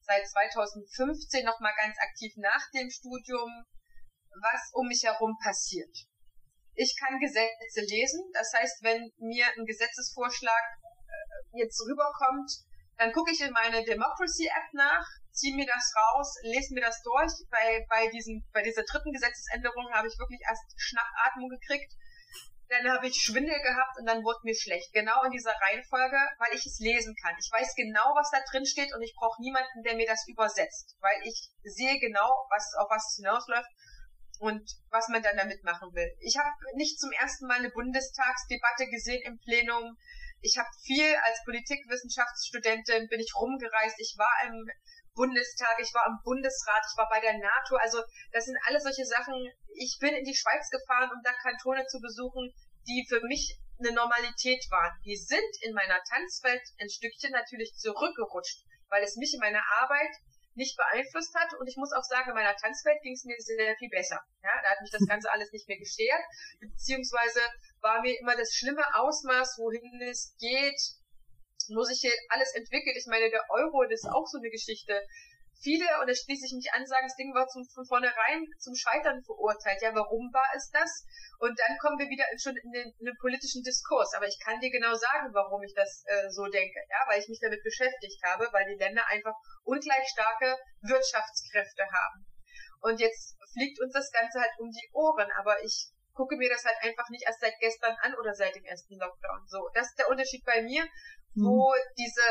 seit 0.00 0.26
2015 0.28 1.44
noch 1.44 1.58
mal 1.60 1.74
ganz 1.76 1.96
aktiv 1.98 2.32
nach 2.36 2.68
dem 2.74 2.90
Studium, 2.90 3.64
was 4.42 4.70
um 4.72 4.86
mich 4.86 5.02
herum 5.04 5.36
passiert. 5.42 5.94
Ich 6.74 6.94
kann 6.98 7.18
Gesetze 7.18 7.80
lesen. 7.80 8.30
Das 8.32 8.52
heißt, 8.54 8.82
wenn 8.82 9.10
mir 9.18 9.46
ein 9.56 9.64
Gesetzesvorschlag 9.64 10.64
äh, 10.76 11.60
jetzt 11.62 11.80
rüberkommt, 11.82 12.50
dann 13.00 13.12
gucke 13.12 13.32
ich 13.32 13.40
in 13.40 13.52
meine 13.52 13.82
Democracy 13.82 14.44
App 14.44 14.74
nach, 14.74 15.06
ziehe 15.32 15.56
mir 15.56 15.64
das 15.64 15.90
raus, 15.96 16.36
lese 16.42 16.74
mir 16.74 16.82
das 16.82 17.00
durch. 17.00 17.32
Bei, 17.48 17.86
bei, 17.88 18.08
diesem, 18.12 18.44
bei 18.52 18.60
dieser 18.60 18.84
dritten 18.84 19.10
Gesetzesänderung 19.10 19.88
habe 19.94 20.06
ich 20.06 20.18
wirklich 20.18 20.40
erst 20.46 20.68
Schnappatmung 20.76 21.48
gekriegt. 21.48 21.96
Dann 22.68 22.92
habe 22.92 23.08
ich 23.08 23.16
Schwindel 23.16 23.56
gehabt 23.62 23.96
und 23.98 24.04
dann 24.04 24.22
wurde 24.22 24.44
mir 24.44 24.54
schlecht. 24.54 24.92
Genau 24.92 25.24
in 25.24 25.32
dieser 25.32 25.56
Reihenfolge, 25.64 26.20
weil 26.36 26.52
ich 26.52 26.66
es 26.66 26.78
lesen 26.78 27.16
kann. 27.24 27.34
Ich 27.40 27.48
weiß 27.50 27.74
genau, 27.74 28.12
was 28.14 28.30
da 28.30 28.44
drin 28.52 28.66
steht 28.66 28.92
und 28.92 29.00
ich 29.00 29.16
brauche 29.16 29.40
niemanden, 29.40 29.82
der 29.82 29.96
mir 29.96 30.06
das 30.06 30.28
übersetzt, 30.28 30.94
weil 31.00 31.16
ich 31.24 31.48
sehe 31.64 31.98
genau, 32.00 32.28
was 32.52 32.68
auf 32.76 32.90
was 32.90 33.08
es 33.08 33.16
hinausläuft 33.16 33.70
und 34.40 34.60
was 34.90 35.08
man 35.08 35.22
dann 35.22 35.38
damit 35.38 35.64
machen 35.64 35.88
will. 35.94 36.12
Ich 36.20 36.36
habe 36.36 36.52
nicht 36.76 37.00
zum 37.00 37.12
ersten 37.12 37.46
Mal 37.46 37.60
eine 37.60 37.70
Bundestagsdebatte 37.70 38.88
gesehen 38.92 39.22
im 39.24 39.38
Plenum. 39.40 39.96
Ich 40.40 40.56
habe 40.56 40.68
viel 40.82 41.14
als 41.24 41.44
Politikwissenschaftsstudentin 41.44 43.08
bin 43.08 43.20
ich 43.20 43.34
rumgereist. 43.36 43.96
Ich 43.98 44.14
war 44.16 44.48
im 44.48 44.70
Bundestag, 45.14 45.76
ich 45.80 45.92
war 45.92 46.06
im 46.06 46.16
Bundesrat, 46.24 46.80
ich 46.80 46.96
war 46.96 47.08
bei 47.08 47.20
der 47.20 47.36
NATO. 47.36 47.76
Also 47.76 48.02
das 48.32 48.44
sind 48.46 48.56
alles 48.64 48.82
solche 48.84 49.04
Sachen. 49.04 49.34
Ich 49.74 49.98
bin 50.00 50.14
in 50.14 50.24
die 50.24 50.34
Schweiz 50.34 50.70
gefahren, 50.70 51.10
um 51.12 51.20
da 51.22 51.32
Kantone 51.32 51.84
zu 51.86 52.00
besuchen, 52.00 52.52
die 52.86 53.04
für 53.08 53.20
mich 53.26 53.58
eine 53.78 53.92
Normalität 53.92 54.64
waren. 54.70 54.96
Die 55.04 55.16
sind 55.16 55.50
in 55.62 55.74
meiner 55.74 56.00
Tanzwelt 56.04 56.62
ein 56.80 56.88
Stückchen 56.88 57.32
natürlich 57.32 57.74
zurückgerutscht, 57.76 58.64
weil 58.88 59.02
es 59.02 59.16
mich 59.16 59.34
in 59.34 59.40
meiner 59.40 59.62
Arbeit 59.80 60.12
nicht 60.54 60.76
beeinflusst 60.76 61.34
hat. 61.34 61.52
Und 61.58 61.66
ich 61.68 61.76
muss 61.76 61.92
auch 61.92 62.04
sagen, 62.04 62.30
in 62.30 62.36
meiner 62.36 62.56
Tanzwelt 62.56 63.00
ging 63.02 63.14
es 63.14 63.24
mir 63.24 63.36
sehr 63.38 63.76
viel 63.76 63.88
besser. 63.88 64.20
Ja, 64.42 64.52
da 64.62 64.70
hat 64.70 64.80
mich 64.80 64.90
das 64.90 65.06
Ganze 65.06 65.30
alles 65.32 65.52
nicht 65.52 65.68
mehr 65.68 65.78
gestört, 65.78 66.24
beziehungsweise 66.60 67.40
war 67.82 68.00
mir 68.02 68.18
immer 68.20 68.36
das 68.36 68.52
schlimme 68.54 68.84
Ausmaß, 68.94 69.58
wohin 69.58 70.00
es 70.02 70.34
geht, 70.38 70.80
wo 71.74 71.82
sich 71.82 72.00
hier 72.00 72.12
alles 72.28 72.52
entwickelt. 72.54 72.96
Ich 72.96 73.06
meine, 73.06 73.30
der 73.30 73.44
Euro, 73.50 73.84
das 73.84 74.02
ist 74.02 74.10
auch 74.10 74.26
so 74.26 74.38
eine 74.38 74.50
Geschichte. 74.50 75.00
Viele, 75.60 75.84
und 76.00 76.08
da 76.08 76.14
schließe 76.16 76.46
ich 76.48 76.56
mich 76.56 76.72
an, 76.72 76.86
sagen, 76.86 77.04
das 77.04 77.20
Ding 77.20 77.34
war 77.36 77.46
zum, 77.46 77.68
von 77.68 77.84
vornherein 77.84 78.48
zum 78.58 78.74
Scheitern 78.74 79.20
verurteilt. 79.22 79.82
Ja, 79.82 79.92
warum 79.94 80.32
war 80.32 80.48
es 80.56 80.70
das? 80.72 81.04
Und 81.38 81.52
dann 81.52 81.76
kommen 81.76 82.00
wir 82.00 82.08
wieder 82.08 82.24
schon 82.40 82.56
in 82.56 82.72
den, 82.72 82.88
in 82.96 83.04
den 83.04 83.16
politischen 83.20 83.62
Diskurs. 83.62 84.14
Aber 84.16 84.26
ich 84.26 84.40
kann 84.40 84.58
dir 84.60 84.72
genau 84.72 84.96
sagen, 84.96 85.28
warum 85.36 85.60
ich 85.62 85.74
das 85.76 86.02
äh, 86.06 86.30
so 86.30 86.48
denke. 86.48 86.80
Ja, 86.88 87.04
weil 87.08 87.20
ich 87.20 87.28
mich 87.28 87.40
damit 87.40 87.62
beschäftigt 87.62 88.24
habe, 88.24 88.48
weil 88.52 88.72
die 88.72 88.80
Länder 88.80 89.04
einfach 89.08 89.36
ungleich 89.64 90.08
starke 90.08 90.56
Wirtschaftskräfte 90.80 91.84
haben. 91.92 92.24
Und 92.80 92.98
jetzt 92.98 93.36
fliegt 93.52 93.78
uns 93.84 93.92
das 93.92 94.10
Ganze 94.10 94.40
halt 94.40 94.56
um 94.58 94.70
die 94.70 94.88
Ohren. 94.96 95.28
Aber 95.36 95.62
ich 95.62 95.92
gucke 96.20 96.36
mir 96.36 96.50
das 96.52 96.64
halt 96.68 96.76
einfach 96.82 97.08
nicht 97.08 97.24
erst 97.24 97.40
seit 97.40 97.56
gestern 97.60 97.96
an 98.02 98.12
oder 98.20 98.34
seit 98.34 98.54
dem 98.54 98.64
ersten 98.64 99.00
Lockdown. 99.00 99.40
So, 99.48 99.70
das 99.72 99.88
ist 99.88 99.98
der 99.98 100.10
Unterschied 100.10 100.44
bei 100.44 100.60
mir 100.60 100.84
wo 101.34 101.70
mhm. 101.70 101.94
diese 101.96 102.26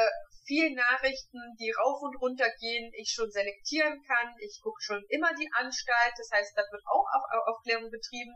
vielen 0.45 0.75
Nachrichten, 0.75 1.39
die 1.60 1.71
rauf 1.71 2.02
und 2.02 2.15
runter 2.17 2.49
gehen, 2.60 2.91
ich 2.93 3.12
schon 3.12 3.30
selektieren 3.32 4.02
kann. 4.04 4.36
Ich 4.39 4.60
gucke 4.62 4.82
schon 4.82 5.04
immer 5.10 5.34
die 5.36 5.49
Anstalt, 5.54 6.13
das 6.17 6.30
heißt, 6.32 6.52
da 6.56 6.63
wird 6.71 6.84
auch 6.86 7.06
Aufklärung 7.47 7.89
betrieben. 7.91 8.36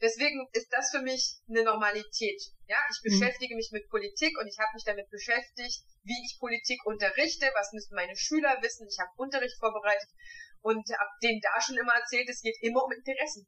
Deswegen 0.00 0.46
ist 0.52 0.68
das 0.70 0.90
für 0.90 1.02
mich 1.02 1.40
eine 1.48 1.64
Normalität. 1.64 2.40
Ja, 2.66 2.78
ich 2.90 3.00
mhm. 3.02 3.18
beschäftige 3.18 3.56
mich 3.56 3.70
mit 3.72 3.88
Politik 3.88 4.36
und 4.38 4.46
ich 4.46 4.58
habe 4.58 4.72
mich 4.74 4.84
damit 4.84 5.08
beschäftigt, 5.10 5.84
wie 6.02 6.20
ich 6.24 6.38
Politik 6.38 6.84
unterrichte, 6.84 7.50
was 7.54 7.72
müssen 7.72 7.94
meine 7.94 8.16
Schüler 8.16 8.58
wissen. 8.60 8.86
Ich 8.88 8.98
habe 8.98 9.10
Unterricht 9.16 9.56
vorbereitet 9.58 10.08
und 10.62 10.84
habe 10.88 11.10
denen 11.22 11.40
da 11.40 11.60
schon 11.60 11.76
immer 11.76 11.94
erzählt, 11.94 12.28
es 12.28 12.42
geht 12.42 12.56
immer 12.62 12.84
um 12.84 12.92
Interessen. 12.92 13.46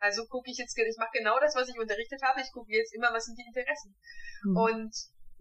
Also 0.00 0.26
gucke 0.26 0.50
ich 0.50 0.56
jetzt, 0.58 0.76
ich 0.76 0.96
mache 0.98 1.12
genau 1.12 1.38
das, 1.38 1.54
was 1.54 1.68
ich 1.68 1.78
unterrichtet 1.78 2.20
habe. 2.22 2.40
Ich 2.40 2.50
gucke 2.52 2.72
jetzt 2.72 2.94
immer, 2.94 3.12
was 3.12 3.26
sind 3.26 3.38
die 3.38 3.46
Interessen. 3.46 3.94
Mhm. 4.44 4.56
Und 4.56 4.94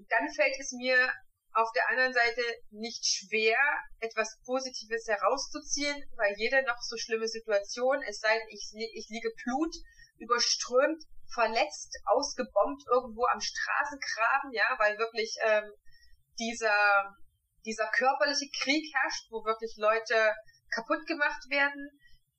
dann 0.09 0.27
fällt 0.35 0.59
es 0.59 0.71
mir 0.73 1.09
auf 1.53 1.71
der 1.73 1.89
anderen 1.89 2.13
Seite 2.13 2.41
nicht 2.69 3.03
schwer, 3.05 3.57
etwas 3.99 4.39
Positives 4.45 5.07
herauszuziehen, 5.07 5.97
weil 6.15 6.35
jede 6.37 6.61
noch 6.63 6.79
so 6.81 6.95
schlimme 6.97 7.27
Situation, 7.27 8.01
es 8.07 8.19
sei 8.19 8.37
denn, 8.37 8.47
ich, 8.49 8.69
ich 8.93 9.07
liege 9.09 9.31
Blut, 9.43 9.73
überströmt, 10.19 11.03
verletzt, 11.33 11.95
ausgebombt 12.05 12.83
irgendwo 12.91 13.25
am 13.25 13.39
Straßengraben, 13.39 14.51
ja, 14.51 14.75
weil 14.77 14.97
wirklich 14.97 15.35
ähm, 15.45 15.71
dieser, 16.37 17.15
dieser 17.65 17.89
körperliche 17.91 18.49
Krieg 18.61 18.83
herrscht, 18.93 19.27
wo 19.31 19.43
wirklich 19.45 19.73
Leute 19.77 20.35
kaputt 20.71 21.05
gemacht 21.07 21.49
werden, 21.49 21.89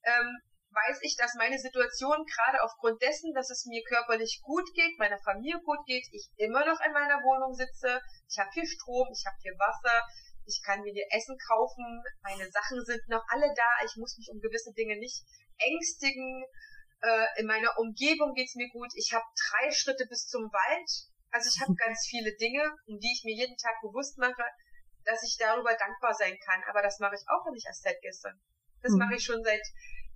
ähm, 0.04 0.38
weiß 0.70 0.98
ich, 1.02 1.16
dass 1.16 1.34
meine 1.34 1.58
Situation 1.58 2.24
gerade 2.24 2.62
aufgrund 2.62 3.02
dessen, 3.02 3.34
dass 3.34 3.50
es 3.50 3.66
mir 3.66 3.82
körperlich 3.82 4.40
gut 4.42 4.66
geht, 4.74 4.98
meiner 4.98 5.18
Familie 5.18 5.60
gut 5.64 5.84
geht, 5.86 6.06
ich 6.12 6.30
immer 6.36 6.64
noch 6.64 6.80
in 6.80 6.92
meiner 6.92 7.18
Wohnung 7.22 7.54
sitze, 7.54 8.00
ich 8.28 8.38
habe 8.38 8.50
hier 8.52 8.66
Strom, 8.66 9.08
ich 9.10 9.26
habe 9.26 9.36
hier 9.42 9.54
Wasser, 9.58 10.06
ich 10.46 10.62
kann 10.64 10.82
mir 10.82 10.92
hier 10.92 11.06
Essen 11.10 11.36
kaufen, 11.38 12.02
meine 12.22 12.48
Sachen 12.50 12.84
sind 12.84 13.02
noch 13.08 13.24
alle 13.28 13.52
da, 13.54 13.70
ich 13.84 13.96
muss 13.96 14.16
mich 14.16 14.30
um 14.30 14.40
gewisse 14.40 14.72
Dinge 14.72 14.96
nicht 14.98 15.22
ängstigen, 15.58 16.44
äh, 17.02 17.40
in 17.40 17.46
meiner 17.46 17.76
Umgebung 17.78 18.34
geht's 18.34 18.54
mir 18.54 18.68
gut, 18.70 18.90
ich 18.94 19.12
habe 19.12 19.24
drei 19.34 19.70
Schritte 19.70 20.06
bis 20.06 20.26
zum 20.26 20.50
Wald, 20.52 20.90
also 21.30 21.50
ich 21.50 21.60
habe 21.60 21.74
ganz 21.84 22.06
viele 22.06 22.34
Dinge, 22.36 22.62
um 22.86 22.98
die 22.98 23.10
ich 23.10 23.24
mir 23.24 23.34
jeden 23.34 23.56
Tag 23.56 23.74
bewusst 23.82 24.18
mache, 24.18 24.44
dass 25.04 25.22
ich 25.24 25.36
darüber 25.38 25.74
dankbar 25.74 26.14
sein 26.14 26.38
kann, 26.44 26.62
aber 26.68 26.82
das 26.82 26.98
mache 27.00 27.16
ich 27.16 27.26
auch 27.26 27.50
nicht 27.50 27.66
erst 27.66 27.82
seit 27.82 28.00
gestern. 28.02 28.38
Das 28.82 28.92
mhm. 28.92 28.98
mache 28.98 29.14
ich 29.14 29.24
schon 29.24 29.42
seit 29.42 29.62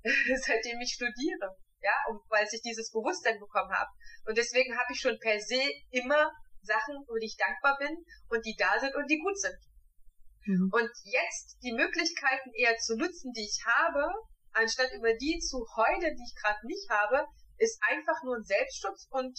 seitdem 0.46 0.80
ich 0.80 0.92
studiere. 0.94 1.56
Ja, 1.80 1.92
und 2.08 2.20
weil 2.30 2.46
ich 2.50 2.62
dieses 2.62 2.90
Bewusstsein 2.90 3.38
bekommen 3.38 3.70
habe. 3.72 3.90
Und 4.24 4.38
deswegen 4.38 4.76
habe 4.76 4.92
ich 4.92 5.00
schon 5.00 5.18
per 5.18 5.38
se 5.40 5.60
immer 5.90 6.32
Sachen, 6.62 6.96
wo 7.06 7.16
ich 7.20 7.36
dankbar 7.36 7.76
bin 7.78 7.92
und 8.28 8.44
die 8.46 8.56
da 8.56 8.80
sind 8.80 8.94
und 8.94 9.06
die 9.10 9.18
gut 9.18 9.38
sind. 9.38 9.58
Mhm. 10.46 10.70
Und 10.72 10.90
jetzt 11.04 11.58
die 11.62 11.72
Möglichkeiten 11.72 12.52
eher 12.54 12.76
zu 12.78 12.96
nutzen, 12.96 13.32
die 13.32 13.44
ich 13.44 13.60
habe, 13.66 14.08
anstatt 14.52 14.92
über 14.96 15.12
die 15.14 15.38
zu 15.40 15.60
heulen, 15.76 16.16
die 16.16 16.24
ich 16.24 16.34
gerade 16.40 16.66
nicht 16.66 16.88
habe, 16.88 17.26
ist 17.58 17.80
einfach 17.88 18.22
nur 18.24 18.36
ein 18.36 18.44
Selbstschutz 18.44 19.06
und 19.10 19.38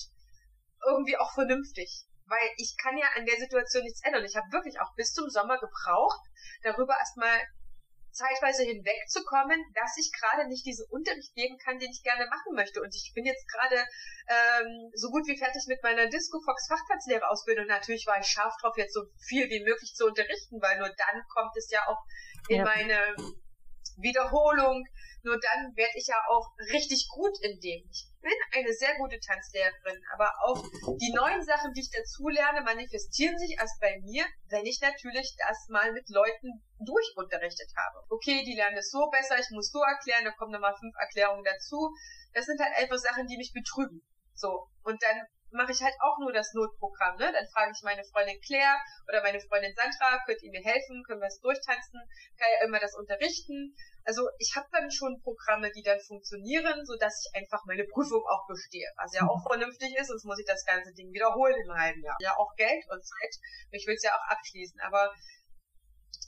irgendwie 0.85 1.17
auch 1.17 1.33
vernünftig. 1.33 2.05
Weil 2.27 2.49
ich 2.57 2.75
kann 2.81 2.97
ja 2.97 3.07
an 3.15 3.25
der 3.25 3.37
Situation 3.37 3.83
nichts 3.83 4.01
ändern. 4.03 4.25
Ich 4.25 4.35
habe 4.35 4.51
wirklich 4.51 4.79
auch 4.79 4.93
bis 4.95 5.13
zum 5.13 5.29
Sommer 5.29 5.59
gebraucht, 5.59 6.21
darüber 6.63 6.97
erstmal 6.97 7.37
zeitweise 8.15 8.63
hinwegzukommen, 8.63 9.59
dass 9.75 9.97
ich 9.99 10.11
gerade 10.15 10.47
nicht 10.47 10.65
diesen 10.65 10.87
Unterricht 10.89 11.35
geben 11.35 11.57
kann, 11.59 11.79
den 11.79 11.91
ich 11.91 12.01
gerne 12.01 12.25
machen 12.27 12.55
möchte. 12.55 12.81
Und 12.81 12.95
ich 12.95 13.11
bin 13.13 13.25
jetzt 13.25 13.45
gerade 13.51 13.75
ähm, 13.75 14.89
so 14.95 15.09
gut 15.11 15.27
wie 15.27 15.37
fertig 15.37 15.65
mit 15.67 15.83
meiner 15.83 16.07
Disco 16.07 16.39
Fox 16.39 16.67
Fachplatzlehrerausbildung. 16.67 17.67
Natürlich 17.67 18.07
war 18.07 18.19
ich 18.19 18.27
scharf 18.27 18.55
drauf, 18.61 18.77
jetzt 18.77 18.93
so 18.93 19.03
viel 19.27 19.49
wie 19.49 19.63
möglich 19.63 19.93
zu 19.93 20.05
unterrichten, 20.05 20.61
weil 20.61 20.79
nur 20.79 20.89
dann 20.89 21.23
kommt 21.27 21.55
es 21.57 21.69
ja 21.69 21.85
auch 21.87 22.01
in 22.47 22.59
ja. 22.59 22.63
meine 22.63 23.15
Wiederholung. 23.97 24.87
Nur 25.23 25.39
dann 25.39 25.75
werde 25.75 25.97
ich 25.97 26.07
ja 26.07 26.21
auch 26.29 26.55
richtig 26.71 27.07
gut 27.09 27.35
in 27.41 27.59
dem. 27.59 27.83
Ich 27.91 28.07
bin 28.25 28.33
eine 28.57 28.73
sehr 28.73 28.97
gute 28.97 29.19
Tanzlehrerin, 29.19 30.01
aber 30.11 30.33
auch 30.41 30.57
die 30.97 31.13
neuen 31.13 31.45
Sachen, 31.45 31.73
die 31.73 31.81
ich 31.81 31.91
dazu 31.93 32.27
lerne, 32.27 32.61
manifestieren 32.61 33.37
sich 33.37 33.55
erst 33.59 33.79
bei 33.79 34.01
mir, 34.01 34.25
wenn 34.49 34.65
ich 34.65 34.81
natürlich 34.81 35.37
das 35.37 35.69
mal 35.69 35.93
mit 35.93 36.09
Leuten 36.09 36.65
durchunterrichtet 36.79 37.69
habe. 37.77 38.03
Okay, 38.09 38.43
die 38.43 38.55
lernen 38.55 38.77
es 38.77 38.89
so 38.89 39.07
besser, 39.11 39.37
ich 39.37 39.51
muss 39.51 39.69
so 39.69 39.79
erklären, 39.79 40.25
da 40.25 40.31
kommen 40.31 40.51
nochmal 40.51 40.75
fünf 40.75 40.95
Erklärungen 40.97 41.43
dazu. 41.45 41.93
Das 42.33 42.45
sind 42.45 42.59
halt 42.59 42.75
einfach 42.75 42.97
Sachen, 42.97 43.27
die 43.27 43.37
mich 43.37 43.53
betrüben. 43.53 44.01
So. 44.33 44.67
Und 44.81 45.01
dann 45.03 45.21
mache 45.55 45.71
ich 45.71 45.81
halt 45.81 45.95
auch 45.99 46.19
nur 46.19 46.31
das 46.31 46.53
Notprogramm. 46.53 47.15
Ne? 47.17 47.31
Dann 47.31 47.47
frage 47.47 47.71
ich 47.73 47.81
meine 47.83 48.03
Freundin 48.03 48.39
Claire 48.41 48.77
oder 49.07 49.23
meine 49.23 49.39
Freundin 49.39 49.73
Sandra, 49.73 50.19
könnt 50.25 50.43
ihr 50.43 50.51
mir 50.51 50.61
helfen, 50.61 51.03
können 51.07 51.21
wir 51.21 51.27
es 51.27 51.39
durchtanzen, 51.39 51.99
kann 52.37 52.51
ja 52.59 52.67
immer 52.67 52.79
das 52.79 52.95
unterrichten. 52.95 53.75
Also 54.03 54.27
ich 54.37 54.53
habe 54.55 54.67
dann 54.71 54.91
schon 54.91 55.21
Programme, 55.23 55.71
die 55.71 55.81
dann 55.81 55.99
funktionieren, 55.99 56.85
so 56.85 56.95
dass 56.97 57.25
ich 57.25 57.41
einfach 57.41 57.63
meine 57.65 57.85
Prüfung 57.93 58.21
auch 58.27 58.45
bestehe. 58.47 58.87
Was 58.97 59.15
ja 59.15 59.23
auch 59.27 59.41
vernünftig 59.47 59.95
ist, 59.95 60.07
sonst 60.07 60.25
muss 60.25 60.39
ich 60.39 60.45
das 60.45 60.63
ganze 60.65 60.93
Ding 60.93 61.11
wiederholen 61.11 61.55
im 61.55 61.73
halben 61.73 62.03
Jahr. 62.03 62.17
Ja, 62.19 62.37
auch 62.37 62.53
Geld 62.55 62.83
und 62.91 63.03
Zeit. 63.03 63.33
Ich 63.71 63.87
will 63.87 63.95
es 63.95 64.03
ja 64.03 64.13
auch 64.13 64.31
abschließen. 64.31 64.79
Aber 64.81 65.11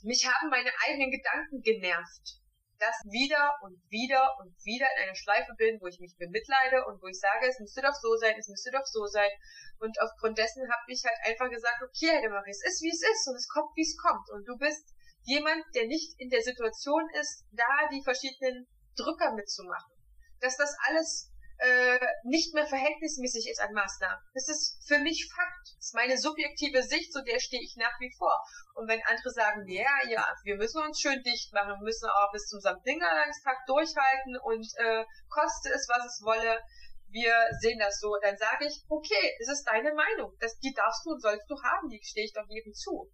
mich 0.02 0.26
haben 0.26 0.48
meine 0.48 0.70
eigenen 0.86 1.10
Gedanken 1.10 1.62
genervt 1.62 2.40
das 2.78 2.94
wieder 3.10 3.58
und 3.62 3.78
wieder 3.90 4.22
und 4.38 4.54
wieder 4.64 4.86
in 4.96 5.02
einer 5.04 5.14
Schleife 5.14 5.52
bin, 5.56 5.80
wo 5.80 5.86
ich 5.86 5.98
mich 6.00 6.16
bemitleide 6.16 6.86
und 6.86 7.02
wo 7.02 7.06
ich 7.06 7.18
sage, 7.18 7.46
es 7.46 7.58
müsste 7.58 7.82
doch 7.82 7.94
so 7.94 8.16
sein, 8.16 8.34
es 8.38 8.48
müsste 8.48 8.70
doch 8.70 8.86
so 8.86 9.06
sein. 9.06 9.30
Und 9.78 10.00
aufgrund 10.00 10.38
dessen 10.38 10.62
habe 10.62 10.86
ich 10.88 11.02
halt 11.04 11.18
einfach 11.26 11.50
gesagt, 11.50 11.82
okay, 11.82 12.10
Heidemarie, 12.14 12.50
es 12.50 12.64
ist 12.64 12.82
wie 12.82 12.90
es 12.90 13.02
ist 13.02 13.28
und 13.28 13.36
es 13.36 13.48
kommt 13.48 13.74
wie 13.74 13.82
es 13.82 13.96
kommt. 13.96 14.30
Und 14.30 14.46
du 14.46 14.56
bist 14.56 14.94
jemand, 15.22 15.62
der 15.74 15.86
nicht 15.86 16.14
in 16.18 16.30
der 16.30 16.42
Situation 16.42 17.02
ist, 17.20 17.44
da 17.52 17.88
die 17.90 18.02
verschiedenen 18.02 18.66
Drücker 18.96 19.34
mitzumachen. 19.34 19.92
Dass 20.40 20.56
das 20.56 20.76
alles 20.86 21.30
äh, 21.58 21.98
nicht 22.22 22.54
mehr 22.54 22.66
verhältnismäßig 22.66 23.50
ist 23.50 23.60
an 23.60 23.72
Maßnahmen. 23.72 24.22
Das 24.34 24.48
ist 24.48 24.78
für 24.86 24.98
mich 24.98 25.28
Fakt. 25.34 25.74
Das 25.76 25.86
ist 25.86 25.94
meine 25.94 26.16
subjektive 26.16 26.82
Sicht, 26.82 27.12
zu 27.12 27.22
der 27.24 27.40
stehe 27.40 27.62
ich 27.62 27.74
nach 27.76 27.98
wie 27.98 28.14
vor. 28.16 28.34
Und 28.74 28.88
wenn 28.88 29.02
andere 29.06 29.30
sagen, 29.30 29.66
ja, 29.66 30.06
ja, 30.08 30.26
wir 30.44 30.56
müssen 30.56 30.82
uns 30.82 31.00
schön 31.00 31.22
dicht 31.22 31.52
machen, 31.52 31.80
wir 31.80 31.84
müssen 31.84 32.08
auch 32.08 32.30
bis 32.32 32.46
zum 32.46 32.60
Samtdingerlandstag 32.60 33.66
durchhalten 33.66 34.38
und 34.42 34.66
äh, 34.76 35.04
koste 35.28 35.70
es, 35.70 35.88
was 35.88 36.06
es 36.06 36.22
wolle, 36.24 36.62
wir 37.10 37.34
sehen 37.60 37.78
das 37.78 37.98
so, 37.98 38.14
dann 38.22 38.36
sage 38.36 38.66
ich, 38.66 38.84
okay, 38.88 39.34
es 39.40 39.48
ist 39.48 39.64
deine 39.64 39.94
Meinung. 39.94 40.36
Das, 40.40 40.58
die 40.60 40.72
darfst 40.74 41.04
du 41.06 41.10
und 41.10 41.22
sollst 41.22 41.48
du 41.50 41.56
haben, 41.62 41.88
die 41.88 42.00
stehe 42.04 42.26
ich 42.26 42.34
doch 42.34 42.46
jedem 42.48 42.72
zu. 42.74 43.10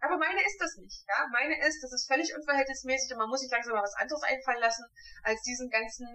Aber 0.00 0.16
meine 0.16 0.40
ist 0.40 0.58
das 0.58 0.76
nicht, 0.78 1.04
ja. 1.08 1.26
Meine 1.32 1.58
ist, 1.66 1.82
das 1.82 1.92
ist 1.92 2.06
völlig 2.06 2.34
unverhältnismäßig 2.34 3.12
und 3.12 3.18
man 3.18 3.28
muss 3.28 3.40
sich 3.40 3.50
langsam 3.50 3.74
mal 3.74 3.82
was 3.82 3.98
anderes 3.98 4.22
einfallen 4.22 4.60
lassen, 4.60 4.86
als 5.22 5.42
diesen 5.42 5.68
ganzen 5.70 6.06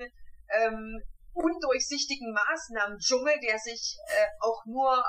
ähm, 0.50 1.04
undurchsichtigen 1.34 2.32
Maßnahmen-Dschungel, 2.32 3.40
der 3.42 3.58
sich 3.60 3.98
äh, 4.08 4.28
auch 4.40 4.66
nur 4.66 5.04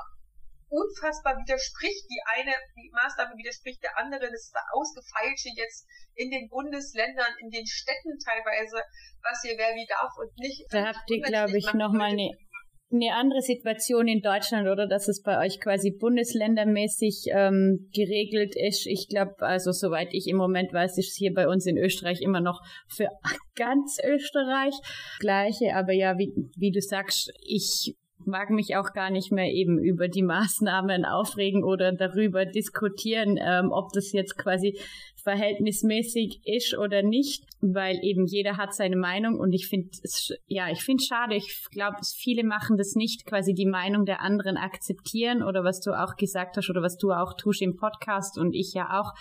unfassbar 0.68 1.36
widerspricht. 1.38 2.04
Die 2.10 2.22
eine 2.34 2.52
die 2.74 2.90
Maßnahme 2.92 3.36
widerspricht 3.36 3.82
der 3.82 3.96
anderen. 3.98 4.32
Das 4.32 4.50
ist 4.50 4.56
ausgefeilte 4.72 5.48
jetzt 5.54 5.86
in 6.14 6.30
den 6.30 6.48
Bundesländern, 6.48 7.30
in 7.40 7.50
den 7.50 7.66
Städten 7.66 8.18
teilweise, 8.18 8.82
was 9.22 9.42
hier 9.42 9.56
wer 9.56 9.74
wie 9.74 9.86
darf 9.86 10.12
und 10.18 10.32
nicht. 10.38 10.66
Da 10.70 10.92
habt 10.92 11.08
ihr, 11.10 11.22
glaube 11.22 11.56
ich, 11.56 11.72
nochmal 11.74 12.12
eine 12.12 12.30
eine 12.94 13.14
andere 13.14 13.40
Situation 13.40 14.08
in 14.08 14.20
Deutschland 14.20 14.68
oder 14.68 14.86
dass 14.86 15.08
es 15.08 15.22
bei 15.22 15.44
euch 15.44 15.60
quasi 15.60 15.90
bundesländermäßig 15.90 17.26
ähm, 17.32 17.88
geregelt 17.94 18.54
ist. 18.56 18.86
Ich 18.86 19.08
glaube, 19.08 19.34
also 19.40 19.72
soweit 19.72 20.08
ich 20.12 20.26
im 20.28 20.36
Moment 20.36 20.72
weiß, 20.72 20.98
ist 20.98 21.10
es 21.10 21.16
hier 21.16 21.34
bei 21.34 21.48
uns 21.48 21.66
in 21.66 21.76
Österreich 21.76 22.20
immer 22.20 22.40
noch 22.40 22.60
für 22.88 23.08
ganz 23.56 23.98
Österreich 24.04 24.74
gleiche. 25.18 25.74
Aber 25.74 25.92
ja, 25.92 26.18
wie, 26.18 26.32
wie 26.56 26.70
du 26.70 26.80
sagst, 26.80 27.32
ich 27.42 27.94
mag 28.26 28.50
mich 28.50 28.76
auch 28.76 28.92
gar 28.92 29.10
nicht 29.10 29.32
mehr 29.32 29.50
eben 29.52 29.78
über 29.78 30.08
die 30.08 30.22
Maßnahmen 30.22 31.04
aufregen 31.04 31.64
oder 31.64 31.92
darüber 31.92 32.44
diskutieren, 32.46 33.38
ähm, 33.40 33.70
ob 33.70 33.92
das 33.92 34.12
jetzt 34.12 34.36
quasi 34.36 34.78
verhältnismäßig 35.24 36.40
ist 36.44 36.76
oder 36.76 37.02
nicht, 37.02 37.44
weil 37.60 37.98
eben 38.02 38.26
jeder 38.26 38.56
hat 38.58 38.74
seine 38.74 38.96
Meinung 38.96 39.40
und 39.40 39.52
ich 39.52 39.66
finde 39.68 39.88
es, 40.02 40.32
ja, 40.46 40.70
ich 40.70 40.84
finde 40.84 41.02
schade. 41.02 41.34
Ich 41.34 41.66
glaube, 41.70 41.96
viele 42.16 42.44
machen 42.44 42.76
das 42.76 42.94
nicht, 42.94 43.26
quasi 43.26 43.54
die 43.54 43.66
Meinung 43.66 44.04
der 44.04 44.20
anderen 44.20 44.56
akzeptieren 44.56 45.42
oder 45.42 45.64
was 45.64 45.80
du 45.80 45.92
auch 45.92 46.16
gesagt 46.16 46.56
hast 46.56 46.68
oder 46.68 46.82
was 46.82 46.98
du 46.98 47.10
auch 47.10 47.34
tust 47.36 47.62
im 47.62 47.76
Podcast 47.76 48.38
und 48.38 48.54
ich 48.54 48.74
ja 48.74 49.00
auch 49.00 49.12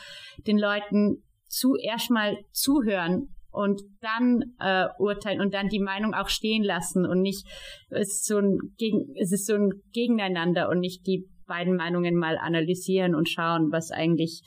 den 0.46 0.58
Leuten 0.58 1.24
zuerst 1.48 2.12
mal 2.12 2.38
zuhören 2.52 3.30
und 3.52 3.82
dann 4.02 4.44
äh, 4.60 4.88
urteilen 5.00 5.40
und 5.40 5.54
dann 5.54 5.70
die 5.70 5.80
Meinung 5.80 6.14
auch 6.14 6.28
stehen 6.28 6.64
lassen 6.64 7.06
und 7.06 7.22
nicht 7.22 7.48
es 7.90 8.10
ist 8.10 8.26
so 8.26 8.40
ein 8.40 8.58
gegen 8.78 9.14
es 9.16 9.32
ist 9.32 9.46
so 9.46 9.54
ein 9.54 9.70
Gegeneinander 9.94 10.70
und 10.70 10.80
nicht 10.80 11.06
die 11.06 11.28
beiden 11.46 11.76
Meinungen 11.76 12.16
mal 12.16 12.38
analysieren 12.38 13.14
und 13.14 13.30
schauen, 13.30 13.72
was 13.72 13.92
eigentlich 13.92 14.42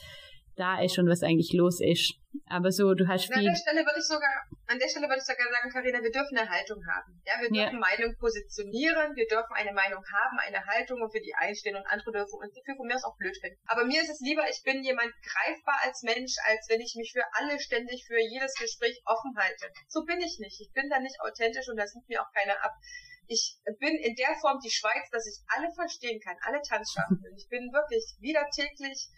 da 0.57 0.81
ist 0.81 0.99
und 0.99 1.09
was 1.09 1.23
eigentlich 1.23 1.53
los 1.53 1.81
ist. 1.81 2.17
Aber 2.49 2.73
so, 2.73 2.95
du 2.95 3.09
hast 3.09 3.29
viel. 3.29 3.45
An 3.45 3.53
der 3.53 3.57
Stelle 3.57 3.81
würde 3.85 4.01
ich 4.01 4.09
sogar, 4.09 4.35
an 4.69 4.79
der 4.79 4.89
Stelle 4.89 5.09
würde 5.09 5.21
ich 5.21 5.29
sogar 5.29 5.49
sagen, 5.49 5.69
Karina, 5.73 6.01
wir 6.01 6.13
dürfen 6.13 6.37
eine 6.37 6.49
Haltung 6.49 6.81
haben. 6.85 7.21
Ja, 7.25 7.41
wir 7.41 7.49
dürfen 7.49 7.81
ja. 7.81 7.87
Meinung 7.87 8.17
positionieren, 8.17 9.17
wir 9.17 9.29
dürfen 9.29 9.53
eine 9.53 9.73
Meinung 9.73 10.05
haben, 10.05 10.37
eine 10.41 10.61
Haltung 10.65 11.01
und 11.01 11.13
für 11.13 11.21
die 11.21 11.33
einstehen 11.37 11.77
und 11.77 11.87
andere 11.87 12.13
dürfen 12.13 12.37
und 12.41 12.53
für 12.53 12.77
von 12.77 12.87
mir 12.87 12.97
aus 12.97 13.05
auch 13.05 13.17
blöd 13.17 13.37
finden. 13.37 13.57
Aber 13.69 13.85
mir 13.85 14.01
ist 14.01 14.11
es 14.11 14.21
lieber, 14.21 14.45
ich 14.49 14.61
bin 14.65 14.85
jemand 14.85 15.13
greifbar 15.25 15.81
als 15.85 16.03
Mensch, 16.03 16.37
als 16.45 16.69
wenn 16.69 16.81
ich 16.81 16.97
mich 16.97 17.13
für 17.13 17.25
alle 17.37 17.61
ständig 17.61 18.05
für 18.05 18.21
jedes 18.21 18.55
Gespräch 18.57 19.01
offen 19.05 19.33
halte. 19.37 19.73
So 19.89 20.05
bin 20.05 20.21
ich 20.21 20.41
nicht. 20.41 20.61
Ich 20.61 20.73
bin 20.73 20.89
da 20.89 21.01
nicht 21.01 21.21
authentisch 21.21 21.69
und 21.69 21.77
das 21.77 21.95
nimmt 21.95 22.09
mir 22.09 22.21
auch 22.21 22.33
keiner 22.33 22.57
ab 22.65 22.73
ich 23.29 23.59
bin 23.81 23.97
in 23.97 24.15
der 24.15 24.37
Form 24.41 24.61
die 24.63 24.71
Schweiz, 24.71 25.11
dass 25.11 25.27
ich 25.27 25.43
alle 25.49 25.67
verstehen 25.75 26.21
kann, 26.21 26.37
alle 26.43 26.63
Tanzschaffen. 26.63 27.21
Ich 27.37 27.49
bin 27.49 27.73
wirklich 27.73 28.15
wieder 28.21 28.47
täglich 28.55 29.11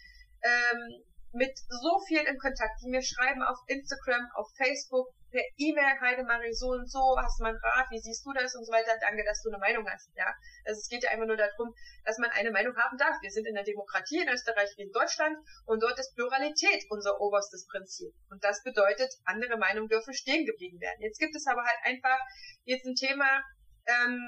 ähm, 0.42 1.04
mit 1.32 1.56
so 1.68 1.98
viel 2.06 2.20
in 2.20 2.38
Kontakt, 2.38 2.80
die 2.82 2.88
mir 2.88 3.02
schreiben 3.02 3.42
auf 3.42 3.58
Instagram, 3.66 4.28
auf 4.34 4.48
Facebook, 4.56 5.08
per 5.30 5.42
E-Mail, 5.58 6.00
Heidemarie, 6.00 6.54
so 6.54 6.68
und 6.68 6.90
so, 6.90 7.16
hast 7.18 7.38
du 7.38 7.42
mal 7.42 7.50
einen 7.50 7.58
Rat, 7.58 7.90
wie 7.90 8.00
siehst 8.00 8.24
du 8.24 8.32
das 8.32 8.54
und 8.54 8.64
so 8.64 8.72
weiter, 8.72 8.96
danke, 9.00 9.24
dass 9.24 9.42
du 9.42 9.50
eine 9.50 9.58
Meinung 9.58 9.86
hast, 9.88 10.08
ja. 10.16 10.32
Also 10.64 10.80
es 10.80 10.88
geht 10.88 11.02
ja 11.02 11.10
einfach 11.10 11.26
nur 11.26 11.36
darum, 11.36 11.74
dass 12.04 12.18
man 12.18 12.30
eine 12.30 12.50
Meinung 12.50 12.74
haben 12.76 12.96
darf. 12.96 13.20
Wir 13.20 13.30
sind 13.30 13.46
in 13.46 13.54
der 13.54 13.64
Demokratie 13.64 14.22
in 14.22 14.28
Österreich 14.28 14.72
wie 14.76 14.82
in 14.82 14.92
Deutschland 14.92 15.36
und 15.66 15.82
dort 15.82 15.98
ist 15.98 16.14
Pluralität 16.14 16.84
unser 16.88 17.20
oberstes 17.20 17.66
Prinzip. 17.66 18.12
Und 18.30 18.42
das 18.42 18.62
bedeutet, 18.62 19.12
andere 19.24 19.58
Meinungen 19.58 19.88
dürfen 19.88 20.14
stehen 20.14 20.46
geblieben 20.46 20.80
werden. 20.80 21.02
Jetzt 21.02 21.18
gibt 21.18 21.36
es 21.36 21.46
aber 21.46 21.62
halt 21.62 21.78
einfach 21.84 22.18
jetzt 22.64 22.86
ein 22.86 22.94
Thema, 22.94 23.42
ähm, 23.86 24.20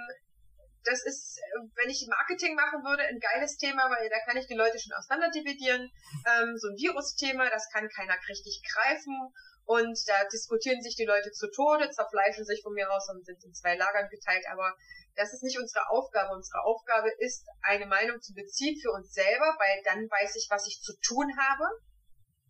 das 0.85 1.05
ist, 1.05 1.39
äh, 1.39 1.69
wenn 1.77 1.91
ich 1.91 2.07
Marketing 2.09 2.55
machen 2.55 2.83
würde, 2.83 3.05
ein 3.05 3.21
geiles 3.21 3.57
Thema, 3.57 3.91
weil 3.91 4.09
da 4.09 4.19
kann 4.25 4.37
ich 4.37 4.47
die 4.47 4.55
Leute 4.55 4.79
schon 4.79 4.97
auseinander 4.97 5.31
dividieren. 5.31 5.91
Ähm, 6.27 6.57
so 6.57 6.69
ein 6.69 6.77
Virusthema, 6.77 7.51
das 7.51 7.69
kann 7.71 7.89
keiner 7.89 8.17
richtig 8.29 8.63
greifen. 8.73 9.33
Und 9.67 9.97
da 10.09 10.25
diskutieren 10.33 10.83
sich 10.83 10.97
die 10.97 11.05
Leute 11.05 11.31
zu 11.31 11.49
Tode, 11.51 11.91
zerfleischen 11.91 12.45
sich 12.45 12.63
von 12.63 12.73
mir 12.73 12.91
aus 12.91 13.09
und 13.11 13.25
sind 13.25 13.45
in 13.45 13.55
zwei 13.55 13.77
Lagern 13.77 14.09
geteilt. 14.09 14.45
Aber 14.51 14.75
das 15.15 15.33
ist 15.33 15.43
nicht 15.43 15.59
unsere 15.59 15.89
Aufgabe. 15.91 16.35
Unsere 16.35 16.65
Aufgabe 16.65 17.11
ist, 17.19 17.47
eine 17.63 17.87
Meinung 17.87 18.21
zu 18.21 18.35
beziehen 18.35 18.81
für 18.81 18.91
uns 18.91 19.13
selber, 19.13 19.57
weil 19.59 19.83
dann 19.85 20.09
weiß 20.11 20.35
ich, 20.37 20.49
was 20.51 20.67
ich 20.67 20.81
zu 20.81 20.97
tun 21.03 21.31
habe. 21.37 21.65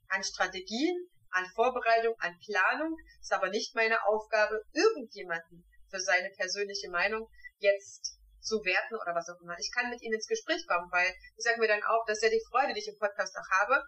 An 0.08 0.24
Strategien, 0.24 1.10
an 1.30 1.44
Vorbereitung, 1.54 2.14
an 2.20 2.38
Planung. 2.46 2.96
Ist 3.20 3.32
aber 3.32 3.50
nicht 3.50 3.74
meine 3.74 4.02
Aufgabe, 4.06 4.62
irgendjemanden 4.72 5.66
für 5.90 6.00
seine 6.00 6.30
persönliche 6.30 6.88
Meinung 6.88 7.28
jetzt 7.58 8.19
zu 8.40 8.64
werten 8.64 8.96
oder 8.96 9.14
was 9.14 9.28
auch 9.28 9.40
immer. 9.40 9.56
Ich 9.58 9.70
kann 9.72 9.90
mit 9.90 10.02
ihnen 10.02 10.14
ins 10.14 10.26
Gespräch 10.26 10.66
kommen, 10.66 10.90
weil 10.90 11.12
ich 11.36 11.44
sage 11.44 11.60
mir 11.60 11.68
dann 11.68 11.82
auch, 11.84 12.04
das 12.06 12.18
ist 12.18 12.24
ja 12.24 12.30
die 12.30 12.44
Freude, 12.50 12.72
die 12.72 12.80
ich 12.80 12.88
im 12.88 12.98
Podcast 12.98 13.36
auch 13.36 13.50
habe. 13.60 13.82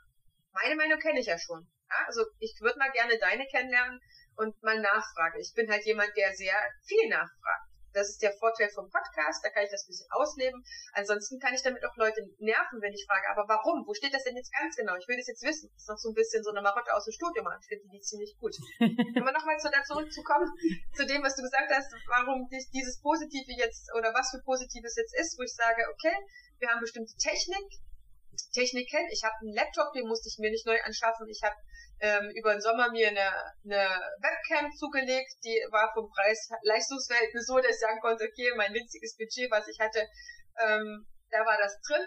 Meine 0.53 0.77
Meinung 0.77 0.99
kenne 0.99 1.21
ich 1.21 1.27
ja 1.27 1.39
schon. 1.39 1.67
Ja? 1.89 2.07
Also 2.07 2.25
ich 2.39 2.55
würde 2.61 2.79
mal 2.79 2.93
gerne 2.93 3.19
deine 3.19 3.47
kennenlernen 3.47 4.01
und 4.37 4.63
mal 4.63 4.81
nachfragen. 4.81 5.41
Ich 5.41 5.53
bin 5.55 5.71
halt 5.71 5.85
jemand, 5.85 6.11
der 6.17 6.33
sehr 6.35 6.57
viel 6.85 7.09
nachfragt. 7.09 7.72
Das 7.93 8.09
ist 8.09 8.23
der 8.23 8.33
Vorteil 8.33 8.71
vom 8.71 8.89
Podcast, 8.91 9.45
da 9.45 9.51
kann 9.51 9.65
ich 9.65 9.71
das 9.71 9.85
ein 9.85 9.93
bisschen 9.93 10.11
ausleben. 10.11 10.65
Ansonsten 10.93 11.39
kann 11.39 11.55
ich 11.55 11.63
damit 11.63 11.85
auch 11.85 11.97
Leute 11.97 12.23
nerven, 12.39 12.81
wenn 12.81 12.93
ich 12.93 13.05
frage, 13.07 13.29
aber 13.31 13.49
warum? 13.49 13.87
Wo 13.87 13.95
steht 13.95 14.15
das 14.15 14.25
denn 14.25 14.37
jetzt 14.37 14.53
ganz 14.53 14.77
genau? 14.77 14.97
Ich 14.97 15.09
will 15.09 15.17
das 15.17 15.27
jetzt 15.27 15.43
wissen. 15.43 15.71
Das 15.73 15.83
ist 15.83 15.89
noch 15.89 15.99
so 15.99 16.11
ein 16.11 16.15
bisschen 16.15 16.43
so 16.43 16.51
eine 16.51 16.63
Marotte 16.63 16.95
aus 16.95 17.05
dem 17.05 17.13
Studium. 17.13 17.49
Ich 17.61 17.69
finde 17.69 17.89
die 17.89 18.01
ziemlich 18.01 18.37
gut. 18.39 18.57
Wenn 18.79 19.25
wir 19.25 19.33
nochmal 19.33 19.59
zu 19.59 19.71
da 19.71 19.83
zurückzukommen, 19.85 20.49
zu 20.95 21.07
dem, 21.07 21.23
was 21.23 21.37
du 21.37 21.43
gesagt 21.43 21.71
hast, 21.71 21.93
warum 22.09 22.49
dieses 22.51 23.01
Positive 23.01 23.53
jetzt 23.57 23.93
oder 23.95 24.13
was 24.15 24.31
für 24.31 24.41
Positives 24.43 24.97
jetzt 24.97 25.15
ist, 25.19 25.39
wo 25.39 25.43
ich 25.43 25.55
sage, 25.55 25.85
okay, 25.93 26.17
wir 26.59 26.69
haben 26.69 26.81
bestimmte 26.81 27.15
Technik, 27.17 27.67
Technik 28.53 28.89
kennt. 28.91 29.11
Ich 29.13 29.23
habe 29.25 29.35
einen 29.41 29.55
Laptop, 29.55 29.93
den 29.93 30.09
musste 30.09 30.29
ich 30.29 30.39
mir 30.39 30.51
nicht 30.51 30.67
neu 30.67 30.81
anschaffen. 30.83 31.29
Ich 31.29 31.43
habe 31.43 31.57
ähm, 32.01 32.31
über 32.35 32.53
den 32.53 32.61
Sommer 32.61 32.91
mir 32.91 33.09
eine, 33.09 33.31
eine 33.65 33.87
Webcam 34.19 34.73
zugelegt, 34.73 35.33
die 35.45 35.57
war 35.71 35.93
vom 35.95 36.11
Preis-Leistungsverhältnis 36.11 37.47
so, 37.47 37.57
dass 37.59 37.77
ich 37.77 37.81
sagen 37.81 38.01
konnte, 38.01 38.25
okay, 38.25 38.53
mein 38.57 38.75
winziges 38.75 39.17
Budget, 39.17 39.51
was 39.51 39.69
ich 39.69 39.79
hatte, 39.79 40.07
ähm, 40.59 41.07
da 41.31 41.47
war 41.47 41.57
das 41.59 41.79
drin. 41.87 42.05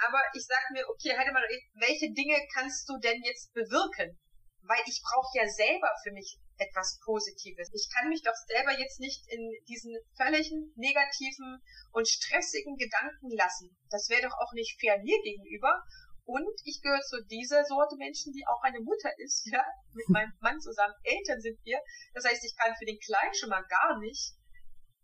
Aber 0.00 0.22
ich 0.32 0.46
sag 0.46 0.64
mir, 0.72 0.88
okay, 0.88 1.12
halt 1.16 1.32
mal, 1.32 1.44
welche 1.74 2.08
Dinge 2.12 2.40
kannst 2.54 2.88
du 2.88 2.96
denn 2.98 3.20
jetzt 3.22 3.52
bewirken? 3.52 4.18
Weil 4.62 4.80
ich 4.86 5.02
brauche 5.04 5.36
ja 5.36 5.46
selber 5.48 5.92
für 6.02 6.12
mich 6.12 6.38
etwas 6.60 7.00
Positives. 7.04 7.72
Ich 7.72 7.88
kann 7.92 8.08
mich 8.08 8.22
doch 8.22 8.36
selber 8.46 8.78
jetzt 8.78 9.00
nicht 9.00 9.26
in 9.28 9.50
diesen 9.66 9.96
völligen 10.16 10.72
negativen 10.76 11.62
und 11.92 12.06
stressigen 12.06 12.76
Gedanken 12.76 13.30
lassen. 13.30 13.76
Das 13.90 14.08
wäre 14.08 14.28
doch 14.28 14.36
auch 14.38 14.52
nicht 14.52 14.78
fair 14.80 14.98
mir 15.02 15.20
gegenüber. 15.22 15.82
Und 16.24 16.54
ich 16.64 16.80
gehöre 16.82 17.00
zu 17.00 17.24
dieser 17.24 17.64
Sorte 17.64 17.96
Menschen, 17.96 18.32
die 18.32 18.46
auch 18.46 18.62
eine 18.62 18.80
Mutter 18.80 19.10
ist, 19.18 19.48
ja, 19.50 19.64
mit 19.94 20.08
meinem 20.14 20.32
Mann 20.40 20.60
zusammen. 20.60 20.94
Eltern 21.02 21.40
sind 21.40 21.58
wir. 21.64 21.80
Das 22.14 22.24
heißt, 22.24 22.44
ich 22.44 22.54
kann 22.56 22.76
für 22.76 22.86
den 22.86 23.00
Kleinen 23.00 23.34
schon 23.34 23.50
mal 23.50 23.64
gar 23.66 23.98
nicht 23.98 24.34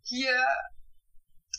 hier 0.03 0.47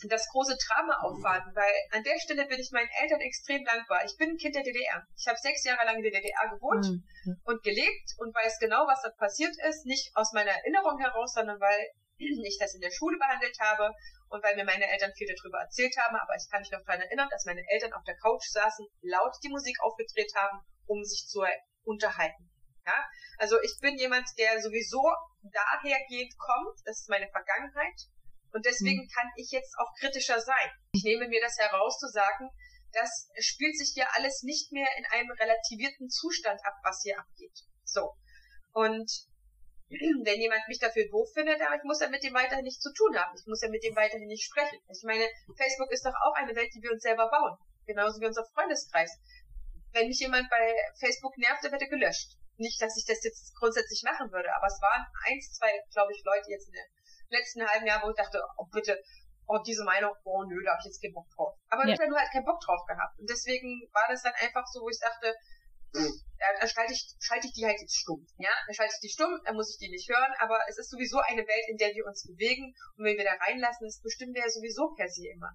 das 0.06 0.28
große 0.28 0.56
Drama 0.56 0.94
aufwarten, 1.02 1.50
weil 1.54 1.74
an 1.90 2.04
der 2.04 2.18
Stelle 2.20 2.46
bin 2.46 2.60
ich 2.60 2.70
meinen 2.70 2.90
Eltern 3.02 3.20
extrem 3.20 3.64
dankbar. 3.64 4.04
Ich 4.04 4.16
bin 4.16 4.30
ein 4.30 4.36
Kind 4.36 4.54
der 4.54 4.62
DDR. 4.62 5.02
Ich 5.16 5.26
habe 5.26 5.38
sechs 5.38 5.64
Jahre 5.64 5.84
lang 5.84 5.96
in 5.96 6.02
der 6.02 6.12
DDR 6.12 6.54
gewohnt 6.54 6.86
mhm. 6.86 7.40
und 7.44 7.62
gelebt 7.62 8.14
und 8.18 8.34
weiß 8.34 8.58
genau, 8.60 8.86
was 8.86 9.02
da 9.02 9.10
passiert 9.10 9.54
ist. 9.68 9.86
Nicht 9.86 10.14
aus 10.14 10.32
meiner 10.32 10.52
Erinnerung 10.52 10.98
heraus, 10.98 11.34
sondern 11.34 11.58
weil 11.58 11.90
ich 12.18 12.58
das 12.60 12.74
in 12.74 12.80
der 12.80 12.92
Schule 12.92 13.18
behandelt 13.18 13.58
habe 13.58 13.90
und 14.28 14.44
weil 14.44 14.56
mir 14.56 14.64
meine 14.64 14.86
Eltern 14.86 15.12
viel 15.16 15.26
darüber 15.26 15.58
erzählt 15.60 15.96
haben, 15.96 16.16
aber 16.16 16.36
ich 16.36 16.48
kann 16.50 16.60
mich 16.60 16.70
noch 16.70 16.84
daran 16.84 17.00
erinnern, 17.00 17.28
dass 17.30 17.46
meine 17.46 17.64
Eltern 17.68 17.92
auf 17.94 18.04
der 18.04 18.16
Couch 18.18 18.44
saßen, 18.50 18.86
laut 19.02 19.34
die 19.42 19.48
Musik 19.48 19.80
aufgedreht 19.80 20.32
haben, 20.36 20.60
um 20.86 21.02
sich 21.02 21.26
zu 21.26 21.42
unterhalten. 21.84 22.50
Ja, 22.86 23.04
also 23.38 23.60
ich 23.62 23.76
bin 23.80 23.98
jemand, 23.98 24.26
der 24.38 24.60
sowieso 24.60 25.02
dahergehend 25.42 26.36
kommt, 26.38 26.80
das 26.84 27.00
ist 27.00 27.08
meine 27.08 27.28
Vergangenheit 27.28 27.96
und 28.58 28.66
deswegen 28.66 29.04
mhm. 29.04 29.08
kann 29.14 29.30
ich 29.36 29.52
jetzt 29.52 29.78
auch 29.78 29.94
kritischer 30.00 30.40
sein. 30.40 30.70
Ich 30.90 31.04
nehme 31.04 31.28
mir 31.28 31.40
das 31.40 31.56
heraus 31.58 31.96
zu 31.96 32.08
sagen, 32.08 32.50
das 32.90 33.30
spielt 33.38 33.78
sich 33.78 33.94
ja 33.94 34.08
alles 34.16 34.42
nicht 34.42 34.72
mehr 34.72 34.88
in 34.98 35.06
einem 35.12 35.30
relativierten 35.30 36.10
Zustand 36.10 36.58
ab, 36.66 36.74
was 36.82 37.02
hier 37.04 37.20
abgeht. 37.20 37.54
So. 37.84 38.16
Und 38.72 39.06
wenn 40.24 40.40
jemand 40.40 40.66
mich 40.66 40.80
dafür 40.80 41.06
doof 41.08 41.28
findet, 41.34 41.62
aber 41.62 41.76
ich 41.76 41.84
muss 41.84 42.00
ja 42.00 42.08
mit 42.08 42.24
dem 42.24 42.34
weiterhin 42.34 42.64
nichts 42.64 42.82
zu 42.82 42.92
tun 42.92 43.16
haben. 43.16 43.30
Ich 43.38 43.46
muss 43.46 43.62
ja 43.62 43.68
mit 43.68 43.84
dem 43.84 43.94
weiterhin 43.94 44.26
nicht 44.26 44.42
sprechen. 44.42 44.80
Ich 44.90 45.04
meine, 45.04 45.28
Facebook 45.56 45.92
ist 45.92 46.04
doch 46.04 46.18
auch 46.26 46.34
eine 46.34 46.56
Welt, 46.56 46.74
die 46.74 46.82
wir 46.82 46.90
uns 46.90 47.04
selber 47.04 47.30
bauen. 47.30 47.56
Genauso 47.86 48.20
wie 48.20 48.26
unser 48.26 48.44
Freundeskreis. 48.54 49.20
Wenn 49.92 50.08
mich 50.08 50.18
jemand 50.18 50.50
bei 50.50 50.74
Facebook 50.98 51.38
nervt, 51.38 51.62
dann 51.62 51.70
wird 51.70 51.82
er 51.82 51.94
gelöscht. 51.94 52.34
Nicht, 52.56 52.82
dass 52.82 52.98
ich 52.98 53.06
das 53.06 53.22
jetzt 53.22 53.54
grundsätzlich 53.54 54.02
machen 54.02 54.32
würde, 54.32 54.52
aber 54.56 54.66
es 54.66 54.82
waren 54.82 55.06
eins, 55.30 55.52
zwei, 55.52 55.70
glaube 55.92 56.10
ich, 56.12 56.24
Leute 56.24 56.50
jetzt 56.50 56.66
in 56.66 56.72
den 56.72 56.97
letzten 57.30 57.66
halben 57.66 57.86
Jahren, 57.86 58.02
wo 58.04 58.10
ich 58.10 58.16
dachte, 58.16 58.40
oh 58.56 58.66
bitte, 58.72 59.00
oh, 59.46 59.58
diese 59.64 59.84
Meinung, 59.84 60.12
oh 60.24 60.44
nö, 60.44 60.62
da 60.64 60.72
habe 60.72 60.80
ich 60.80 60.92
jetzt 60.92 61.02
keinen 61.02 61.14
Bock 61.14 61.28
drauf. 61.34 61.56
Aber 61.68 61.86
ja. 61.86 61.94
ich 61.94 62.00
habe 62.00 62.10
nur 62.10 62.18
halt 62.18 62.30
keinen 62.30 62.44
Bock 62.44 62.60
drauf 62.60 62.84
gehabt. 62.86 63.18
Und 63.18 63.28
deswegen 63.28 63.88
war 63.92 64.06
das 64.08 64.22
dann 64.22 64.34
einfach 64.34 64.66
so, 64.66 64.80
wo 64.80 64.88
ich 64.88 65.00
dachte, 65.00 65.34
da 65.92 66.66
schalte 66.68 66.92
ich, 66.92 67.16
schalte 67.18 67.46
ich 67.46 67.52
die 67.54 67.64
halt 67.64 67.80
jetzt 67.80 67.96
stumm. 67.96 68.26
Ja, 68.36 68.50
dann 68.66 68.74
schalte 68.74 68.92
ich 68.94 69.00
die 69.00 69.08
stumm, 69.08 69.40
dann 69.44 69.56
muss 69.56 69.70
ich 69.70 69.78
die 69.78 69.90
nicht 69.90 70.08
hören, 70.08 70.32
aber 70.38 70.60
es 70.68 70.78
ist 70.78 70.90
sowieso 70.90 71.18
eine 71.18 71.42
Welt, 71.42 71.66
in 71.68 71.78
der 71.78 71.94
wir 71.94 72.04
uns 72.04 72.26
bewegen 72.26 72.74
und 72.96 73.04
wenn 73.04 73.16
wir 73.16 73.24
da 73.24 73.34
reinlassen, 73.40 73.86
das 73.86 74.00
bestimmen 74.02 74.34
wir 74.34 74.42
ja 74.42 74.50
sowieso 74.50 74.94
per 74.94 75.08
se 75.08 75.28
immer. 75.32 75.50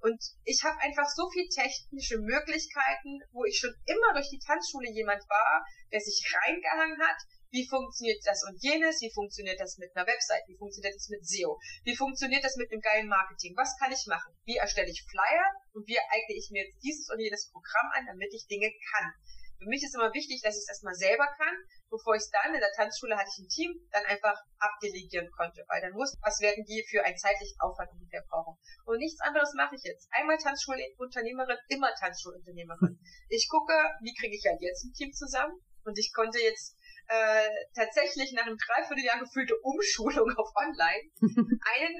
Und 0.00 0.20
ich 0.44 0.62
habe 0.62 0.78
einfach 0.80 1.08
so 1.08 1.28
viel 1.30 1.48
technische 1.48 2.18
Möglichkeiten, 2.18 3.18
wo 3.32 3.44
ich 3.44 3.58
schon 3.58 3.74
immer 3.86 4.12
durch 4.14 4.28
die 4.30 4.38
Tanzschule 4.38 4.90
jemand 4.92 5.24
war, 5.28 5.64
der 5.90 6.00
sich 6.00 6.22
reingehangen 6.22 7.00
hat, 7.02 7.18
wie 7.50 7.66
funktioniert 7.66 8.20
das 8.24 8.44
und 8.44 8.60
jenes? 8.62 9.00
Wie 9.00 9.12
funktioniert 9.12 9.60
das 9.60 9.78
mit 9.78 9.94
einer 9.94 10.06
Website? 10.06 10.44
Wie 10.46 10.56
funktioniert 10.56 10.94
das 10.94 11.08
mit 11.08 11.24
SEO? 11.26 11.58
Wie 11.84 11.96
funktioniert 11.96 12.44
das 12.44 12.56
mit 12.56 12.70
einem 12.70 12.80
geilen 12.80 13.08
Marketing? 13.08 13.56
Was 13.56 13.76
kann 13.78 13.92
ich 13.92 14.06
machen? 14.06 14.34
Wie 14.44 14.56
erstelle 14.56 14.90
ich 14.90 15.04
Flyer? 15.08 15.48
Und 15.72 15.88
wie 15.88 15.98
eigne 15.98 16.36
ich 16.36 16.50
mir 16.50 16.64
jetzt 16.64 16.82
dieses 16.82 17.08
und 17.08 17.20
jenes 17.20 17.50
Programm 17.50 17.88
an, 17.94 18.06
damit 18.06 18.32
ich 18.34 18.46
Dinge 18.46 18.70
kann? 18.92 19.12
Für 19.58 19.66
mich 19.66 19.82
ist 19.82 19.94
immer 19.96 20.14
wichtig, 20.14 20.40
dass 20.42 20.54
ich 20.54 20.62
es 20.62 20.68
erstmal 20.68 20.94
selber 20.94 21.26
kann, 21.34 21.56
bevor 21.90 22.14
ich 22.14 22.22
es 22.22 22.30
dann 22.30 22.54
in 22.54 22.60
der 22.60 22.70
Tanzschule 22.78 23.16
hatte 23.18 23.26
ich 23.26 23.42
ein 23.42 23.50
Team, 23.50 23.74
dann 23.90 24.06
einfach 24.06 24.38
abdelegieren 24.58 25.28
konnte, 25.34 25.64
weil 25.66 25.82
dann 25.82 25.98
wusste, 25.98 26.16
was 26.22 26.38
werden 26.38 26.62
die 26.64 26.86
für 26.86 27.02
einen 27.02 27.18
zeitlichen 27.18 27.58
Aufwand 27.58 27.90
ungefähr 27.90 28.22
brauchen. 28.30 28.54
Und 28.86 28.98
nichts 28.98 29.20
anderes 29.20 29.50
mache 29.58 29.74
ich 29.74 29.82
jetzt. 29.82 30.06
Einmal 30.12 30.38
Tanzschulunternehmerin, 30.38 31.58
immer 31.74 31.90
Tanzschulunternehmerin. 31.98 33.02
Ich 33.28 33.48
gucke, 33.50 33.74
wie 34.00 34.14
kriege 34.14 34.36
ich 34.36 34.46
halt 34.46 34.62
jetzt 34.62 34.84
ein 34.84 34.92
Team 34.92 35.12
zusammen 35.12 35.58
und 35.82 35.98
ich 35.98 36.12
konnte 36.14 36.38
jetzt 36.38 36.77
äh, 37.08 37.48
tatsächlich 37.74 38.32
nach 38.32 38.46
einem 38.46 38.56
Dreivierteljahr 38.56 39.18
gefühlte 39.18 39.56
Umschulung 39.62 40.30
auf 40.36 40.52
Online 40.54 41.10
einen 41.20 41.96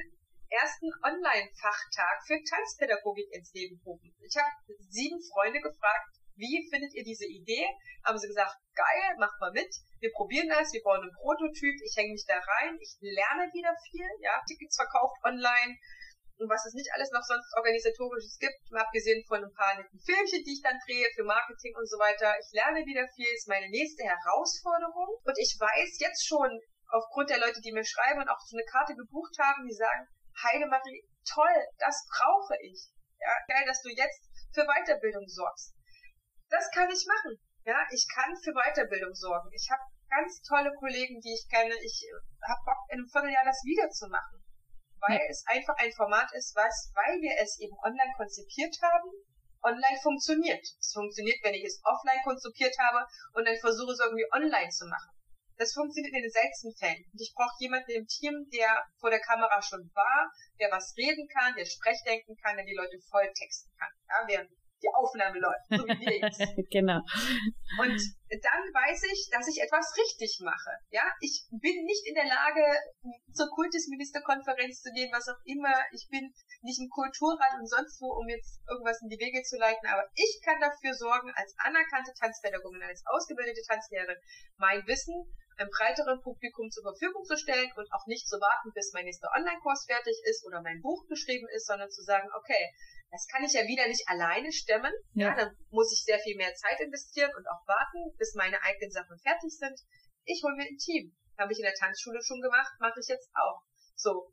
ersten 0.50 0.88
Online-Fachtag 1.02 2.24
für 2.26 2.40
Tanzpädagogik 2.42 3.28
ins 3.32 3.52
Leben 3.52 3.80
rufen. 3.84 4.14
Ich 4.20 4.36
habe 4.36 4.52
sieben 4.88 5.20
Freunde 5.32 5.60
gefragt, 5.60 6.08
wie 6.36 6.68
findet 6.70 6.94
ihr 6.94 7.02
diese 7.02 7.26
Idee? 7.26 7.66
Haben 8.04 8.18
sie 8.18 8.28
gesagt, 8.28 8.54
geil, 8.74 9.16
macht 9.18 9.40
mal 9.40 9.52
mit. 9.52 9.68
Wir 9.98 10.12
probieren 10.12 10.48
das, 10.48 10.72
wir 10.72 10.82
bauen 10.82 11.02
einen 11.02 11.12
Prototyp, 11.18 11.74
ich 11.82 11.96
hänge 11.96 12.12
mich 12.12 12.24
da 12.26 12.38
rein, 12.38 12.78
ich 12.80 12.96
lerne 13.00 13.50
wieder 13.52 13.74
viel, 13.90 14.06
ja, 14.22 14.40
Tickets 14.46 14.76
verkauft 14.76 15.18
online, 15.24 15.76
und 16.38 16.48
was 16.48 16.64
es 16.66 16.74
nicht 16.74 16.86
alles 16.94 17.10
noch 17.10 17.22
sonst 17.26 17.50
organisatorisches 17.58 18.38
gibt, 18.38 18.62
abgesehen 18.70 19.26
von 19.26 19.42
ein 19.42 19.54
paar 19.54 19.74
netten 19.74 19.98
Filmchen, 19.98 20.46
die 20.46 20.54
ich 20.54 20.62
dann 20.62 20.78
drehe 20.86 21.10
für 21.14 21.24
Marketing 21.26 21.74
und 21.74 21.90
so 21.90 21.98
weiter. 21.98 22.30
Ich 22.38 22.54
lerne 22.54 22.86
wieder 22.86 23.06
viel, 23.18 23.26
ist 23.34 23.50
meine 23.50 23.68
nächste 23.68 24.06
Herausforderung. 24.06 25.18
Und 25.26 25.36
ich 25.38 25.58
weiß 25.58 25.98
jetzt 25.98 26.22
schon, 26.26 26.50
aufgrund 26.94 27.30
der 27.30 27.42
Leute, 27.42 27.60
die 27.60 27.74
mir 27.74 27.84
schreiben 27.84 28.22
und 28.22 28.30
auch 28.30 28.38
so 28.38 28.54
eine 28.56 28.64
Karte 28.70 28.94
gebucht 28.94 29.34
haben, 29.42 29.66
die 29.66 29.74
sagen, 29.74 30.06
Heidemarie, 30.38 31.02
toll, 31.26 31.58
das 31.78 32.06
brauche 32.06 32.54
ich. 32.62 32.86
Ja, 33.18 33.34
geil, 33.50 33.66
dass 33.66 33.82
du 33.82 33.90
jetzt 33.90 34.30
für 34.54 34.62
Weiterbildung 34.62 35.26
sorgst. 35.26 35.74
Das 36.48 36.70
kann 36.70 36.88
ich 36.88 37.02
machen. 37.02 37.34
Ja, 37.66 37.82
ich 37.90 38.06
kann 38.14 38.30
für 38.38 38.54
Weiterbildung 38.54 39.12
sorgen. 39.12 39.50
Ich 39.52 39.66
habe 39.68 39.82
ganz 40.08 40.40
tolle 40.46 40.72
Kollegen, 40.78 41.18
die 41.20 41.34
ich 41.34 41.50
kenne. 41.50 41.74
Ich 41.82 42.06
habe 42.46 42.62
Bock, 42.64 42.78
in 42.88 43.02
einem 43.02 43.10
Vierteljahr 43.10 43.44
das 43.44 43.60
wieder 43.66 43.90
zu 43.90 44.06
machen 44.06 44.37
weil 45.00 45.20
es 45.28 45.44
einfach 45.46 45.76
ein 45.78 45.92
Format 45.92 46.32
ist, 46.34 46.54
was, 46.56 46.90
weil 46.94 47.20
wir 47.20 47.36
es 47.40 47.58
eben 47.60 47.76
online 47.82 48.12
konzipiert 48.16 48.76
haben, 48.82 49.10
online 49.62 49.98
funktioniert. 50.02 50.64
Es 50.80 50.92
funktioniert, 50.92 51.38
wenn 51.42 51.54
ich 51.54 51.64
es 51.64 51.80
offline 51.84 52.22
konzipiert 52.24 52.76
habe 52.78 53.06
und 53.34 53.44
dann 53.46 53.56
versuche 53.58 53.92
es 53.92 54.00
irgendwie 54.00 54.26
online 54.32 54.70
zu 54.70 54.86
machen. 54.86 55.10
Das 55.58 55.74
funktioniert 55.74 56.14
in 56.14 56.22
den 56.22 56.30
seltensten 56.30 56.74
Fällen. 56.76 57.04
Und 57.12 57.20
ich 57.20 57.34
brauche 57.34 57.58
jemanden 57.58 57.90
im 57.90 58.06
Team, 58.06 58.48
der 58.54 58.70
vor 59.00 59.10
der 59.10 59.20
Kamera 59.20 59.60
schon 59.60 59.90
war, 59.92 60.30
der 60.60 60.70
was 60.70 60.94
reden 60.96 61.26
kann, 61.28 61.56
der 61.56 61.66
Sprechdenken 61.66 62.36
kann, 62.36 62.56
der 62.56 62.64
die 62.64 62.78
Leute 62.78 62.98
voll 63.10 63.26
texten 63.34 63.74
kann. 63.76 63.90
Ja, 64.08 64.28
während 64.28 64.50
die 64.82 64.92
Aufnahme 64.94 65.38
läuft, 65.38 65.66
so 65.70 65.82
wie 65.86 65.98
wir 65.98 66.18
jetzt. 66.22 66.38
genau. 66.70 67.02
Und 67.82 68.00
dann 68.28 68.64
weiß 68.70 69.02
ich, 69.10 69.28
dass 69.30 69.48
ich 69.48 69.60
etwas 69.62 69.96
richtig 69.96 70.38
mache. 70.42 70.70
Ja, 70.90 71.02
ich 71.20 71.46
bin 71.50 71.84
nicht 71.84 72.06
in 72.06 72.14
der 72.14 72.26
Lage, 72.26 72.62
zur 73.32 73.48
Kultusministerkonferenz 73.50 74.82
zu 74.82 74.90
gehen, 74.92 75.10
was 75.12 75.28
auch 75.28 75.40
immer. 75.44 75.74
Ich 75.92 76.08
bin 76.10 76.32
nicht 76.62 76.78
im 76.78 76.90
Kulturrat 76.90 77.58
und 77.58 77.66
sonst 77.66 78.00
wo, 78.00 78.12
um 78.18 78.28
jetzt 78.28 78.60
irgendwas 78.68 79.02
in 79.02 79.08
die 79.08 79.18
Wege 79.18 79.42
zu 79.42 79.56
leiten. 79.58 79.86
Aber 79.88 80.06
ich 80.14 80.40
kann 80.44 80.60
dafür 80.60 80.94
sorgen, 80.94 81.32
als 81.34 81.54
anerkannte 81.58 82.12
Tanzpädagogin, 82.14 82.82
als 82.82 83.02
ausgebildete 83.06 83.62
Tanzlehrerin, 83.66 84.18
mein 84.56 84.86
Wissen 84.86 85.26
einem 85.58 85.70
breiteren 85.70 86.22
Publikum 86.22 86.70
zur 86.70 86.84
Verfügung 86.84 87.24
zu 87.24 87.36
stellen 87.36 87.70
und 87.76 87.90
auch 87.92 88.06
nicht 88.06 88.28
zu 88.28 88.38
warten, 88.38 88.70
bis 88.74 88.92
mein 88.94 89.04
nächster 89.04 89.28
Online-Kurs 89.34 89.86
fertig 89.86 90.16
ist 90.24 90.46
oder 90.46 90.62
mein 90.62 90.80
Buch 90.80 91.06
geschrieben 91.08 91.48
ist, 91.50 91.66
sondern 91.66 91.90
zu 91.90 92.02
sagen, 92.02 92.28
okay, 92.32 92.70
das 93.10 93.26
kann 93.26 93.42
ich 93.42 93.52
ja 93.52 93.66
wieder 93.66 93.88
nicht 93.88 94.06
alleine 94.06 94.52
stemmen. 94.52 94.92
Ja. 95.14 95.28
ja. 95.28 95.34
dann 95.34 95.56
muss 95.70 95.92
ich 95.92 96.04
sehr 96.04 96.18
viel 96.20 96.36
mehr 96.36 96.54
Zeit 96.54 96.78
investieren 96.80 97.32
und 97.36 97.46
auch 97.48 97.66
warten, 97.66 98.14
bis 98.18 98.34
meine 98.34 98.62
eigenen 98.62 98.90
Sachen 98.90 99.18
fertig 99.18 99.50
sind. 99.50 99.80
Ich 100.24 100.42
hole 100.44 100.54
mir 100.54 100.68
ein 100.68 100.78
Team. 100.78 101.16
Habe 101.38 101.52
ich 101.52 101.58
in 101.58 101.64
der 101.64 101.74
Tanzschule 101.74 102.22
schon 102.22 102.40
gemacht, 102.40 102.72
mache 102.78 103.00
ich 103.00 103.08
jetzt 103.08 103.30
auch. 103.34 103.62
So. 103.94 104.32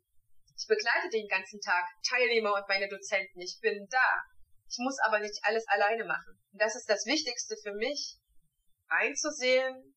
Ich 0.58 0.66
begleite 0.66 1.10
den 1.10 1.28
ganzen 1.28 1.60
Tag 1.60 1.84
Teilnehmer 2.08 2.54
und 2.54 2.68
meine 2.68 2.88
Dozenten. 2.88 3.40
Ich 3.40 3.58
bin 3.60 3.86
da. 3.90 4.22
Ich 4.68 4.78
muss 4.78 4.98
aber 5.04 5.20
nicht 5.20 5.38
alles 5.42 5.66
alleine 5.68 6.04
machen. 6.04 6.38
Und 6.52 6.60
das 6.60 6.74
ist 6.76 6.88
das 6.88 7.04
Wichtigste 7.06 7.56
für 7.62 7.72
mich, 7.74 8.18
einzusehen, 8.88 9.95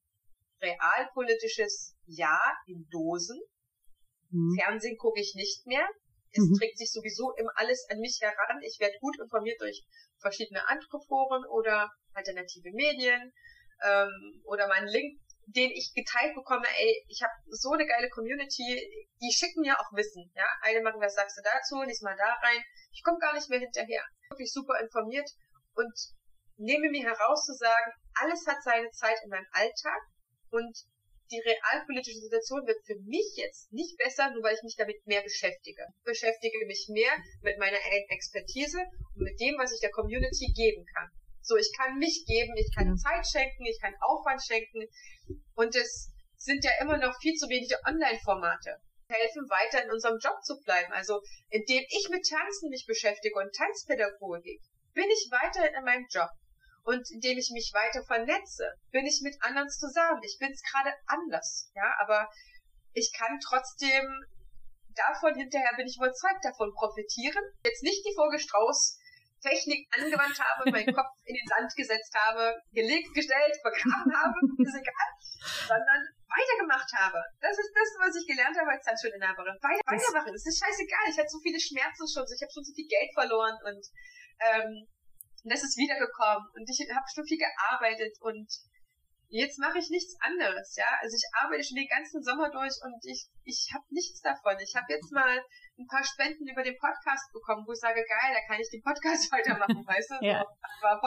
realpolitisches 0.62 1.95
Ja 2.05 2.39
in 2.66 2.88
Dosen. 2.89 3.39
Mhm. 4.30 4.57
Fernsehen 4.60 4.97
gucke 4.97 5.20
ich 5.20 5.34
nicht 5.36 5.66
mehr. 5.66 5.88
Es 6.32 6.43
mhm. 6.43 6.55
trägt 6.57 6.78
sich 6.78 6.91
sowieso 6.91 7.34
immer 7.36 7.51
alles 7.55 7.86
an 7.89 7.99
mich 7.99 8.20
heran. 8.22 8.62
Ich 8.62 8.80
werde 8.80 8.97
gut 9.01 9.18
informiert 9.20 9.60
durch 9.60 9.84
verschiedene 10.22 10.68
andere 10.68 10.99
Foren 11.07 11.45
oder 11.45 11.89
alternative 12.14 12.70
Medien 12.72 13.34
ähm, 13.84 14.41
oder 14.45 14.68
meinen 14.68 14.88
Link, 14.88 15.20
den 15.47 15.72
ich 15.72 15.91
geteilt 15.95 16.36
bekomme. 16.36 16.68
Ey, 16.78 17.05
ich 17.07 17.22
habe 17.24 17.34
so 17.49 17.72
eine 17.72 17.88
geile 17.88 18.10
Community, 18.10 18.78
die 19.22 19.34
schicken 19.34 19.62
mir 19.62 19.80
auch 19.80 19.91
Wissen. 19.93 20.32
Ja, 20.36 20.45
eine 20.62 20.82
machen, 20.82 21.01
was 21.01 21.16
sagst 21.16 21.38
du 21.38 21.41
dazu? 21.41 21.82
Lies 21.82 22.01
mal 22.01 22.16
da 22.16 22.34
rein. 22.45 22.62
Ich 22.91 23.01
komme 23.03 23.18
gar 23.18 23.34
nicht 23.34 23.49
mehr 23.49 23.60
hinterher. 23.60 24.03
Wirklich 24.30 24.51
super 24.51 24.80
informiert 24.80 25.30
und 25.74 25.93
nehme 26.57 26.89
mir 26.89 27.10
heraus 27.10 27.45
zu 27.45 27.53
sagen, 27.53 27.91
alles 28.22 28.45
hat 28.45 28.62
seine 28.62 28.91
Zeit 28.91 29.18
in 29.24 29.30
meinem 29.30 29.47
Alltag 29.51 30.01
und 30.52 30.76
die 31.32 31.39
realpolitische 31.39 32.20
Situation 32.20 32.66
wird 32.66 32.82
für 32.86 32.97
mich 33.06 33.36
jetzt 33.36 33.72
nicht 33.72 33.97
besser, 33.97 34.32
nur 34.32 34.41
weil 34.43 34.56
ich 34.56 34.64
mich 34.64 34.76
damit 34.76 35.06
mehr 35.06 35.22
beschäftige. 35.22 35.86
Ich 36.00 36.04
beschäftige 36.04 36.66
mich 36.66 36.88
mehr 36.89 37.12
mit 37.41 37.60
meiner 37.60 37.78
Expertise 38.10 38.80
und 39.16 39.24
mit 39.24 39.39
dem, 39.39 39.56
was 39.60 39.74
ich 39.74 39.80
der 39.80 39.91
Community 39.91 40.52
geben 40.56 40.86
kann. 40.95 41.10
So, 41.41 41.56
ich 41.56 41.72
kann 41.78 41.97
mich 41.97 42.26
geben, 42.26 42.54
ich 42.58 42.74
kann 42.76 42.97
Zeit 42.97 43.26
schenken, 43.26 43.66
ich 43.66 43.80
kann 43.80 43.93
Aufwand 44.02 44.41
schenken 44.43 44.86
und 45.56 45.76
es 45.76 46.10
sind 46.38 46.64
ja 46.64 46.72
immer 46.82 46.97
noch 46.97 47.16
viel 47.22 47.36
zu 47.36 47.47
wenige 47.47 47.78
Online-Formate 47.86 48.82
helfen, 49.10 49.50
weiter 49.50 49.84
in 49.84 49.91
unserem 49.91 50.20
Job 50.20 50.38
zu 50.43 50.60
bleiben. 50.62 50.91
Also, 50.93 51.22
indem 51.50 51.84
ich 51.89 52.08
mit 52.10 52.28
Tanzen 52.28 52.70
mich 52.70 52.86
beschäftige 52.86 53.39
und 53.39 53.54
Tanzpädagogik, 53.54 54.62
bin 54.93 55.10
ich 55.10 55.30
weiter 55.32 55.76
in 55.76 55.84
meinem 55.84 56.06
Job. 56.10 56.30
Und 56.90 57.06
indem 57.14 57.38
ich 57.38 57.54
mich 57.54 57.70
weiter 57.70 58.02
vernetze, 58.02 58.66
bin 58.90 59.06
ich 59.06 59.22
mit 59.22 59.38
anderen 59.46 59.70
zusammen. 59.70 60.26
Ich 60.26 60.42
bin 60.42 60.50
es 60.50 60.66
gerade 60.66 60.90
anders, 61.06 61.70
ja, 61.76 61.86
aber 62.02 62.28
ich 62.94 63.14
kann 63.14 63.38
trotzdem 63.46 64.10
davon 64.98 65.36
hinterher 65.36 65.78
bin 65.78 65.86
ich 65.86 66.02
überzeugt 66.02 66.42
davon 66.42 66.74
profitieren. 66.74 67.46
Jetzt 67.62 67.84
nicht 67.84 68.02
die 68.02 68.16
Vogelstrauß 68.18 68.98
Technik 69.38 69.86
angewandt 69.94 70.34
habe, 70.42 70.72
meinen 70.72 70.90
Kopf 70.98 71.14
in 71.30 71.38
den 71.38 71.46
Sand 71.46 71.70
gesetzt 71.78 72.10
habe, 72.18 72.58
gelegt, 72.74 73.14
gestellt, 73.14 73.54
vergraben 73.62 74.10
habe, 74.10 74.34
ist 74.66 74.82
egal, 74.82 75.10
sondern 75.70 76.02
weitergemacht 76.26 76.90
habe. 76.98 77.22
Das 77.40 77.54
ist 77.54 77.70
das, 77.70 77.90
was 78.02 78.18
ich 78.18 78.26
gelernt 78.26 78.58
habe 78.58 78.74
als 78.74 78.84
Tanzschulinhaberin. 78.84 79.62
Weiter, 79.62 79.86
weitermachen. 79.86 80.34
Das 80.34 80.42
ist 80.42 80.58
scheißegal. 80.58 81.06
Ich 81.14 81.22
hatte 81.22 81.30
so 81.30 81.40
viele 81.40 81.62
Schmerzen 81.62 82.10
schon, 82.10 82.26
ich 82.26 82.42
habe 82.42 82.50
schon 82.50 82.66
so 82.66 82.74
viel 82.74 82.90
Geld 82.90 83.14
verloren 83.14 83.56
und 83.62 83.86
ähm, 84.42 84.90
und 85.44 85.52
das 85.54 85.64
ist 85.64 85.78
wiedergekommen 85.78 86.48
und 86.54 86.70
ich 86.70 86.80
habe 86.90 87.06
schon 87.14 87.26
viel 87.26 87.40
gearbeitet 87.40 88.16
und 88.22 88.48
Jetzt 89.32 89.60
mache 89.60 89.78
ich 89.78 89.90
nichts 89.92 90.18
anderes, 90.22 90.76
ja. 90.76 90.90
Also 91.02 91.14
ich 91.14 91.22
arbeite 91.38 91.64
schon 91.64 91.78
den 91.78 91.88
ganzen 91.88 92.24
Sommer 92.24 92.50
durch 92.50 92.74
und 92.82 92.98
ich, 93.06 93.30
ich 93.46 93.70
habe 93.72 93.86
nichts 93.92 94.22
davon. 94.22 94.58
Ich 94.58 94.74
habe 94.76 94.90
jetzt 94.90 95.12
mal 95.12 95.38
ein 95.78 95.86
paar 95.86 96.04
Spenden 96.04 96.50
über 96.50 96.64
den 96.64 96.76
Podcast 96.82 97.32
bekommen, 97.32 97.62
wo 97.68 97.72
ich 97.72 97.80
sage, 97.80 98.02
geil, 98.02 98.34
da 98.34 98.42
kann 98.50 98.60
ich 98.60 98.68
den 98.74 98.82
Podcast 98.82 99.32
weitermachen, 99.32 99.86
weißt 99.86 100.18
du? 100.18 100.26
ja. 100.26 100.44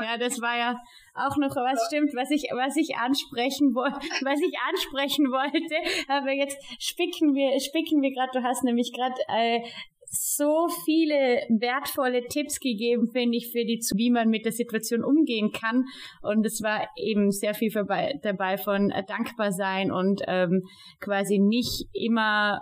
Ja, 0.07 0.17
das 0.19 0.41
war 0.41 0.57
ja 0.57 0.79
auch 1.15 1.37
noch 1.37 1.51
was 1.57 1.87
stimmt, 1.87 2.15
was 2.15 2.31
ich, 2.31 2.47
was 2.55 2.77
ich 2.77 2.95
ansprechen 2.95 3.75
wollte, 3.75 3.99
was 4.23 4.39
ich 4.39 4.55
ansprechen 4.71 5.27
wollte. 5.27 5.83
Aber 6.07 6.31
jetzt 6.31 6.63
spicken 6.79 7.35
wir, 7.35 7.59
spicken 7.59 8.03
wir 8.03 8.15
gerade, 8.15 8.31
du 8.39 8.43
hast 8.47 8.63
nämlich 8.63 8.93
gerade 8.95 9.19
äh, 9.35 9.67
so 10.15 10.69
viele 10.85 11.47
wertvolle 11.49 12.29
Tipps 12.29 12.61
gegeben, 12.61 13.09
finde 13.11 13.39
ich, 13.39 13.51
für 13.51 13.65
die, 13.65 13.81
wie 13.95 14.11
man 14.11 14.29
mit 14.29 14.45
der 14.45 14.53
Situation 14.53 15.03
umgehen 15.03 15.53
kann. 15.53 15.87
Und 16.21 16.45
es 16.45 16.63
war 16.63 16.87
eben 16.97 17.31
sehr 17.31 17.55
viel 17.55 17.71
dabei, 17.71 18.21
dabei 18.23 18.59
von 18.59 18.91
äh, 18.91 19.05
dankbar 19.05 19.53
sein 19.53 19.91
und 19.91 20.21
ähm, 20.29 20.65
quasi 21.01 21.39
nicht 21.39 21.89
immer 21.95 22.61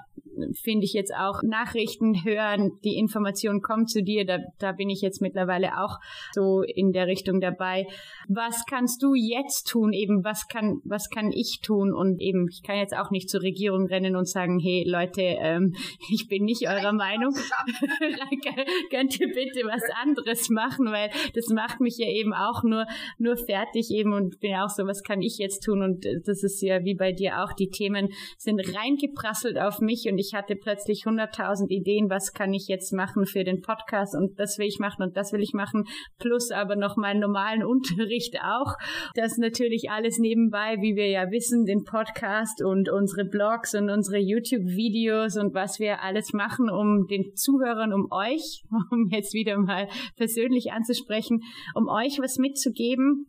finde 0.63 0.85
ich 0.85 0.93
jetzt 0.93 1.15
auch 1.15 1.43
Nachrichten 1.43 2.25
hören, 2.25 2.73
die 2.85 2.97
Information 2.97 3.61
kommt 3.61 3.91
zu 3.91 4.03
dir, 4.03 4.25
da, 4.25 4.39
da 4.59 4.73
bin 4.73 4.89
ich 4.89 5.01
jetzt 5.01 5.21
mittlerweile 5.21 5.79
auch 5.79 5.99
so 6.33 6.63
in 6.63 6.93
der 6.93 7.07
Richtung 7.07 7.41
dabei. 7.41 7.87
Was 8.29 8.65
kannst 8.67 9.03
du 9.03 9.15
jetzt 9.15 9.69
tun? 9.69 9.93
Eben, 9.93 10.25
was 10.25 10.49
kann, 10.49 10.81
was 10.85 11.09
kann 11.11 11.33
ich 11.33 11.61
tun? 11.63 11.93
Und 11.93 12.21
eben, 12.21 12.49
ich 12.51 12.63
kann 12.63 12.77
jetzt 12.77 12.97
auch 12.97 13.11
nicht 13.11 13.29
zur 13.29 13.43
Regierung 13.43 13.87
rennen 13.87 14.17
und 14.17 14.29
sagen, 14.29 14.59
hey 14.59 14.85
Leute, 14.87 15.23
ähm, 15.23 15.75
ich 16.13 16.29
bin 16.29 16.45
nicht 16.45 16.69
eurer 16.69 16.93
Meinung. 16.93 17.35
Könnt 18.91 19.21
ihr 19.21 19.29
bitte 19.29 19.67
was 19.67 19.83
anderes 20.03 20.49
machen, 20.51 20.87
weil 20.87 21.11
das 21.35 21.49
macht 21.49 21.81
mich 21.81 21.99
ja 21.99 22.09
eben 22.09 22.33
auch 22.33 22.63
nur, 22.63 22.87
nur 23.19 23.37
fertig 23.37 23.91
eben 23.91 24.13
und 24.13 24.41
bin 24.41 24.53
ja 24.53 24.65
auch 24.65 24.71
so, 24.71 24.87
was 24.87 25.03
kann 25.03 25.23
ich 25.23 25.39
jetzt 25.39 25.61
tun? 25.61 25.83
Und 25.83 26.07
das 26.27 26.43
ist 26.43 26.61
ja 26.63 26.85
wie 26.85 26.95
bei 26.95 27.13
dir 27.13 27.43
auch, 27.43 27.53
die 27.53 27.69
Themen 27.69 28.09
sind 28.39 28.61
reingeprasselt 28.61 29.59
auf 29.59 29.81
mich 29.81 30.09
und 30.11 30.19
ich 30.19 30.35
hatte 30.35 30.57
plötzlich 30.57 31.05
100.000 31.05 31.69
Ideen, 31.69 32.11
was 32.11 32.33
kann 32.33 32.53
ich 32.53 32.69
jetzt 32.69 32.93
machen 32.93 33.27
für 33.27 33.45
den 33.45 33.61
Podcast? 33.61 34.15
Und 34.15 34.39
das 34.39 34.59
will 34.59 34.67
ich 34.67 34.79
machen 34.79 35.03
und 35.03 35.17
das 35.17 35.33
will 35.33 35.43
ich 35.43 35.53
machen, 35.53 35.85
plus 36.19 36.51
aber 36.51 36.77
noch 36.77 36.97
meinen 36.97 37.21
normalen 37.21 37.65
Unterricht 37.71 38.39
auch. 38.43 38.75
Das 39.15 39.37
natürlich 39.39 39.91
alles 39.91 40.19
nebenbei, 40.19 40.77
wie 40.81 40.97
wir 40.97 41.09
ja 41.09 41.31
wissen, 41.31 41.65
den 41.65 41.85
Podcast 41.85 42.63
und 42.63 42.91
unsere 42.91 43.25
Blogs 43.25 43.75
und 43.75 43.91
unsere 43.91 44.19
YouTube-Videos 44.19 45.37
und 45.37 45.55
was 45.55 45.79
wir 45.79 46.03
alles 46.03 46.33
machen, 46.33 46.71
um 46.71 47.07
den 47.07 47.30
Zuhörern, 47.35 47.93
um 47.93 48.09
euch, 48.11 48.65
um 48.91 49.09
jetzt 49.11 49.35
wieder 49.35 49.59
mal 49.59 49.89
persönlich 50.17 50.73
anzusprechen, 50.73 51.41
um 51.75 51.89
euch 51.89 52.19
was 52.21 52.39
mitzugeben, 52.39 53.27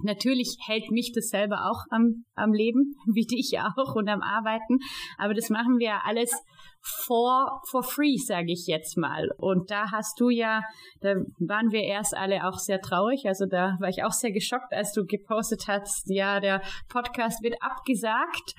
Natürlich 0.00 0.56
hält 0.66 0.90
mich 0.90 1.12
das 1.14 1.28
selber 1.28 1.70
auch 1.70 1.84
am, 1.90 2.24
am 2.34 2.52
Leben, 2.52 2.94
wie 3.12 3.26
dich 3.26 3.58
auch 3.58 3.94
und 3.94 4.08
am 4.08 4.22
Arbeiten. 4.22 4.78
Aber 5.18 5.34
das 5.34 5.50
machen 5.50 5.78
wir 5.78 6.04
alles 6.04 6.32
for, 6.80 7.60
for 7.70 7.82
free, 7.82 8.16
sage 8.16 8.52
ich 8.52 8.66
jetzt 8.66 8.96
mal. 8.96 9.28
Und 9.36 9.70
da 9.70 9.90
hast 9.92 10.18
du 10.18 10.30
ja, 10.30 10.62
da 11.00 11.14
waren 11.38 11.70
wir 11.70 11.82
erst 11.82 12.16
alle 12.16 12.48
auch 12.48 12.58
sehr 12.58 12.80
traurig. 12.80 13.26
Also 13.26 13.46
da 13.46 13.76
war 13.80 13.88
ich 13.88 14.02
auch 14.02 14.12
sehr 14.12 14.32
geschockt, 14.32 14.72
als 14.72 14.92
du 14.92 15.04
gepostet 15.04 15.68
hast, 15.68 16.04
ja, 16.06 16.40
der 16.40 16.62
Podcast 16.88 17.42
wird 17.42 17.56
abgesagt 17.60 18.54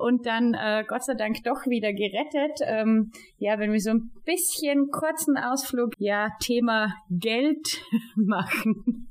und 0.00 0.26
dann 0.26 0.54
äh, 0.54 0.84
Gott 0.88 1.04
sei 1.04 1.14
Dank 1.14 1.42
doch 1.44 1.66
wieder 1.66 1.92
gerettet. 1.92 2.58
Ähm, 2.64 3.12
ja, 3.36 3.58
wenn 3.58 3.72
wir 3.72 3.80
so 3.80 3.90
ein 3.90 4.10
bisschen 4.24 4.90
kurzen 4.90 5.36
Ausflug, 5.36 5.92
ja, 5.98 6.30
Thema 6.40 6.94
Geld 7.10 7.66
machen. 8.16 9.08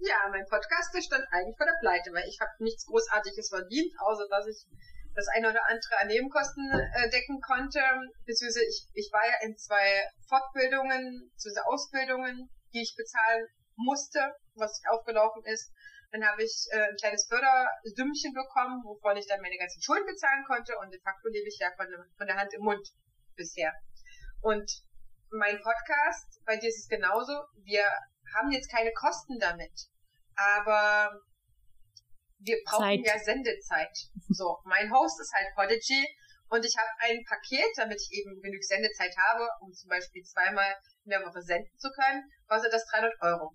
Ja, 0.00 0.28
mein 0.30 0.44
Podcast, 0.50 0.90
stand 0.98 1.24
eigentlich 1.30 1.56
vor 1.56 1.66
der 1.66 1.78
Pleite, 1.80 2.10
weil 2.12 2.28
ich 2.28 2.38
habe 2.40 2.50
nichts 2.58 2.86
Großartiges 2.86 3.48
verdient, 3.48 3.92
außer 4.02 4.26
dass 4.28 4.46
ich 4.46 4.66
das 5.14 5.28
eine 5.28 5.50
oder 5.50 5.62
andere 5.68 5.94
an 6.00 6.08
Nebenkosten 6.08 6.70
äh, 6.72 7.10
decken 7.10 7.40
konnte. 7.40 7.80
Beziehungsweise 8.26 8.66
ich, 8.66 8.88
ich 8.94 9.10
war 9.12 9.24
ja 9.24 9.46
in 9.46 9.56
zwei 9.56 10.08
Fortbildungen, 10.28 11.30
beziehungsweise 11.32 11.66
Ausbildungen, 11.66 12.50
die 12.74 12.82
ich 12.82 12.94
bezahlen 12.96 13.46
musste, 13.76 14.34
was 14.54 14.82
aufgelaufen 14.90 15.42
ist. 15.44 15.70
Dann 16.12 16.24
habe 16.24 16.44
ich 16.44 16.68
äh, 16.70 16.88
ein 16.88 16.96
kleines 16.96 17.26
Förderdümmchen 17.26 18.32
bekommen, 18.32 18.84
wovon 18.84 19.16
ich 19.16 19.26
dann 19.26 19.40
meine 19.40 19.56
ganzen 19.56 19.82
Schulden 19.82 20.06
bezahlen 20.06 20.44
konnte 20.46 20.78
und 20.78 20.92
de 20.92 21.00
facto 21.00 21.28
lebe 21.28 21.48
ich 21.48 21.58
ja 21.58 21.72
von, 21.76 21.88
von 22.16 22.26
der 22.26 22.36
Hand 22.36 22.52
im 22.54 22.62
Mund 22.62 22.86
bisher. 23.34 23.72
Und 24.40 24.70
mein 25.30 25.58
Podcast, 25.60 26.38
bei 26.44 26.56
dir 26.56 26.68
ist 26.68 26.84
es 26.84 26.88
genauso, 26.88 27.32
wir 27.64 27.84
haben 28.36 28.50
jetzt 28.52 28.70
keine 28.70 28.92
Kosten 28.92 29.38
damit 29.40 29.72
aber 30.36 31.20
wir 32.38 32.56
brauchen 32.64 33.04
Zeit. 33.04 33.06
ja 33.06 33.18
Sendezeit. 33.18 33.96
So, 34.30 34.58
mein 34.64 34.92
Host 34.92 35.20
ist 35.20 35.32
halt 35.32 35.54
Podigy 35.54 36.06
und 36.48 36.64
ich 36.64 36.74
habe 36.76 36.90
ein 36.98 37.24
Paket, 37.24 37.70
damit 37.76 38.00
ich 38.00 38.18
eben 38.18 38.40
genug 38.40 38.62
Sendezeit 38.62 39.14
habe, 39.16 39.48
um 39.60 39.72
zum 39.72 39.88
Beispiel 39.88 40.22
zweimal 40.24 40.74
in 41.04 41.10
der 41.10 41.20
Woche 41.20 41.42
senden 41.42 41.78
zu 41.78 41.88
können, 41.90 42.24
kostet 42.48 42.72
das 42.72 42.84
300 42.86 43.14
Euro. 43.22 43.54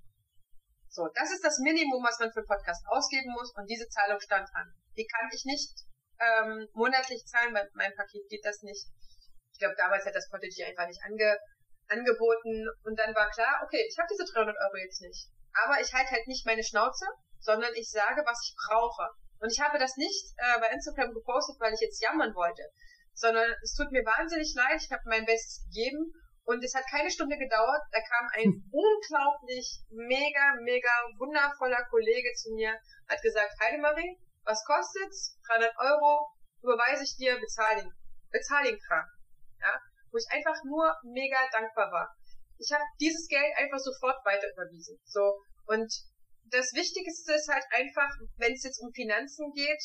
So, 0.89 1.07
das 1.13 1.31
ist 1.31 1.43
das 1.43 1.59
Minimum, 1.59 2.03
was 2.03 2.19
man 2.19 2.31
für 2.31 2.39
einen 2.39 2.47
Podcast 2.47 2.83
ausgeben 2.88 3.31
muss 3.31 3.53
und 3.55 3.69
diese 3.69 3.88
Zahlung 3.89 4.19
stand 4.19 4.47
an. 4.53 4.73
Die 4.95 5.05
kann 5.05 5.29
ich 5.33 5.45
nicht 5.45 5.73
ähm, 6.19 6.67
monatlich 6.73 7.25
zahlen, 7.25 7.53
weil 7.53 7.69
mein 7.73 7.93
Paket 7.95 8.27
geht 8.29 8.45
das 8.45 8.61
nicht. 8.63 8.88
Ich 9.53 9.59
glaube, 9.59 9.75
damals 9.77 10.05
hat 10.05 10.15
das 10.15 10.29
Podigy 10.29 10.63
einfach 10.63 10.88
nicht 10.88 11.01
ange, 11.03 11.38
angeboten 11.88 12.67
und 12.83 12.97
dann 12.97 13.13
war 13.13 13.29
klar, 13.29 13.61
okay, 13.63 13.85
ich 13.88 13.97
habe 13.97 14.09
diese 14.11 14.25
300 14.25 14.55
Euro 14.57 14.77
jetzt 14.77 15.01
nicht 15.01 15.29
aber 15.63 15.81
ich 15.81 15.93
halte 15.93 16.11
halt 16.11 16.27
nicht 16.27 16.45
meine 16.45 16.63
Schnauze, 16.63 17.05
sondern 17.39 17.73
ich 17.75 17.89
sage, 17.89 18.21
was 18.25 18.39
ich 18.43 18.55
brauche. 18.67 19.09
Und 19.39 19.51
ich 19.51 19.59
habe 19.59 19.77
das 19.77 19.95
nicht 19.97 20.33
äh, 20.38 20.59
bei 20.59 20.69
Instagram 20.69 21.13
gepostet, 21.13 21.57
weil 21.59 21.73
ich 21.73 21.79
jetzt 21.79 22.01
jammern 22.01 22.33
wollte, 22.33 22.63
sondern 23.13 23.53
es 23.61 23.73
tut 23.73 23.91
mir 23.91 24.05
wahnsinnig 24.05 24.53
leid, 24.55 24.81
ich 24.81 24.91
habe 24.91 25.03
mein 25.05 25.25
Bestes 25.25 25.63
gegeben 25.65 26.13
und 26.47 26.63
es 26.63 26.73
hat 26.73 26.87
keine 26.89 27.11
Stunde 27.11 27.37
gedauert, 27.37 27.83
da 27.91 27.99
kam 28.01 28.27
ein 28.33 28.51
hm. 28.51 28.71
unglaublich, 28.71 29.83
mega, 29.91 30.55
mega 30.63 30.91
wundervoller 31.19 31.85
Kollege 31.89 32.33
zu 32.33 32.53
mir, 32.55 32.73
hat 33.07 33.21
gesagt, 33.21 33.53
Heidemarie, 33.61 34.17
was 34.43 34.63
kostet's? 34.65 35.37
300 35.47 35.71
Euro, 35.77 36.31
überweise 36.63 37.03
ich 37.03 37.15
dir, 37.17 37.37
bezahl 37.39 37.83
ihn. 37.83 37.91
Bezahl 38.31 38.65
ihn 38.65 38.79
Kram. 38.79 39.05
Ja? 39.59 39.75
Wo 40.11 40.17
ich 40.17 40.27
einfach 40.31 40.63
nur 40.63 40.95
mega 41.03 41.37
dankbar 41.51 41.91
war 41.91 42.17
ich 42.59 42.71
habe 42.71 42.83
dieses 42.99 43.27
Geld 43.27 43.53
einfach 43.57 43.79
sofort 43.79 44.23
weiter 44.25 44.49
überwiesen. 44.51 44.99
So. 45.05 45.39
Und 45.65 45.91
das 46.45 46.73
Wichtigste 46.73 47.33
ist 47.33 47.49
halt 47.49 47.65
einfach, 47.71 48.09
wenn 48.37 48.53
es 48.53 48.63
jetzt 48.63 48.81
um 48.81 48.91
Finanzen 48.93 49.51
geht, 49.53 49.83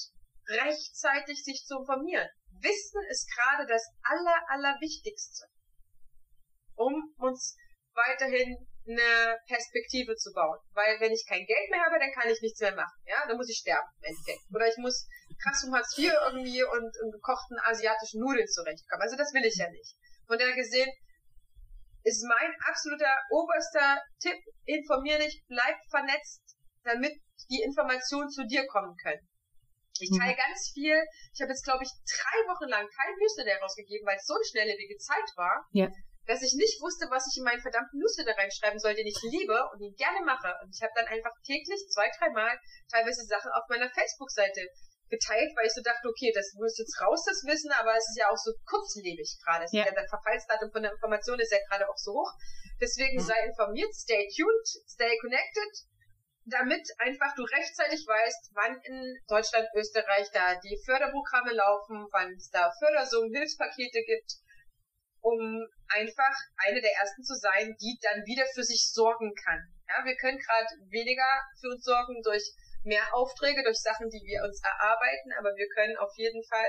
rechtzeitig 0.48 1.42
sich 1.44 1.64
zu 1.66 1.78
informieren. 1.78 2.28
Wissen 2.60 3.02
ist 3.10 3.28
gerade 3.34 3.66
das 3.66 3.82
aller, 4.02 4.38
allerwichtigste, 4.48 5.46
um 6.83 7.14
uns 7.18 7.57
weiterhin 7.95 8.57
eine 8.87 9.39
Perspektive 9.47 10.16
zu 10.16 10.33
bauen. 10.33 10.59
Weil 10.74 10.99
wenn 11.01 11.12
ich 11.12 11.24
kein 11.28 11.47
Geld 11.47 11.70
mehr 11.70 11.85
habe, 11.85 11.99
dann 11.99 12.12
kann 12.12 12.30
ich 12.30 12.41
nichts 12.43 12.61
mehr 12.61 12.74
machen. 12.74 12.99
Ja, 13.07 13.22
dann 13.26 13.37
muss 13.37 13.49
ich 13.49 13.59
sterben 13.59 13.87
im 14.01 14.11
Endeffekt. 14.11 14.43
Oder 14.53 14.66
ich 14.66 14.76
muss 14.78 15.07
krass 15.43 15.64
um 15.64 15.74
Hartz 15.74 15.97
IV 15.97 16.12
irgendwie 16.26 16.62
und, 16.64 16.91
und 17.03 17.12
gekochten 17.12 17.59
asiatischen 17.62 18.20
Nudeln 18.20 18.49
zurechtkommen. 18.49 19.03
Also 19.03 19.16
das 19.16 19.33
will 19.33 19.45
ich 19.45 19.57
ja 19.57 19.70
nicht. 19.70 19.95
Von 20.26 20.39
daher 20.39 20.55
gesehen, 20.55 20.91
ist 22.05 22.26
mein 22.26 22.51
absoluter 22.66 23.14
oberster 23.30 24.03
Tipp. 24.18 24.39
Informier 24.64 25.18
dich, 25.18 25.43
bleib 25.47 25.76
vernetzt, 25.91 26.43
damit 26.83 27.14
die 27.51 27.62
Informationen 27.62 28.28
zu 28.28 28.47
dir 28.47 28.66
kommen 28.66 28.97
können. 28.97 29.22
Ich 30.01 30.11
mhm. 30.11 30.18
teile 30.18 30.35
ganz 30.35 30.70
viel. 30.74 30.99
Ich 31.33 31.41
habe 31.41 31.53
jetzt, 31.53 31.64
glaube 31.64 31.85
ich, 31.85 31.91
drei 32.11 32.39
Wochen 32.51 32.68
lang 32.68 32.89
kein 32.89 33.14
Newsletter 33.18 33.61
rausgegeben, 33.61 34.07
weil 34.07 34.16
es 34.16 34.26
so 34.26 34.35
eine 34.35 34.45
schnelllebige 34.45 34.97
Zeit 34.97 35.28
war, 35.37 35.66
ja. 35.70 35.89
Dass 36.26 36.42
ich 36.42 36.54
nicht 36.54 36.78
wusste, 36.80 37.10
was 37.10 37.26
ich 37.26 37.38
in 37.38 37.44
meinen 37.44 37.60
verdammten 37.60 37.98
Newsletter 37.98 38.36
reinschreiben 38.38 38.78
soll, 38.78 38.94
den 38.94 39.06
ich 39.06 39.18
liebe 39.22 39.58
und 39.72 39.80
ihn 39.80 39.94
gerne 39.98 40.22
mache. 40.24 40.54
Und 40.62 40.70
ich 40.70 40.82
habe 40.82 40.94
dann 40.94 41.10
einfach 41.10 41.34
täglich 41.42 41.82
zwei, 41.90 42.06
dreimal 42.18 42.54
teilweise 42.90 43.26
Sachen 43.26 43.50
auf 43.52 43.66
meiner 43.68 43.90
Facebook-Seite 43.90 44.62
geteilt, 45.10 45.52
weil 45.58 45.66
ich 45.66 45.76
so 45.76 45.82
dachte, 45.82 46.08
okay, 46.08 46.32
das 46.32 46.54
muss 46.56 46.78
jetzt 46.78 46.96
raus, 47.02 47.20
das 47.28 47.44
Wissen, 47.44 47.70
aber 47.76 47.92
es 47.92 48.08
ist 48.08 48.18
ja 48.18 48.30
auch 48.32 48.38
so 48.38 48.54
kurzlebig 48.64 49.36
gerade. 49.44 49.66
Ja. 49.70 49.84
Der 49.84 50.08
Verfallsdatum 50.08 50.72
von 50.72 50.82
der 50.82 50.92
Information 50.92 51.38
ist 51.38 51.52
ja 51.52 51.60
gerade 51.68 51.84
auch 51.84 51.98
so 51.98 52.12
hoch. 52.16 52.32
Deswegen 52.80 53.20
mhm. 53.20 53.26
sei 53.26 53.38
informiert, 53.44 53.92
stay 53.92 54.24
tuned, 54.32 54.68
stay 54.88 55.12
connected, 55.20 55.72
damit 56.46 56.82
einfach 56.98 57.34
du 57.36 57.44
rechtzeitig 57.44 58.02
weißt, 58.06 58.50
wann 58.54 58.74
in 58.82 59.14
Deutschland, 59.28 59.68
Österreich 59.76 60.26
da 60.32 60.56
die 60.58 60.80
Förderprogramme 60.84 61.52
laufen, 61.52 62.08
wann 62.10 62.32
es 62.34 62.48
da 62.50 62.72
Fördersummen, 62.80 63.30
Hilfspakete 63.30 64.02
gibt, 64.02 64.41
um 65.22 65.66
einfach 65.88 66.34
eine 66.66 66.80
der 66.80 66.92
ersten 66.92 67.22
zu 67.22 67.34
sein, 67.34 67.74
die 67.80 67.98
dann 68.02 68.26
wieder 68.26 68.44
für 68.54 68.64
sich 68.64 68.90
sorgen 68.92 69.32
kann. 69.34 69.62
Ja, 69.88 70.04
wir 70.04 70.16
können 70.16 70.38
gerade 70.38 70.68
weniger 70.90 71.30
für 71.60 71.70
uns 71.70 71.84
sorgen 71.84 72.20
durch 72.22 72.42
mehr 72.84 73.06
Aufträge 73.14 73.62
durch 73.62 73.78
Sachen, 73.78 74.10
die 74.10 74.22
wir 74.26 74.42
uns 74.42 74.60
erarbeiten, 74.62 75.30
aber 75.38 75.54
wir 75.54 75.68
können 75.74 75.96
auf 75.98 76.10
jeden 76.16 76.42
Fall 76.44 76.66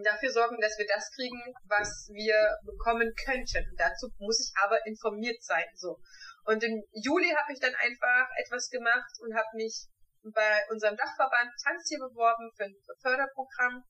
dafür 0.00 0.30
sorgen, 0.32 0.56
dass 0.60 0.78
wir 0.78 0.86
das 0.86 1.10
kriegen, 1.12 1.42
was 1.68 2.08
wir 2.12 2.56
bekommen 2.64 3.12
könnten. 3.26 3.76
Dazu 3.76 4.08
muss 4.18 4.40
ich 4.40 4.50
aber 4.56 4.80
informiert 4.86 5.42
sein. 5.42 5.68
So. 5.74 6.00
Und 6.44 6.64
im 6.64 6.82
Juli 6.92 7.28
habe 7.28 7.52
ich 7.52 7.60
dann 7.60 7.74
einfach 7.74 8.26
etwas 8.40 8.70
gemacht 8.70 9.12
und 9.20 9.36
habe 9.36 9.52
mich 9.54 9.84
bei 10.22 10.64
unserem 10.70 10.96
Dachverband 10.96 11.52
Tanztier 11.62 11.98
beworben 11.98 12.50
für 12.56 12.64
ein 12.64 12.76
Förderprogramm. 13.02 13.84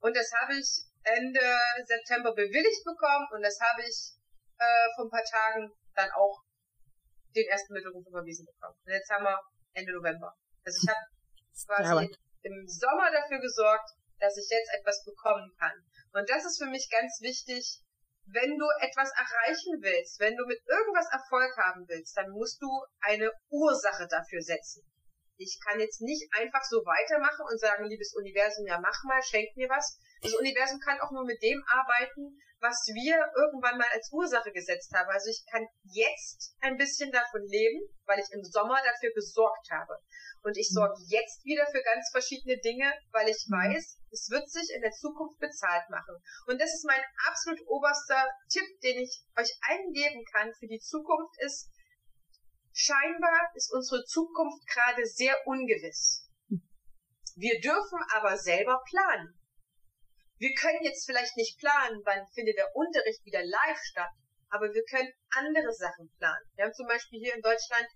Und 0.00 0.16
das 0.16 0.30
habe 0.32 0.54
ich 0.54 0.84
Ende 1.04 1.40
September 1.86 2.34
bewilligt 2.34 2.84
bekommen 2.84 3.28
und 3.32 3.42
das 3.42 3.58
habe 3.60 3.82
ich 3.82 4.18
äh, 4.58 4.88
vor 4.96 5.06
ein 5.06 5.10
paar 5.10 5.24
Tagen 5.24 5.72
dann 5.94 6.10
auch 6.12 6.42
den 7.34 7.46
ersten 7.48 7.72
Mittelruf 7.72 8.06
überwiesen 8.06 8.46
bekommen. 8.46 8.76
Und 8.84 8.92
jetzt 8.92 9.10
haben 9.10 9.24
wir 9.24 9.38
Ende 9.74 9.92
November. 9.92 10.34
Also 10.64 10.78
ich 10.82 10.88
habe 10.88 11.06
quasi 11.66 12.16
im 12.42 12.66
Sommer 12.66 13.10
dafür 13.10 13.40
gesorgt, 13.40 13.90
dass 14.18 14.36
ich 14.36 14.48
jetzt 14.50 14.70
etwas 14.74 15.04
bekommen 15.04 15.52
kann. 15.58 15.74
Und 16.12 16.28
das 16.28 16.44
ist 16.44 16.58
für 16.58 16.68
mich 16.68 16.88
ganz 16.90 17.20
wichtig, 17.20 17.82
wenn 18.32 18.58
du 18.58 18.66
etwas 18.80 19.10
erreichen 19.16 19.80
willst, 19.80 20.20
wenn 20.20 20.36
du 20.36 20.44
mit 20.44 20.60
irgendwas 20.66 21.08
Erfolg 21.12 21.56
haben 21.56 21.88
willst, 21.88 22.16
dann 22.16 22.30
musst 22.30 22.60
du 22.60 22.68
eine 23.00 23.32
Ursache 23.48 24.06
dafür 24.08 24.42
setzen. 24.42 24.84
Ich 25.38 25.58
kann 25.64 25.80
jetzt 25.80 26.00
nicht 26.00 26.28
einfach 26.34 26.62
so 26.64 26.84
weitermachen 26.84 27.46
und 27.48 27.58
sagen, 27.58 27.86
liebes 27.86 28.14
Universum, 28.14 28.66
ja 28.66 28.80
mach 28.80 29.02
mal, 29.04 29.22
schenk 29.22 29.56
mir 29.56 29.68
was. 29.68 29.98
Das 30.22 30.34
Universum 30.34 30.80
kann 30.80 31.00
auch 31.00 31.10
nur 31.10 31.24
mit 31.24 31.42
dem 31.42 31.62
arbeiten, 31.66 32.38
was 32.60 32.86
wir 32.92 33.14
irgendwann 33.36 33.78
mal 33.78 33.88
als 33.92 34.10
Ursache 34.12 34.52
gesetzt 34.52 34.92
haben. 34.92 35.08
Also 35.10 35.30
ich 35.30 35.44
kann 35.50 35.66
jetzt 35.84 36.56
ein 36.60 36.76
bisschen 36.76 37.12
davon 37.12 37.42
leben, 37.46 37.80
weil 38.04 38.18
ich 38.18 38.30
im 38.32 38.42
Sommer 38.42 38.78
dafür 38.84 39.12
gesorgt 39.14 39.70
habe. 39.70 39.98
Und 40.42 40.56
ich 40.56 40.68
sorge 40.70 40.98
jetzt 41.06 41.44
wieder 41.44 41.66
für 41.70 41.82
ganz 41.82 42.10
verschiedene 42.10 42.58
Dinge, 42.58 42.92
weil 43.12 43.28
ich 43.28 43.46
mhm. 43.48 43.54
weiß, 43.54 43.98
es 44.10 44.30
wird 44.30 44.48
sich 44.50 44.70
in 44.74 44.82
der 44.82 44.92
Zukunft 44.92 45.38
bezahlt 45.38 45.88
machen. 45.90 46.16
Und 46.46 46.60
das 46.60 46.72
ist 46.74 46.86
mein 46.86 47.02
absolut 47.26 47.60
oberster 47.66 48.26
Tipp, 48.48 48.66
den 48.82 49.02
ich 49.02 49.22
euch 49.36 49.50
eingeben 49.68 50.24
kann 50.32 50.52
für 50.58 50.66
die 50.66 50.80
Zukunft 50.80 51.34
ist, 51.40 51.70
scheinbar 52.72 53.50
ist 53.54 53.72
unsere 53.72 54.04
Zukunft 54.04 54.66
gerade 54.66 55.04
sehr 55.06 55.36
ungewiss. 55.46 56.28
Wir 57.36 57.60
dürfen 57.60 58.00
aber 58.14 58.36
selber 58.36 58.82
planen. 58.88 59.37
Wir 60.38 60.54
können 60.54 60.82
jetzt 60.82 61.04
vielleicht 61.04 61.36
nicht 61.36 61.58
planen, 61.58 62.00
wann 62.04 62.26
findet 62.34 62.56
der 62.56 62.74
Unterricht 62.76 63.24
wieder 63.24 63.42
live 63.44 63.82
statt, 63.82 64.10
aber 64.50 64.72
wir 64.72 64.84
können 64.84 65.12
andere 65.34 65.72
Sachen 65.74 66.08
planen. 66.18 66.46
Wir 66.54 66.64
haben 66.64 66.74
zum 66.74 66.86
Beispiel 66.86 67.18
hier 67.18 67.34
in 67.34 67.42
Deutschland 67.42 67.88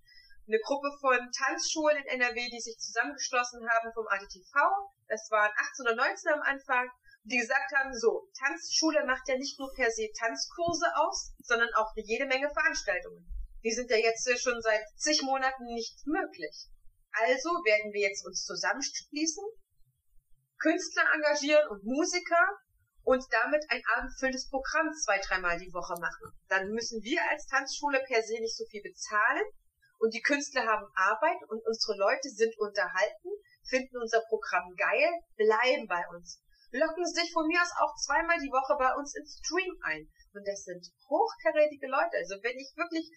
eine 0.49 0.59
Gruppe 0.59 0.91
von 1.01 1.19
Tanzschulen 1.31 1.99
in 2.03 2.21
NRW, 2.21 2.51
die 2.51 2.61
sich 2.61 2.77
zusammengeschlossen 2.79 3.63
haben 3.71 3.93
vom 3.95 4.09
ADTV. 4.09 4.55
Das 5.07 5.31
waren 5.31 5.53
18 5.55 5.87
oder 5.87 5.95
19 5.95 6.33
am 6.33 6.43
Anfang, 6.43 6.91
die 7.23 7.39
gesagt 7.39 7.71
haben, 7.79 7.95
so, 7.95 8.27
Tanzschule 8.35 9.07
macht 9.07 9.29
ja 9.29 9.39
nicht 9.39 9.59
nur 9.61 9.73
per 9.75 9.91
se 9.93 10.11
Tanzkurse 10.19 10.87
aus, 10.97 11.35
sondern 11.39 11.73
auch 11.75 11.93
jede 11.95 12.27
Menge 12.27 12.51
Veranstaltungen. 12.51 13.23
Die 13.63 13.71
sind 13.71 13.89
ja 13.89 13.97
jetzt 13.97 14.27
schon 14.43 14.61
seit 14.61 14.83
zig 14.97 15.23
Monaten 15.23 15.63
nicht 15.75 16.05
möglich. 16.07 16.67
Also 17.13 17.51
werden 17.63 17.93
wir 17.93 18.09
jetzt 18.09 18.27
uns 18.27 18.45
zusammenschließen, 18.45 19.45
Künstler 20.63 21.03
engagieren 21.13 21.69
und 21.71 21.83
Musiker 21.83 22.47
und 23.03 23.27
damit 23.31 23.67
ein 23.69 23.83
abendfüllendes 23.99 24.49
Programm 24.49 24.93
zwei, 24.95 25.19
dreimal 25.19 25.59
die 25.59 25.73
Woche 25.75 25.99
machen. 25.99 26.31
Dann 26.49 26.71
müssen 26.71 27.03
wir 27.03 27.19
als 27.31 27.47
Tanzschule 27.47 28.01
per 28.07 28.23
se 28.23 28.39
nicht 28.39 28.57
so 28.57 28.65
viel 28.71 28.83
bezahlen 28.83 29.43
und 29.99 30.15
die 30.15 30.23
Künstler 30.23 30.67
haben 30.67 30.87
Arbeit 30.95 31.43
und 31.49 31.67
unsere 31.67 31.99
Leute 31.99 32.29
sind 32.31 32.55
unterhalten, 32.59 33.31
finden 33.69 33.99
unser 33.99 34.23
Programm 34.29 34.75
geil, 34.77 35.11
bleiben 35.37 35.87
bei 35.87 36.03
uns. 36.15 36.41
Locken 36.71 37.05
sich 37.05 37.33
von 37.33 37.47
mir 37.47 37.61
aus 37.61 37.75
auch 37.83 37.95
zweimal 37.97 38.39
die 38.39 38.51
Woche 38.51 38.79
bei 38.79 38.95
uns 38.95 39.15
ins 39.15 39.39
Stream 39.43 39.77
ein. 39.83 40.09
Und 40.33 40.47
das 40.47 40.65
sind 40.65 40.87
hochkarätige 41.11 41.87
Leute. 41.87 42.17
Also 42.17 42.39
wenn 42.43 42.57
ich 42.57 42.73
wirklich 42.75 43.11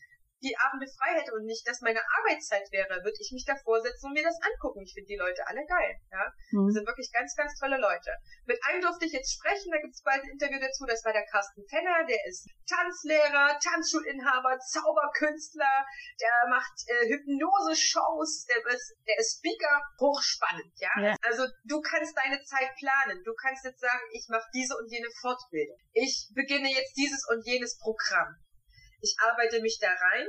die 0.46 0.56
Abende 0.62 0.86
frei 0.86 1.18
hätte 1.18 1.34
und 1.34 1.50
nicht 1.50 1.66
das 1.66 1.82
meine 1.82 2.02
Arbeitszeit 2.22 2.70
wäre, 2.70 3.02
würde 3.02 3.18
ich 3.18 3.34
mich 3.34 3.46
davor 3.46 3.82
setzen 3.82 4.08
und 4.08 4.14
mir 4.14 4.24
das 4.24 4.38
angucken. 4.46 4.86
Ich 4.86 4.94
finde 4.94 5.10
die 5.10 5.18
Leute 5.18 5.42
alle 5.50 5.66
geil. 5.66 5.98
Ja? 6.14 6.30
Mhm. 6.54 6.70
Das 6.70 6.74
sind 6.78 6.86
wirklich 6.86 7.10
ganz, 7.12 7.34
ganz 7.34 7.58
tolle 7.58 7.82
Leute. 7.82 8.14
Mit 8.46 8.62
einem 8.70 8.86
durfte 8.86 9.10
ich 9.10 9.14
jetzt 9.18 9.34
sprechen, 9.34 9.74
da 9.74 9.82
gibt 9.82 9.98
es 9.98 10.06
bald 10.06 10.22
ein 10.22 10.38
Interview 10.38 10.62
dazu. 10.62 10.86
Das 10.86 11.02
war 11.02 11.14
der 11.14 11.26
Carsten 11.26 11.66
Fenner, 11.66 12.06
der 12.06 12.22
ist 12.30 12.46
Tanzlehrer, 12.70 13.58
Tanzschulinhaber, 13.58 14.62
Zauberkünstler, 14.62 15.86
der 16.22 16.36
macht 16.54 16.78
äh, 16.86 17.10
Hypnose-Shows, 17.10 18.46
der 18.46 18.62
ist, 18.70 18.94
der 19.10 19.18
ist 19.18 19.42
Speaker, 19.42 19.82
hochspannend. 19.98 20.72
Ja? 20.78 20.94
ja? 21.02 21.16
Also 21.26 21.50
du 21.66 21.82
kannst 21.82 22.14
deine 22.14 22.38
Zeit 22.46 22.70
planen. 22.78 23.26
Du 23.26 23.34
kannst 23.34 23.66
jetzt 23.66 23.82
sagen, 23.82 24.06
ich 24.14 24.30
mache 24.30 24.46
diese 24.54 24.78
und 24.78 24.92
jene 24.94 25.10
Fortbildung. 25.22 25.78
Ich 25.94 26.30
beginne 26.36 26.70
jetzt 26.70 26.94
dieses 26.94 27.26
und 27.34 27.42
jenes 27.46 27.78
Programm 27.82 28.38
ich 29.02 29.16
arbeite 29.20 29.62
mich 29.62 29.78
da 29.80 29.92
rein, 29.92 30.28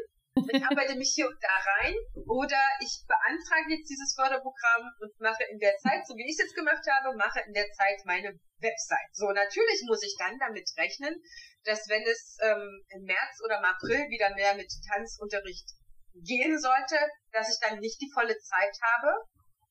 ich 0.53 0.63
arbeite 0.63 0.97
mich 0.97 1.13
hier 1.15 1.29
und 1.29 1.39
da 1.41 1.57
rein 1.81 1.95
oder 2.29 2.61
ich 2.81 3.05
beantrage 3.09 3.73
jetzt 3.73 3.89
dieses 3.89 4.15
Förderprogramm 4.15 4.85
und 5.01 5.13
mache 5.21 5.45
in 5.51 5.59
der 5.59 5.77
Zeit, 5.79 6.07
so 6.07 6.15
wie 6.15 6.29
ich 6.29 6.37
es 6.37 6.45
jetzt 6.45 6.57
gemacht 6.57 6.85
habe, 6.85 7.17
mache 7.17 7.41
in 7.47 7.55
der 7.55 7.71
Zeit 7.73 8.05
meine 8.05 8.37
Website. 8.61 9.11
So, 9.13 9.33
natürlich 9.33 9.81
muss 9.89 10.03
ich 10.03 10.15
dann 10.19 10.39
damit 10.39 10.69
rechnen, 10.77 11.17
dass 11.65 11.89
wenn 11.89 12.05
es 12.05 12.37
ähm, 12.43 12.85
im 12.91 13.03
März 13.05 13.41
oder 13.45 13.59
im 13.59 13.65
April 13.65 14.09
wieder 14.09 14.35
mehr 14.35 14.55
mit 14.55 14.71
Tanzunterricht 14.93 15.73
gehen 16.15 16.59
sollte, 16.59 16.97
dass 17.33 17.49
ich 17.49 17.59
dann 17.61 17.81
nicht 17.81 18.01
die 18.01 18.13
volle 18.13 18.37
Zeit 18.39 18.77
habe, 18.83 19.25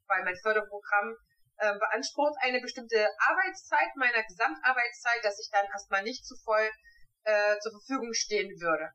weil 0.08 0.24
mein 0.24 0.38
Förderprogramm 0.42 1.16
äh, 1.58 1.74
beansprucht 1.78 2.36
eine 2.42 2.62
bestimmte 2.62 3.08
Arbeitszeit 3.30 3.96
meiner 3.96 4.24
Gesamtarbeitszeit, 4.24 5.24
dass 5.24 5.40
ich 5.40 5.50
dann 5.52 5.66
erstmal 5.72 6.04
nicht 6.04 6.26
zu 6.26 6.36
voll 6.44 6.70
äh, 7.26 7.60
zur 7.60 7.72
Verfügung 7.74 8.14
stehen 8.14 8.50
würde. 8.62 8.90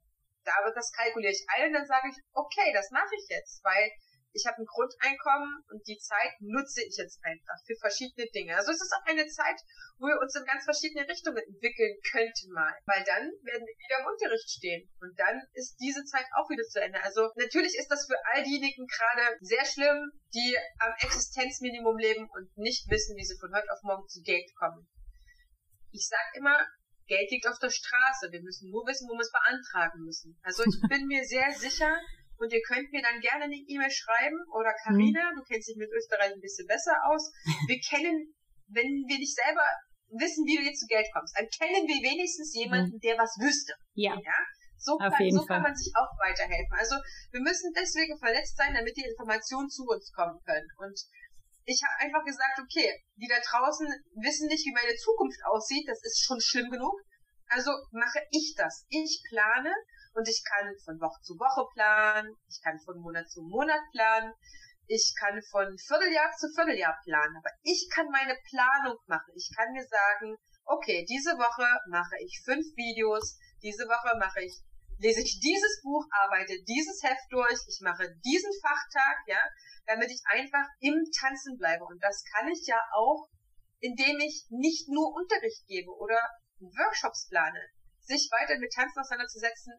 Da 0.44 0.56
wird 0.64 0.76
das 0.76 0.90
kalkuliere 0.92 1.32
ich 1.32 1.44
ein 1.54 1.68
und 1.68 1.74
dann 1.74 1.86
sage 1.86 2.08
ich, 2.08 2.16
okay, 2.32 2.72
das 2.72 2.90
mache 2.90 3.14
ich 3.14 3.28
jetzt, 3.28 3.62
weil 3.62 3.90
ich 4.32 4.46
habe 4.46 4.62
ein 4.62 4.66
Grundeinkommen 4.66 5.64
und 5.70 5.86
die 5.86 5.98
Zeit 5.98 6.38
nutze 6.40 6.82
ich 6.82 6.96
jetzt 6.96 7.18
einfach 7.22 7.58
für 7.66 7.74
verschiedene 7.76 8.26
Dinge. 8.30 8.56
Also 8.56 8.70
es 8.70 8.80
ist 8.80 8.94
auch 8.94 9.04
eine 9.06 9.26
Zeit, 9.26 9.58
wo 9.98 10.06
wir 10.06 10.20
uns 10.20 10.34
in 10.36 10.44
ganz 10.44 10.64
verschiedene 10.64 11.06
Richtungen 11.08 11.42
entwickeln 11.42 11.98
könnten 12.10 12.52
mal, 12.52 12.72
weil 12.86 13.02
dann 13.04 13.26
werden 13.42 13.66
wir 13.66 13.76
wieder 13.76 14.00
im 14.00 14.06
Unterricht 14.06 14.48
stehen 14.48 14.88
und 15.00 15.18
dann 15.18 15.42
ist 15.54 15.76
diese 15.80 16.04
Zeit 16.04 16.26
auch 16.38 16.48
wieder 16.48 16.62
zu 16.64 16.80
Ende. 16.80 17.02
Also 17.02 17.30
natürlich 17.36 17.74
ist 17.76 17.90
das 17.90 18.06
für 18.06 18.18
all 18.32 18.42
diejenigen 18.44 18.86
gerade 18.86 19.36
sehr 19.40 19.64
schlimm, 19.64 20.12
die 20.32 20.56
am 20.78 20.94
Existenzminimum 21.00 21.98
leben 21.98 22.28
und 22.30 22.56
nicht 22.56 22.88
wissen, 22.88 23.16
wie 23.16 23.24
sie 23.24 23.38
von 23.38 23.52
heute 23.54 23.70
auf 23.72 23.82
morgen 23.82 24.06
zu 24.08 24.22
Geld 24.22 24.46
kommen. 24.54 24.86
Ich 25.90 26.06
sag 26.06 26.22
immer, 26.34 26.66
Geld 27.10 27.30
liegt 27.30 27.50
auf 27.50 27.58
der 27.58 27.74
Straße. 27.74 28.30
Wir 28.30 28.40
müssen 28.40 28.70
nur 28.70 28.86
wissen, 28.86 29.10
wo 29.10 29.18
wir 29.18 29.26
es 29.26 29.34
beantragen 29.34 30.06
müssen. 30.06 30.38
Also 30.46 30.62
ich 30.62 30.78
bin 30.88 31.10
mir 31.10 31.26
sehr 31.26 31.50
sicher 31.50 31.90
und 32.38 32.54
ihr 32.54 32.62
könnt 32.62 32.90
mir 32.94 33.02
dann 33.02 33.18
gerne 33.20 33.50
eine 33.50 33.58
E-Mail 33.58 33.90
schreiben 33.90 34.38
oder 34.54 34.70
Karina, 34.86 35.34
mhm. 35.34 35.36
du 35.36 35.42
kennst 35.42 35.68
dich 35.68 35.76
mit 35.76 35.90
Österreich 35.90 36.32
ein 36.32 36.40
bisschen 36.40 36.70
besser 36.70 36.94
aus. 37.10 37.34
Wir 37.66 37.80
kennen, 37.90 38.32
wenn 38.70 38.86
wir 39.10 39.18
nicht 39.18 39.34
selber 39.34 39.66
wissen, 40.14 40.46
wie 40.46 40.56
du 40.56 40.62
jetzt 40.62 40.80
zu 40.80 40.86
Geld 40.86 41.06
kommst, 41.12 41.34
dann 41.36 41.50
kennen 41.50 41.86
wir 41.86 41.98
wenigstens 42.00 42.54
jemanden, 42.54 42.96
mhm. 42.96 43.02
der 43.02 43.18
was 43.18 43.34
wüsste. 43.42 43.74
Ja. 43.94 44.14
ja? 44.14 44.38
So, 44.80 44.96
kann, 44.96 45.12
so 45.12 45.44
kann 45.44 45.60
man 45.60 45.76
sich 45.76 45.92
auch 45.92 46.08
weiterhelfen. 46.16 46.72
Also 46.72 46.96
wir 47.32 47.42
müssen 47.42 47.68
deswegen 47.76 48.16
verletzt 48.16 48.56
sein, 48.56 48.72
damit 48.72 48.96
die 48.96 49.04
Informationen 49.04 49.68
zu 49.68 49.84
uns 49.84 50.10
kommen 50.16 50.40
können. 50.46 50.66
Und 50.78 50.96
ich 51.64 51.80
habe 51.84 52.06
einfach 52.06 52.24
gesagt, 52.24 52.58
okay, 52.60 52.88
die 53.16 53.28
da 53.28 53.38
draußen 53.38 53.86
wissen 54.22 54.48
nicht, 54.48 54.64
wie 54.66 54.74
meine 54.74 54.96
Zukunft 54.96 55.38
aussieht, 55.44 55.86
das 55.88 56.02
ist 56.02 56.24
schon 56.24 56.40
schlimm 56.40 56.70
genug. 56.70 56.94
Also 57.48 57.70
mache 57.92 58.20
ich 58.30 58.54
das. 58.56 58.86
Ich 58.88 59.22
plane 59.28 59.74
und 60.14 60.28
ich 60.28 60.42
kann 60.44 60.72
von 60.84 61.00
Woche 61.00 61.20
zu 61.22 61.34
Woche 61.34 61.66
planen, 61.74 62.34
ich 62.48 62.60
kann 62.62 62.78
von 62.84 63.00
Monat 63.00 63.28
zu 63.28 63.42
Monat 63.42 63.82
planen, 63.92 64.32
ich 64.86 65.14
kann 65.18 65.40
von 65.50 65.76
Vierteljahr 65.78 66.30
zu 66.32 66.48
Vierteljahr 66.54 66.96
planen, 67.04 67.36
aber 67.36 67.50
ich 67.62 67.88
kann 67.94 68.06
meine 68.10 68.36
Planung 68.50 68.98
machen. 69.06 69.32
Ich 69.34 69.50
kann 69.54 69.72
mir 69.72 69.86
sagen, 69.86 70.36
okay, 70.64 71.04
diese 71.08 71.30
Woche 71.38 71.66
mache 71.90 72.16
ich 72.22 72.42
fünf 72.44 72.66
Videos, 72.74 73.38
diese 73.62 73.84
Woche 73.86 74.18
mache 74.18 74.42
ich 74.42 74.54
lese 75.00 75.20
ich 75.24 75.40
dieses 75.40 75.80
Buch, 75.82 76.04
arbeite 76.12 76.54
dieses 76.68 77.02
Heft 77.02 77.26
durch, 77.30 77.60
ich 77.66 77.80
mache 77.82 78.04
diesen 78.24 78.52
Fachtag, 78.60 79.16
ja, 79.26 79.40
damit 79.86 80.10
ich 80.10 80.20
einfach 80.28 80.68
im 80.80 80.96
Tanzen 81.18 81.56
bleibe. 81.56 81.84
Und 81.84 82.02
das 82.02 82.22
kann 82.32 82.48
ich 82.48 82.66
ja 82.66 82.78
auch, 82.92 83.28
indem 83.80 84.20
ich 84.20 84.46
nicht 84.50 84.88
nur 84.88 85.12
Unterricht 85.16 85.66
gebe 85.66 85.90
oder 85.90 86.20
Workshops 86.60 87.28
plane. 87.28 87.60
Sich 88.00 88.28
weiter 88.30 88.58
mit 88.58 88.72
Tanzen 88.72 89.00
auseinanderzusetzen, 89.00 89.72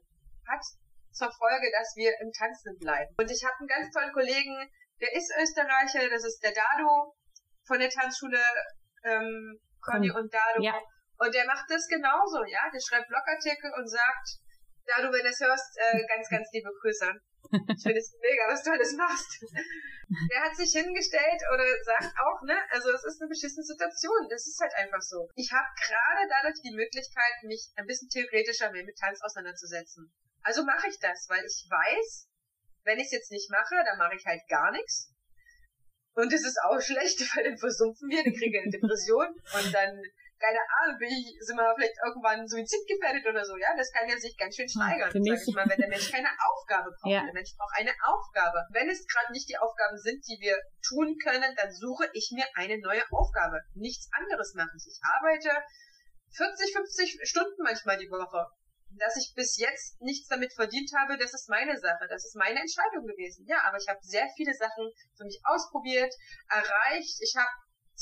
hat 0.47 0.63
zur 1.11 1.31
Folge, 1.31 1.69
dass 1.71 1.93
wir 1.95 2.11
im 2.21 2.31
Tanzen 2.31 2.77
bleiben. 2.79 3.13
Und 3.17 3.29
ich 3.29 3.43
habe 3.43 3.55
einen 3.59 3.67
ganz 3.67 3.93
tollen 3.93 4.13
Kollegen, 4.13 4.57
der 4.99 5.13
ist 5.13 5.31
Österreicher, 5.37 6.09
das 6.09 6.25
ist 6.25 6.41
der 6.41 6.53
Dado 6.53 7.13
von 7.67 7.79
der 7.79 7.89
Tanzschule 7.89 8.41
ähm, 9.03 9.59
Conny 9.81 10.09
und 10.09 10.33
Dado. 10.33 10.61
Ja. 10.61 10.79
Und 11.17 11.33
der 11.35 11.45
macht 11.45 11.69
das 11.69 11.87
genauso, 11.87 12.43
ja. 12.45 12.65
Der 12.73 12.81
schreibt 12.81 13.09
Blogartikel 13.09 13.71
und 13.77 13.87
sagt, 13.87 14.40
Dado, 14.85 15.11
wenn 15.11 15.23
du 15.23 15.29
es 15.29 15.39
hörst, 15.39 15.77
äh, 15.77 16.05
ganz, 16.07 16.29
ganz 16.29 16.47
liebe 16.51 16.69
Grüße. 16.81 17.11
Ich 17.51 17.83
finde 17.83 17.99
es 17.99 18.15
mega, 18.21 18.47
was 18.47 18.63
du 18.63 18.71
alles 18.71 18.93
machst. 18.95 19.43
Der 20.31 20.41
hat 20.43 20.55
sich 20.55 20.71
hingestellt 20.71 21.41
oder 21.53 21.65
sagt 21.83 22.13
auch, 22.19 22.41
ne, 22.43 22.55
also 22.69 22.91
es 22.91 23.03
ist 23.03 23.21
eine 23.21 23.29
beschissene 23.29 23.63
Situation. 23.63 24.27
Das 24.29 24.47
ist 24.47 24.59
halt 24.59 24.73
einfach 24.75 25.01
so. 25.01 25.27
Ich 25.35 25.51
habe 25.51 25.67
gerade 25.75 26.27
dadurch 26.29 26.61
die 26.61 26.75
Möglichkeit, 26.75 27.43
mich 27.43 27.71
ein 27.75 27.87
bisschen 27.87 28.09
theoretischer 28.09 28.71
mehr 28.71 28.83
mit 28.83 28.97
Tanz 28.97 29.21
auseinanderzusetzen. 29.21 30.11
Also 30.43 30.63
mache 30.63 30.87
ich 30.89 30.99
das, 30.99 31.27
weil 31.29 31.43
ich 31.45 31.67
weiß, 31.69 32.27
wenn 32.83 32.99
ich 32.99 33.05
es 33.05 33.11
jetzt 33.11 33.31
nicht 33.31 33.49
mache, 33.51 33.75
dann 33.85 33.97
mache 33.97 34.15
ich 34.15 34.25
halt 34.25 34.41
gar 34.47 34.71
nichts. 34.71 35.13
Und 36.13 36.33
es 36.33 36.45
ist 36.45 36.59
auch 36.63 36.81
schlecht, 36.81 37.19
weil 37.35 37.43
dann 37.43 37.57
versumpfen 37.57 38.09
wir, 38.09 38.23
dann 38.23 38.33
kriegen 38.33 38.53
wir 38.53 38.61
eine 38.61 38.71
Depression 38.71 39.27
und 39.27 39.73
dann 39.73 40.01
keine 40.41 40.59
Ahnung, 40.81 40.97
bin 40.97 41.13
ich, 41.13 41.37
sind 41.39 41.55
wir 41.55 41.69
vielleicht 41.77 42.01
irgendwann 42.01 42.47
suizidgefährdet 42.49 43.25
oder 43.29 43.45
so, 43.45 43.55
ja? 43.55 43.69
Das 43.77 43.93
kann 43.93 44.09
ja 44.09 44.17
sich 44.17 44.35
ganz 44.35 44.55
schön 44.57 44.67
steigern, 44.67 45.13
sag 45.13 45.21
ich 45.21 45.53
mal, 45.53 45.69
wenn 45.69 45.77
der 45.77 45.93
Mensch 45.93 46.09
keine 46.09 46.33
Aufgabe 46.41 46.89
braucht. 46.89 47.13
Ja. 47.13 47.23
Der 47.23 47.33
Mensch 47.33 47.53
braucht 47.55 47.77
eine 47.77 47.93
Aufgabe. 48.01 48.65
Wenn 48.73 48.89
es 48.89 49.05
gerade 49.05 49.31
nicht 49.31 49.47
die 49.47 49.57
Aufgaben 49.57 49.97
sind, 49.97 50.25
die 50.25 50.41
wir 50.41 50.57
tun 50.81 51.15
können, 51.21 51.53
dann 51.55 51.71
suche 51.71 52.09
ich 52.13 52.33
mir 52.33 52.45
eine 52.57 52.81
neue 52.81 53.05
Aufgabe. 53.13 53.61
Nichts 53.75 54.09
anderes 54.17 54.53
mache 54.57 54.73
ich. 54.75 54.89
Ich 54.89 54.99
arbeite 55.05 55.53
40, 56.33 56.73
50 56.73 57.19
Stunden 57.29 57.61
manchmal 57.61 57.97
die 57.97 58.09
Woche. 58.09 58.49
Dass 58.99 59.15
ich 59.15 59.31
bis 59.35 59.55
jetzt 59.55 60.01
nichts 60.01 60.27
damit 60.27 60.51
verdient 60.51 60.91
habe, 60.97 61.17
das 61.17 61.33
ist 61.33 61.47
meine 61.47 61.79
Sache. 61.79 62.07
Das 62.09 62.25
ist 62.25 62.35
meine 62.35 62.59
Entscheidung 62.59 63.07
gewesen. 63.07 63.45
Ja, 63.47 63.63
aber 63.63 63.77
ich 63.77 63.87
habe 63.87 63.99
sehr 64.01 64.27
viele 64.35 64.53
Sachen 64.53 64.91
für 65.15 65.23
mich 65.23 65.39
ausprobiert, 65.45 66.13
erreicht. 66.49 67.15
Ich 67.21 67.33
habe 67.37 67.47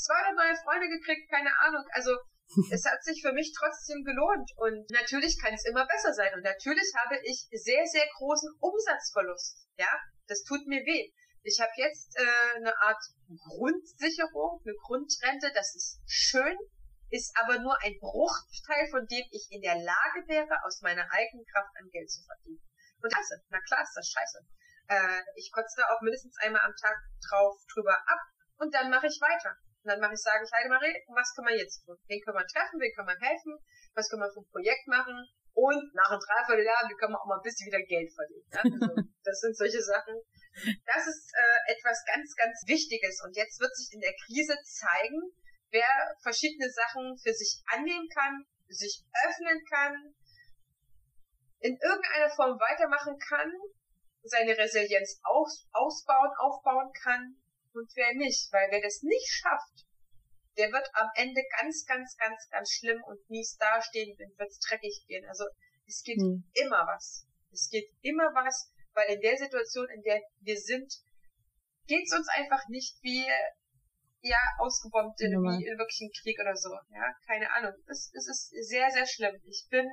200 0.02 0.36
neue 0.36 0.56
Freunde 0.56 0.88
gekriegt, 0.88 1.30
keine 1.30 1.50
Ahnung. 1.60 1.84
Also 1.92 2.16
es 2.72 2.84
hat 2.84 3.02
sich 3.04 3.22
für 3.22 3.32
mich 3.32 3.52
trotzdem 3.56 4.02
gelohnt 4.02 4.50
und 4.56 4.90
natürlich 4.90 5.38
kann 5.40 5.54
es 5.54 5.64
immer 5.66 5.86
besser 5.86 6.12
sein 6.12 6.34
und 6.34 6.42
natürlich 6.42 6.90
habe 6.98 7.16
ich 7.22 7.46
sehr, 7.52 7.86
sehr 7.86 8.06
großen 8.18 8.50
Umsatzverlust. 8.58 9.66
Ja, 9.76 9.90
das 10.26 10.42
tut 10.42 10.66
mir 10.66 10.84
weh. 10.84 11.12
Ich 11.42 11.58
habe 11.60 11.72
jetzt 11.76 12.18
äh, 12.18 12.56
eine 12.56 12.76
Art 12.82 13.02
Grundsicherung, 13.48 14.60
eine 14.64 14.74
Grundrente, 14.82 15.50
das 15.54 15.74
ist 15.74 16.00
schön, 16.06 16.56
ist 17.10 17.32
aber 17.38 17.58
nur 17.58 17.76
ein 17.82 17.96
Bruchteil 17.98 18.88
von 18.90 19.06
dem 19.06 19.24
ich 19.30 19.46
in 19.50 19.62
der 19.62 19.76
Lage 19.76 20.26
wäre, 20.26 20.64
aus 20.64 20.82
meiner 20.82 21.06
eigenen 21.10 21.46
Kraft 21.46 21.70
an 21.78 21.88
Geld 21.90 22.10
zu 22.10 22.22
verdienen. 22.24 22.62
Und 23.02 23.12
das, 23.14 23.30
na 23.48 23.60
klar 23.60 23.82
ist 23.82 23.94
das 23.94 24.08
scheiße. 24.10 24.38
Äh, 24.88 25.22
ich 25.36 25.50
kotze 25.52 25.80
da 25.80 25.94
auch 25.94 26.00
mindestens 26.02 26.36
einmal 26.38 26.62
am 26.62 26.74
Tag 26.74 26.98
drauf 27.28 27.56
drüber 27.72 27.96
ab 28.06 28.20
und 28.58 28.74
dann 28.74 28.90
mache 28.90 29.06
ich 29.06 29.20
weiter. 29.20 29.56
Und 29.82 29.88
dann 29.88 30.00
mache 30.00 30.12
ich, 30.12 30.20
sage 30.20 30.44
ich, 30.44 30.52
Heidemarie, 30.52 30.92
was 31.08 31.32
können 31.32 31.48
wir 31.48 31.56
jetzt 31.56 31.80
tun? 31.84 31.96
Wen 32.04 32.20
können 32.20 32.36
wir 32.36 32.46
treffen? 32.52 32.76
Wen 32.76 32.92
können 32.92 33.08
wir 33.08 33.16
helfen? 33.16 33.56
Was 33.96 34.08
können 34.12 34.28
wir 34.28 34.32
für 34.32 34.44
ein 34.44 34.52
Projekt 34.52 34.86
machen? 34.86 35.16
Und 35.56 35.84
nach 35.96 36.12
einem 36.12 36.20
Dreivierteljahr, 36.20 36.84
wie 36.84 36.96
können 37.00 37.16
wir 37.16 37.20
auch 37.20 37.26
mal 37.26 37.40
ein 37.40 37.46
bisschen 37.48 37.64
wieder 37.64 37.80
Geld 37.88 38.12
verdienen? 38.12 38.48
Ja? 38.52 38.60
Also, 38.60 38.92
das 39.24 39.40
sind 39.40 39.56
solche 39.56 39.80
Sachen. 39.80 40.20
Das 40.84 41.02
ist 41.08 41.32
äh, 41.32 41.72
etwas 41.72 42.04
ganz, 42.04 42.28
ganz 42.36 42.60
Wichtiges. 42.68 43.24
Und 43.24 43.32
jetzt 43.32 43.56
wird 43.56 43.72
sich 43.72 43.88
in 43.96 44.04
der 44.04 44.12
Krise 44.28 44.56
zeigen, 44.68 45.32
wer 45.72 45.88
verschiedene 46.20 46.68
Sachen 46.68 47.16
für 47.16 47.32
sich 47.32 47.64
annehmen 47.72 48.08
kann, 48.12 48.44
sich 48.68 49.00
öffnen 49.24 49.64
kann, 49.64 50.12
in 51.60 51.76
irgendeiner 51.80 52.30
Form 52.36 52.60
weitermachen 52.60 53.16
kann, 53.16 53.48
seine 54.22 54.56
Resilienz 54.56 55.20
aus, 55.24 55.66
ausbauen, 55.72 56.30
aufbauen 56.36 56.92
kann 56.92 57.40
und 57.74 57.90
wer 57.94 58.14
nicht. 58.14 58.52
Weil 58.52 58.68
wer 58.70 58.80
das 58.80 59.02
nicht 59.02 59.28
schafft, 59.28 59.86
der 60.56 60.70
wird 60.72 60.88
am 60.94 61.08
Ende 61.14 61.42
ganz, 61.58 61.84
ganz, 61.86 62.16
ganz, 62.16 62.48
ganz 62.50 62.70
schlimm 62.70 63.02
und 63.04 63.18
mies 63.30 63.56
dastehen 63.56 64.16
und 64.18 64.38
wird 64.38 64.52
dreckig 64.68 65.04
gehen. 65.06 65.26
Also 65.28 65.44
es 65.86 66.02
geht 66.02 66.20
hm. 66.20 66.44
immer 66.54 66.86
was. 66.86 67.26
Es 67.52 67.68
geht 67.70 67.88
immer 68.02 68.30
was, 68.34 68.72
weil 68.94 69.14
in 69.14 69.20
der 69.20 69.36
Situation, 69.36 69.88
in 69.88 70.02
der 70.02 70.20
wir 70.40 70.58
sind, 70.58 70.92
geht 71.86 72.06
es 72.06 72.16
uns 72.16 72.28
einfach 72.28 72.68
nicht 72.68 72.96
wie 73.02 73.26
ja 74.22 74.38
ausgebombt 74.58 75.20
in, 75.20 75.32
wie 75.32 75.64
in 75.64 75.78
wirklichen 75.78 76.10
Krieg 76.20 76.38
oder 76.40 76.54
so. 76.54 76.70
Ja, 76.92 77.14
keine 77.26 77.50
Ahnung. 77.54 77.72
Es, 77.86 78.12
es 78.14 78.28
ist 78.28 78.68
sehr, 78.68 78.90
sehr 78.90 79.06
schlimm. 79.06 79.40
Ich 79.44 79.66
bin 79.70 79.88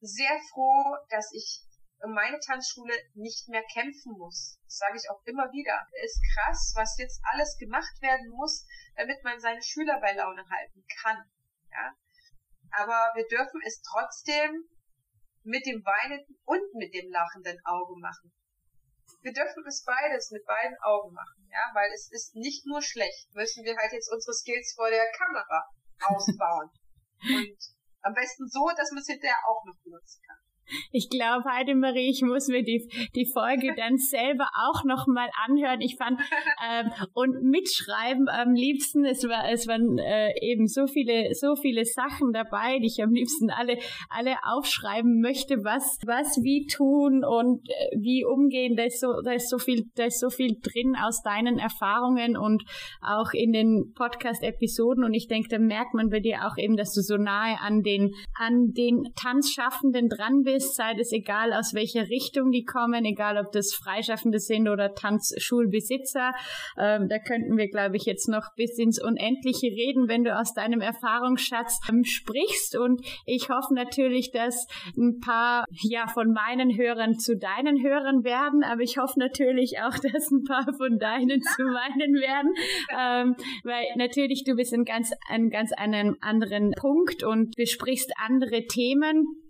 sehr 0.00 0.38
froh, 0.52 0.96
dass 1.10 1.32
ich 1.32 1.64
meine 2.06 2.38
Tanzschule 2.38 2.94
nicht 3.14 3.48
mehr 3.48 3.64
kämpfen 3.72 4.12
muss. 4.18 4.58
Das 4.64 4.78
sage 4.78 4.96
ich 4.96 5.10
auch 5.10 5.20
immer 5.24 5.50
wieder. 5.50 5.86
Es 6.04 6.12
ist 6.12 6.22
krass, 6.34 6.72
was 6.76 6.98
jetzt 6.98 7.20
alles 7.32 7.56
gemacht 7.58 8.00
werden 8.00 8.30
muss, 8.30 8.66
damit 8.96 9.22
man 9.24 9.40
seine 9.40 9.62
Schüler 9.62 9.98
bei 10.00 10.12
Laune 10.12 10.44
halten 10.48 10.84
kann. 11.02 11.24
Ja? 11.70 11.94
Aber 12.70 13.12
wir 13.14 13.26
dürfen 13.26 13.60
es 13.66 13.82
trotzdem 13.82 14.68
mit 15.42 15.66
dem 15.66 15.84
weinenden 15.84 16.38
und 16.44 16.74
mit 16.74 16.94
dem 16.94 17.10
lachenden 17.10 17.58
Auge 17.64 17.98
machen. 17.98 18.32
Wir 19.22 19.32
dürfen 19.32 19.64
es 19.66 19.82
beides 19.84 20.30
mit 20.30 20.44
beiden 20.44 20.76
Augen 20.82 21.12
machen, 21.12 21.48
ja, 21.50 21.70
weil 21.74 21.90
es 21.92 22.08
ist 22.12 22.36
nicht 22.36 22.66
nur 22.66 22.80
schlecht. 22.82 23.34
Müssen 23.34 23.64
wir 23.64 23.76
halt 23.76 23.92
jetzt 23.92 24.12
unsere 24.12 24.32
Skills 24.32 24.74
vor 24.76 24.90
der 24.90 25.10
Kamera 25.10 25.66
ausbauen. 26.06 26.70
und 27.34 27.58
am 28.02 28.14
besten 28.14 28.46
so, 28.46 28.68
dass 28.76 28.92
man 28.92 29.00
es 29.00 29.08
hinterher 29.08 29.38
auch 29.48 29.64
noch 29.64 29.76
benutzen 29.82 30.22
kann. 30.24 30.27
Ich 30.92 31.08
glaube, 31.10 31.44
Heidemarie, 31.50 32.10
ich 32.10 32.22
muss 32.22 32.48
mir 32.48 32.62
die, 32.62 32.88
die 33.14 33.26
Folge 33.26 33.74
dann 33.76 33.96
selber 33.96 34.48
auch 34.68 34.84
nochmal 34.84 35.28
anhören. 35.46 35.80
Ich 35.80 35.96
fand, 35.96 36.20
ähm, 36.68 36.90
und 37.14 37.42
mitschreiben 37.42 38.28
am 38.28 38.54
liebsten, 38.54 39.04
es 39.04 39.24
war, 39.24 39.50
es 39.50 39.66
waren 39.66 39.98
äh, 39.98 40.32
eben 40.40 40.66
so 40.66 40.86
viele, 40.86 41.34
so 41.34 41.56
viele 41.56 41.84
Sachen 41.84 42.32
dabei, 42.32 42.78
die 42.78 42.86
ich 42.86 43.02
am 43.02 43.12
liebsten 43.12 43.50
alle, 43.50 43.78
alle 44.08 44.36
aufschreiben 44.42 45.20
möchte, 45.20 45.64
was, 45.64 45.98
was 46.06 46.38
wie 46.42 46.66
tun 46.66 47.24
und 47.24 47.68
äh, 47.68 47.96
wie 47.98 48.24
umgehen. 48.24 48.76
Da 48.76 48.84
ist 48.84 49.00
so, 49.00 49.20
da 49.24 49.32
ist 49.32 49.48
so 49.48 49.58
viel, 49.58 49.84
da 49.94 50.04
ist 50.04 50.20
so 50.20 50.30
viel 50.30 50.56
drin 50.60 50.96
aus 51.00 51.22
deinen 51.22 51.58
Erfahrungen 51.58 52.36
und 52.36 52.62
auch 53.00 53.32
in 53.32 53.52
den 53.52 53.92
Podcast-Episoden. 53.94 55.04
Und 55.04 55.14
ich 55.14 55.28
denke, 55.28 55.48
da 55.48 55.58
merkt 55.58 55.94
man 55.94 56.10
bei 56.10 56.20
dir 56.20 56.46
auch 56.46 56.56
eben, 56.56 56.76
dass 56.76 56.92
du 56.94 57.00
so 57.00 57.16
nahe 57.16 57.58
an 57.60 57.82
den, 57.82 58.12
an 58.34 58.72
den 58.72 59.04
Tanzschaffenden 59.14 60.08
dran 60.08 60.42
bist 60.42 60.57
ist, 60.58 60.74
sei 60.74 60.92
es 60.98 61.12
egal 61.12 61.52
aus 61.52 61.72
welcher 61.72 62.08
Richtung 62.08 62.50
die 62.50 62.64
kommen, 62.64 63.04
egal 63.04 63.38
ob 63.38 63.52
das 63.52 63.72
Freischaffende 63.72 64.40
sind 64.40 64.68
oder 64.68 64.94
Tanzschulbesitzer. 64.94 66.32
Ähm, 66.76 67.08
da 67.08 67.18
könnten 67.18 67.56
wir, 67.56 67.68
glaube 67.68 67.96
ich, 67.96 68.04
jetzt 68.04 68.28
noch 68.28 68.54
bis 68.56 68.76
ins 68.78 69.00
Unendliche 69.00 69.68
reden, 69.68 70.08
wenn 70.08 70.24
du 70.24 70.36
aus 70.36 70.54
deinem 70.54 70.80
Erfahrungsschatz 70.80 71.80
ähm, 71.88 72.04
sprichst. 72.04 72.76
Und 72.76 73.00
ich 73.24 73.48
hoffe 73.48 73.74
natürlich, 73.74 74.32
dass 74.32 74.66
ein 74.96 75.20
paar 75.20 75.64
ja 75.82 76.06
von 76.08 76.32
meinen 76.32 76.76
Hörern 76.76 77.18
zu 77.18 77.36
deinen 77.36 77.82
Hörern 77.82 78.24
werden, 78.24 78.64
aber 78.64 78.82
ich 78.82 78.98
hoffe 78.98 79.18
natürlich 79.18 79.78
auch, 79.80 79.96
dass 80.12 80.30
ein 80.30 80.44
paar 80.44 80.66
von 80.76 80.98
deinen 80.98 81.40
zu 81.42 81.62
meinen 81.62 82.14
werden, 82.14 82.52
ähm, 82.98 83.36
weil 83.62 83.84
natürlich 83.96 84.44
du 84.44 84.54
bist 84.54 84.72
in 84.72 84.84
ganz, 84.84 85.12
an 85.28 85.50
ganz 85.50 85.72
einem 85.72 86.16
anderen 86.20 86.72
Punkt 86.72 87.22
und 87.22 87.54
besprichst 87.56 88.12
andere 88.18 88.66
Themen 88.66 89.47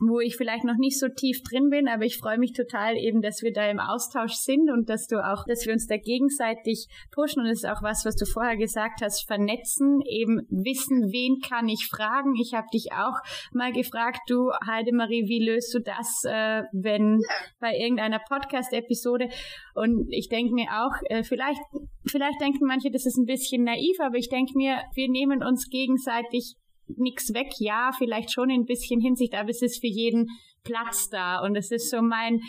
wo 0.00 0.18
ich 0.18 0.36
vielleicht 0.36 0.64
noch 0.64 0.76
nicht 0.76 0.98
so 0.98 1.08
tief 1.08 1.42
drin 1.42 1.68
bin, 1.68 1.86
aber 1.86 2.04
ich 2.04 2.16
freue 2.16 2.38
mich 2.38 2.52
total 2.52 2.96
eben, 2.96 3.20
dass 3.20 3.42
wir 3.42 3.52
da 3.52 3.68
im 3.68 3.78
Austausch 3.78 4.32
sind 4.32 4.70
und 4.70 4.88
dass 4.88 5.06
du 5.06 5.22
auch, 5.22 5.44
dass 5.46 5.66
wir 5.66 5.74
uns 5.74 5.86
da 5.86 5.98
gegenseitig 5.98 6.88
pushen. 7.12 7.42
Und 7.42 7.48
das 7.48 7.58
ist 7.58 7.68
auch 7.68 7.82
was, 7.82 8.04
was 8.06 8.16
du 8.16 8.24
vorher 8.24 8.56
gesagt 8.56 9.02
hast, 9.02 9.26
vernetzen, 9.26 10.00
eben 10.06 10.46
wissen, 10.48 11.12
wen 11.12 11.40
kann 11.40 11.68
ich 11.68 11.86
fragen. 11.86 12.34
Ich 12.40 12.54
habe 12.54 12.66
dich 12.72 12.92
auch 12.92 13.18
mal 13.52 13.72
gefragt, 13.72 14.20
du 14.28 14.50
Heidemarie, 14.66 15.28
wie 15.28 15.44
löst 15.44 15.74
du 15.74 15.80
das, 15.80 16.24
äh, 16.24 16.62
wenn 16.72 17.20
bei 17.60 17.76
irgendeiner 17.76 18.20
Podcast-Episode? 18.20 19.28
Und 19.74 20.06
ich 20.10 20.28
denke 20.28 20.54
mir 20.54 20.68
auch, 20.70 20.94
äh, 21.10 21.22
vielleicht, 21.24 21.60
vielleicht 22.06 22.40
denken 22.40 22.66
manche, 22.66 22.90
das 22.90 23.04
ist 23.04 23.18
ein 23.18 23.26
bisschen 23.26 23.64
naiv, 23.64 24.00
aber 24.00 24.16
ich 24.16 24.30
denke 24.30 24.52
mir, 24.56 24.78
wir 24.94 25.10
nehmen 25.10 25.42
uns 25.42 25.68
gegenseitig 25.68 26.56
nichts 26.96 27.34
weg. 27.34 27.52
Ja, 27.58 27.90
vielleicht 27.96 28.32
schon 28.32 28.50
in 28.50 28.62
ein 28.62 28.66
bisschen 28.66 29.00
Hinsicht, 29.00 29.34
aber 29.34 29.50
es 29.50 29.62
ist 29.62 29.80
für 29.80 29.90
jeden 29.90 30.28
Platz 30.64 31.08
da. 31.08 31.40
Und 31.40 31.56
es 31.56 31.70
ist 31.70 31.90
so 31.90 32.02
mein, 32.02 32.40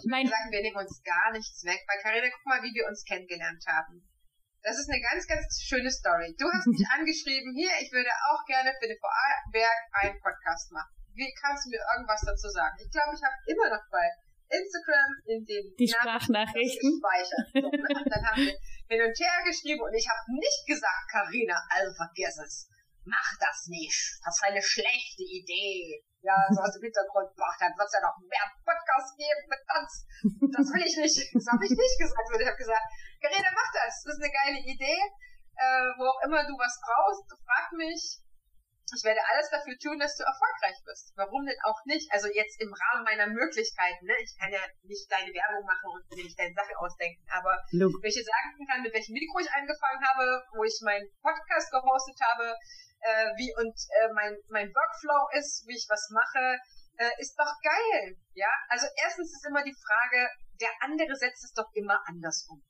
ich 0.00 0.08
mein 0.08 0.26
sagen, 0.26 0.50
wir 0.50 0.62
nehmen 0.62 0.76
uns 0.76 1.02
gar 1.04 1.32
nichts 1.32 1.64
weg. 1.64 1.80
Bei 1.86 2.00
Carina, 2.00 2.28
guck 2.32 2.46
mal, 2.46 2.62
wie 2.62 2.74
wir 2.74 2.86
uns 2.88 3.04
kennengelernt 3.04 3.62
haben. 3.66 4.08
Das 4.62 4.78
ist 4.78 4.88
eine 4.88 5.02
ganz, 5.02 5.26
ganz 5.26 5.42
schöne 5.60 5.90
Story. 5.90 6.34
Du 6.38 6.46
hast 6.46 6.66
mich 6.66 6.86
angeschrieben, 6.94 7.52
hier, 7.54 7.70
ich 7.82 7.90
würde 7.90 8.10
auch 8.30 8.42
gerne 8.46 8.70
für 8.78 8.86
den 8.86 8.98
VR-Berg 8.98 9.78
einen 10.00 10.16
Podcast 10.22 10.70
machen. 10.72 10.94
Wie 11.14 11.28
kannst 11.34 11.66
du 11.66 11.70
mir 11.70 11.82
irgendwas 11.92 12.22
dazu 12.24 12.48
sagen? 12.48 12.78
Ich 12.80 12.90
glaube, 12.90 13.12
ich 13.12 13.20
habe 13.20 13.36
immer 13.50 13.68
noch 13.68 13.84
bei 13.90 14.06
Instagram 14.48 15.10
in 15.26 15.44
den 15.44 15.64
die 15.76 15.88
Sprachnachrichten 15.88 17.00
gespeichert. 17.00 17.46
Und 17.52 18.08
dann 18.08 18.24
haben 18.24 18.44
wir 18.44 18.56
hin 18.88 19.00
und 19.00 19.16
her 19.16 19.38
geschrieben 19.44 19.80
und 19.80 19.94
ich 19.96 20.06
habe 20.08 20.20
nicht 20.36 20.62
gesagt, 20.66 21.04
Carina, 21.10 21.56
also 21.68 21.92
vergiss 21.96 22.36
es 22.38 22.68
mach 23.04 23.30
das 23.38 23.66
nicht. 23.66 24.20
Das 24.24 24.36
ist 24.36 24.44
eine 24.44 24.62
schlechte 24.62 25.22
Idee. 25.22 26.02
Ja, 26.22 26.38
so 26.54 26.62
aus 26.62 26.74
dem 26.78 26.86
Hintergrund 26.86 27.34
gemacht 27.34 27.58
dann 27.58 27.74
wird 27.74 27.88
es 27.90 27.98
ja 27.98 28.02
noch 28.06 28.14
mehr 28.22 28.46
Podcasts 28.62 29.16
geben 29.18 29.42
mit 29.50 29.58
Tanz. 29.66 30.06
Das 30.54 30.66
will 30.70 30.86
ich 30.86 30.94
nicht. 30.94 31.18
Das 31.34 31.46
habe 31.50 31.64
ich 31.66 31.74
nicht 31.74 31.98
gesagt. 31.98 32.30
Ich 32.30 32.46
habe 32.46 32.62
gesagt, 32.62 32.86
Gerede, 33.18 33.50
mach 33.50 33.70
das. 33.74 34.06
Das 34.06 34.14
ist 34.14 34.22
eine 34.22 34.30
geile 34.30 34.60
Idee. 34.62 35.02
Äh, 35.58 35.90
wo 35.98 36.08
auch 36.08 36.22
immer 36.24 36.46
du 36.46 36.54
was 36.56 36.80
brauchst, 36.80 37.28
frag 37.44 37.70
mich. 37.76 38.22
ich 38.92 39.04
werde 39.04 39.20
alles 39.20 39.48
dafür 39.50 39.76
tun, 39.78 39.98
dass 39.98 40.16
du 40.16 40.24
erfolgreich 40.24 40.78
wirst. 40.86 41.12
Warum 41.16 41.44
denn 41.44 41.58
auch 41.64 41.80
nicht? 41.84 42.08
Also 42.12 42.28
jetzt 42.28 42.60
im 42.60 42.72
Rahmen 42.72 43.04
meiner 43.04 43.26
Möglichkeiten. 43.26 44.06
Ne? 44.06 44.16
Ich 44.22 44.34
kann 44.38 44.50
ja 44.52 44.62
nicht 44.82 45.10
deine 45.10 45.32
Werbung 45.32 45.64
machen 45.66 45.90
und 45.92 46.02
mir 46.10 46.24
nicht 46.24 46.38
deine 46.38 46.54
Sachen 46.54 46.76
ausdenken. 46.76 47.20
Aber 47.30 47.58
Look. 47.72 47.98
wenn 48.00 48.08
ich 48.10 48.16
dir 48.16 48.24
sagen 48.24 48.64
kann, 48.66 48.82
mit 48.82 48.94
welchem 48.94 49.12
Mikro 49.12 49.38
ich 49.40 49.52
angefangen 49.52 50.02
habe, 50.02 50.24
wo 50.56 50.64
ich 50.64 50.78
meinen 50.82 51.08
Podcast 51.20 51.70
gehostet 51.70 52.18
habe, 52.22 52.56
äh, 53.02 53.30
wie 53.36 53.52
und 53.58 53.74
äh, 53.74 54.12
mein, 54.14 54.36
mein 54.48 54.70
Workflow 54.70 55.38
ist, 55.38 55.66
wie 55.66 55.76
ich 55.76 55.86
was 55.90 56.08
mache, 56.10 56.58
äh, 56.98 57.10
ist 57.18 57.34
doch 57.38 57.52
geil. 57.62 58.16
Ja, 58.34 58.50
also 58.68 58.86
erstens 59.02 59.32
ist 59.32 59.46
immer 59.46 59.62
die 59.62 59.74
Frage, 59.74 60.30
der 60.60 60.70
andere 60.80 61.14
setzt 61.16 61.44
es 61.44 61.52
doch 61.52 61.68
immer 61.74 62.00
andersrum. 62.06 62.62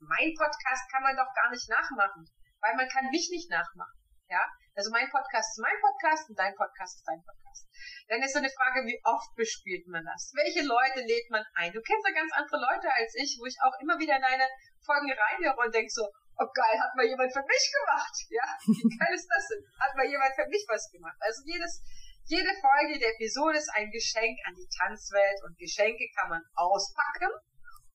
Mein 0.00 0.32
Podcast 0.34 0.90
kann 0.90 1.02
man 1.02 1.16
doch 1.16 1.28
gar 1.34 1.50
nicht 1.50 1.68
nachmachen, 1.68 2.24
weil 2.60 2.76
man 2.76 2.88
kann 2.88 3.10
mich 3.10 3.28
nicht 3.30 3.50
nachmachen. 3.50 3.98
Ja, 4.28 4.44
also 4.76 4.90
mein 4.90 5.08
Podcast 5.10 5.56
ist 5.56 5.62
mein 5.62 5.80
Podcast 5.80 6.28
und 6.28 6.38
dein 6.38 6.54
Podcast 6.54 7.00
ist 7.00 7.08
dein 7.08 7.24
Podcast. 7.24 7.66
Dann 8.08 8.22
ist 8.22 8.32
so 8.32 8.38
eine 8.38 8.50
Frage, 8.50 8.84
wie 8.86 9.00
oft 9.04 9.34
bespielt 9.36 9.86
man 9.88 10.04
das? 10.04 10.32
Welche 10.36 10.62
Leute 10.62 11.00
lädt 11.00 11.30
man 11.30 11.44
ein? 11.54 11.72
Du 11.72 11.80
kennst 11.80 12.06
ja 12.06 12.14
ganz 12.14 12.32
andere 12.32 12.60
Leute 12.60 12.92
als 12.92 13.14
ich, 13.16 13.36
wo 13.40 13.46
ich 13.46 13.56
auch 13.64 13.72
immer 13.80 13.98
wieder 13.98 14.16
in 14.16 14.22
deine 14.22 14.46
Folgen 14.84 15.10
reinhöre 15.10 15.56
und 15.64 15.74
denk 15.74 15.90
so, 15.90 16.08
oh 16.38 16.50
geil, 16.54 16.76
hat 16.78 16.94
mal 16.94 17.06
jemand 17.06 17.32
für 17.34 17.42
mich 17.42 17.64
gemacht. 17.74 18.14
Ja, 18.30 18.46
wie 18.62 18.88
geil 18.94 19.14
ist 19.14 19.28
das 19.28 19.44
denn? 19.50 19.62
Hat 19.78 19.94
mal 19.98 20.06
jemand 20.06 20.32
für 20.34 20.46
mich 20.46 20.64
was 20.70 20.90
gemacht? 20.90 21.18
Also 21.20 21.42
jedes, 21.44 21.82
jede 22.30 22.52
Folge 22.62 22.98
der 22.98 23.14
Episode 23.18 23.58
ist 23.58 23.70
ein 23.74 23.90
Geschenk 23.90 24.38
an 24.46 24.54
die 24.54 24.68
Tanzwelt 24.70 25.38
und 25.44 25.58
Geschenke 25.58 26.06
kann 26.14 26.30
man 26.30 26.42
auspacken 26.54 27.32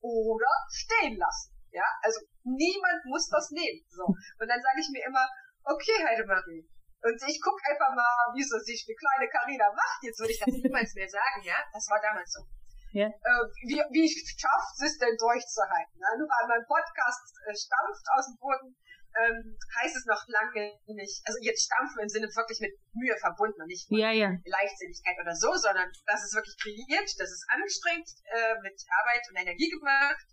oder 0.04 0.52
stehen 0.70 1.16
lassen. 1.16 1.56
Ja, 1.72 1.88
also 2.04 2.20
niemand 2.44 3.02
muss 3.06 3.28
das 3.30 3.50
nehmen. 3.50 3.82
So. 3.90 4.06
Und 4.06 4.48
dann 4.48 4.62
sage 4.62 4.80
ich 4.80 4.90
mir 4.94 5.04
immer, 5.08 5.26
okay, 5.66 6.06
Heidemarie. 6.06 6.70
Und 7.04 7.20
ich 7.28 7.40
guck 7.42 7.60
einfach 7.68 7.92
mal, 7.96 8.32
wie 8.36 8.44
so 8.44 8.60
sich 8.60 8.86
eine 8.88 8.96
kleine 8.96 9.28
Karina 9.28 9.68
macht. 9.74 10.00
Jetzt 10.04 10.20
würde 10.20 10.32
ich 10.32 10.40
das 10.40 10.54
niemals 10.54 10.94
mehr 10.94 11.10
sagen, 11.10 11.42
ja. 11.44 11.58
Das 11.74 11.88
war 11.90 12.00
damals 12.00 12.32
so. 12.32 12.46
Ja. 12.94 13.10
Äh, 13.10 13.44
wie, 13.66 13.82
wie 13.90 14.06
schafft 14.06 14.78
es 14.86 14.98
denn 15.02 15.18
durchzuhalten? 15.18 15.98
Ne? 15.98 16.10
Nur 16.22 16.30
weil 16.30 16.48
mein 16.48 16.66
Podcast 16.70 17.26
äh, 17.50 17.56
stampft 17.58 18.06
aus 18.14 18.30
dem 18.30 18.38
Boden, 18.38 18.70
ähm, 19.14 19.58
heißt 19.82 19.98
es 19.98 20.06
noch 20.06 20.22
lange 20.30 20.74
nicht, 20.94 21.22
also 21.26 21.38
jetzt 21.42 21.66
stampfen 21.66 22.02
im 22.02 22.10
Sinne 22.10 22.30
wirklich 22.34 22.62
mit 22.62 22.74
Mühe 22.94 23.18
verbunden 23.18 23.62
und 23.62 23.70
nicht 23.70 23.90
mit 23.90 24.02
ja, 24.02 24.10
ja. 24.10 24.30
Leichtsinnigkeit 24.46 25.18
oder 25.22 25.36
so, 25.36 25.54
sondern 25.54 25.90
das 26.06 26.26
ist 26.26 26.34
wirklich 26.34 26.58
kreiert, 26.58 27.10
das 27.18 27.30
ist 27.30 27.46
anstrengend, 27.50 28.10
äh, 28.30 28.58
mit 28.62 28.78
Arbeit 28.90 29.22
und 29.30 29.38
Energie 29.38 29.70
gemacht 29.70 30.26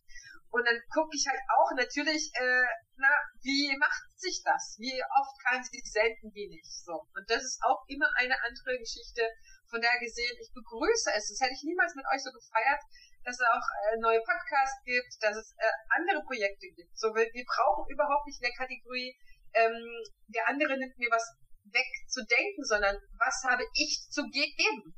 und 0.50 0.66
dann 0.66 0.82
gucke 0.90 1.14
ich 1.14 1.26
halt 1.28 1.40
auch 1.46 1.70
natürlich, 1.76 2.30
äh, 2.34 2.66
na, 2.96 3.14
wie 3.42 3.76
macht 3.78 4.02
sich 4.16 4.42
das? 4.44 4.76
Wie 4.78 4.98
oft 4.98 5.34
kann 5.46 5.62
sie 5.62 5.80
senden, 5.84 6.34
wie 6.34 6.48
nicht? 6.48 6.66
So. 6.84 7.06
Und 7.14 7.30
das 7.30 7.44
ist 7.44 7.62
auch 7.62 7.84
immer 7.86 8.10
eine 8.16 8.34
andere 8.42 8.78
Geschichte. 8.78 9.22
Von 9.70 9.80
daher 9.80 10.02
gesehen, 10.02 10.36
ich 10.42 10.50
begrüße 10.52 11.14
es. 11.14 11.30
Das 11.30 11.40
hätte 11.40 11.54
ich 11.54 11.62
niemals 11.62 11.94
mit 11.94 12.04
euch 12.10 12.22
so 12.22 12.34
gefeiert, 12.34 12.82
dass 13.24 13.38
es 13.38 13.46
auch 13.46 13.66
äh, 13.86 13.96
neue 14.02 14.20
Podcasts 14.20 14.82
gibt, 14.84 15.14
dass 15.22 15.36
es 15.36 15.54
äh, 15.56 15.70
andere 15.94 16.22
Projekte 16.26 16.66
gibt. 16.74 16.90
So, 16.98 17.14
wir, 17.14 17.26
wir 17.30 17.46
brauchen 17.46 17.86
überhaupt 17.86 18.26
nicht 18.26 18.42
in 18.42 18.50
der 18.50 18.58
Kategorie, 18.58 19.14
ähm, 19.54 20.02
der 20.28 20.48
andere 20.48 20.78
nimmt 20.78 20.98
mir 20.98 21.10
was 21.10 21.24
weg 21.70 21.90
zu 22.08 22.24
denken, 22.24 22.64
sondern 22.64 22.96
was 23.18 23.42
habe 23.46 23.64
ich 23.74 24.08
zu 24.10 24.22
geben? 24.30 24.94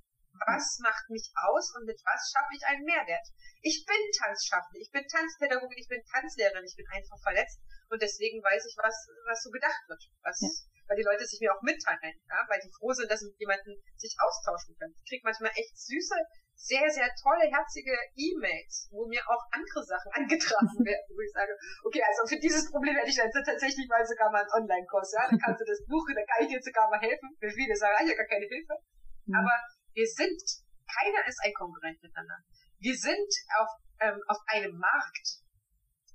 Was 0.47 0.79
macht 0.81 1.09
mich 1.11 1.31
aus 1.37 1.75
und 1.77 1.85
mit 1.85 2.01
was 2.05 2.33
schaffe 2.33 2.57
ich 2.57 2.65
einen 2.67 2.85
Mehrwert? 2.85 3.29
Ich 3.61 3.85
bin 3.87 4.01
Tanzschaffende, 4.19 4.81
ich 4.81 4.91
bin 4.91 5.07
Tanzpädagogin, 5.07 5.79
ich 5.79 5.89
bin 5.89 6.03
Tanzlehrerin, 6.11 6.65
ich 6.65 6.75
bin 6.75 6.89
einfach 6.89 7.21
verletzt 7.23 7.61
und 7.91 8.01
deswegen 8.01 8.43
weiß 8.43 8.65
ich, 8.67 8.75
was, 8.81 9.07
was 9.29 9.43
so 9.43 9.51
gedacht 9.51 9.85
wird. 9.87 10.03
Was, 10.23 10.41
ja. 10.41 10.49
Weil 10.93 11.01
die 11.01 11.09
Leute 11.09 11.25
sich 11.25 11.41
mir 11.41 11.49
auch 11.49 11.65
mitteilen, 11.65 12.21
ja, 12.29 12.45
weil 12.53 12.61
die 12.61 12.69
froh 12.69 12.93
sind, 12.93 13.09
dass 13.09 13.25
sie 13.25 13.33
mit 13.33 13.41
jemandem 13.41 13.81
sich 13.97 14.13
austauschen 14.21 14.77
können. 14.77 14.93
Ich 14.93 15.09
kriege 15.09 15.25
manchmal 15.25 15.49
echt 15.57 15.73
süße, 15.73 16.21
sehr, 16.53 16.85
sehr 16.93 17.09
tolle, 17.17 17.49
herzige 17.49 17.97
E-Mails, 18.13 18.93
wo 18.93 19.09
mir 19.09 19.25
auch 19.25 19.41
andere 19.57 19.81
Sachen 19.81 20.13
angetragen 20.21 20.85
werden, 20.85 21.09
wo 21.17 21.21
ich 21.25 21.33
sage, 21.33 21.57
okay, 21.89 22.05
also 22.05 22.29
für 22.29 22.37
dieses 22.37 22.69
Problem 22.69 22.93
hätte 22.93 23.09
ich 23.09 23.17
dann 23.17 23.33
tatsächlich 23.33 23.89
mal 23.89 24.05
sogar 24.05 24.29
mal 24.29 24.45
einen 24.45 24.69
Online-Kurs, 24.69 25.17
ja, 25.17 25.33
dann 25.33 25.41
kannst 25.41 25.65
du 25.65 25.65
das 25.65 25.81
buchen, 25.89 26.13
dann 26.13 26.29
kann 26.29 26.45
ich 26.45 26.53
dir 26.53 26.61
sogar 26.61 26.93
mal 26.93 27.01
helfen. 27.01 27.33
Für 27.41 27.49
viele 27.49 27.73
sagen, 27.73 27.97
ah, 27.97 28.05
ich 28.05 28.13
habe 28.13 28.21
gar 28.21 28.29
keine 28.37 28.53
Hilfe. 28.53 28.77
Mhm. 29.25 29.35
Aber 29.41 29.55
wir 29.97 30.09
sind, 30.13 30.45
keiner 30.85 31.25
ist 31.25 31.41
ein 31.41 31.57
Konkurrent 31.57 32.05
miteinander. 32.05 32.37
Wir 32.85 32.93
sind 33.01 33.33
auf, 33.57 33.81
ähm, 34.05 34.21
auf 34.29 34.45
einem 34.53 34.77
Markt, 34.77 35.41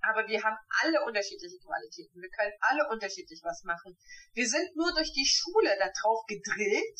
aber 0.07 0.27
wir 0.27 0.41
haben 0.43 0.57
alle 0.83 1.03
unterschiedliche 1.05 1.59
Qualitäten. 1.59 2.21
Wir 2.21 2.29
können 2.29 2.53
alle 2.59 2.87
unterschiedlich 2.89 3.41
was 3.43 3.63
machen. 3.63 3.97
Wir 4.33 4.47
sind 4.47 4.75
nur 4.75 4.93
durch 4.93 5.11
die 5.11 5.25
Schule 5.25 5.75
darauf 5.77 6.25
gedrillt, 6.27 6.99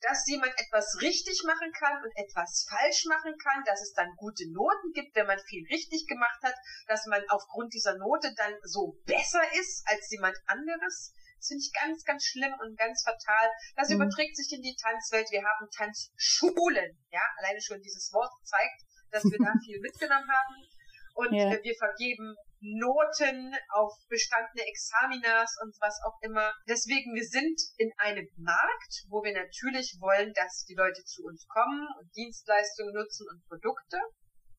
dass 0.00 0.26
jemand 0.26 0.52
etwas 0.56 0.96
richtig 1.00 1.42
machen 1.44 1.72
kann 1.72 2.02
und 2.02 2.12
etwas 2.16 2.66
falsch 2.68 3.04
machen 3.06 3.36
kann, 3.36 3.62
dass 3.64 3.82
es 3.82 3.92
dann 3.92 4.16
gute 4.16 4.50
Noten 4.50 4.92
gibt, 4.92 5.14
wenn 5.14 5.26
man 5.26 5.38
viel 5.46 5.64
richtig 5.68 6.06
gemacht 6.08 6.40
hat, 6.42 6.54
dass 6.88 7.06
man 7.06 7.22
aufgrund 7.28 7.72
dieser 7.74 7.96
Note 7.96 8.32
dann 8.34 8.54
so 8.64 8.96
besser 9.04 9.42
ist 9.60 9.84
als 9.86 10.10
jemand 10.10 10.36
anderes. 10.46 11.12
Das 11.38 11.48
finde 11.48 11.64
ich 11.64 11.72
ganz, 11.72 12.04
ganz 12.04 12.24
schlimm 12.24 12.52
und 12.60 12.78
ganz 12.78 13.02
fatal. 13.04 13.48
Das 13.76 13.88
mhm. 13.88 13.96
überträgt 13.96 14.36
sich 14.36 14.52
in 14.52 14.62
die 14.62 14.76
Tanzwelt. 14.76 15.30
Wir 15.30 15.44
haben 15.44 15.68
Tanzschulen. 15.70 16.98
Ja, 17.10 17.22
alleine 17.38 17.60
schon 17.60 17.80
dieses 17.80 18.12
Wort 18.12 18.32
zeigt, 18.44 18.84
dass 19.10 19.24
wir 19.24 19.38
da 19.38 19.52
viel 19.64 19.80
mitgenommen 19.80 20.28
haben. 20.28 20.79
Und 21.20 21.36
ja. 21.36 21.52
wir 21.52 21.74
vergeben 21.76 22.34
Noten 22.60 23.52
auf 23.76 23.92
bestandene 24.08 24.66
Examinas 24.66 25.52
und 25.62 25.76
was 25.80 26.00
auch 26.06 26.16
immer. 26.22 26.50
Deswegen, 26.66 27.14
wir 27.14 27.24
sind 27.24 27.60
in 27.76 27.92
einem 27.98 28.26
Markt, 28.36 29.04
wo 29.08 29.22
wir 29.22 29.34
natürlich 29.34 29.98
wollen, 30.00 30.32
dass 30.32 30.64
die 30.64 30.74
Leute 30.74 31.04
zu 31.04 31.24
uns 31.24 31.46
kommen 31.46 31.86
und 32.00 32.08
Dienstleistungen 32.16 32.94
nutzen 32.94 33.26
und 33.28 33.44
Produkte. 33.48 34.00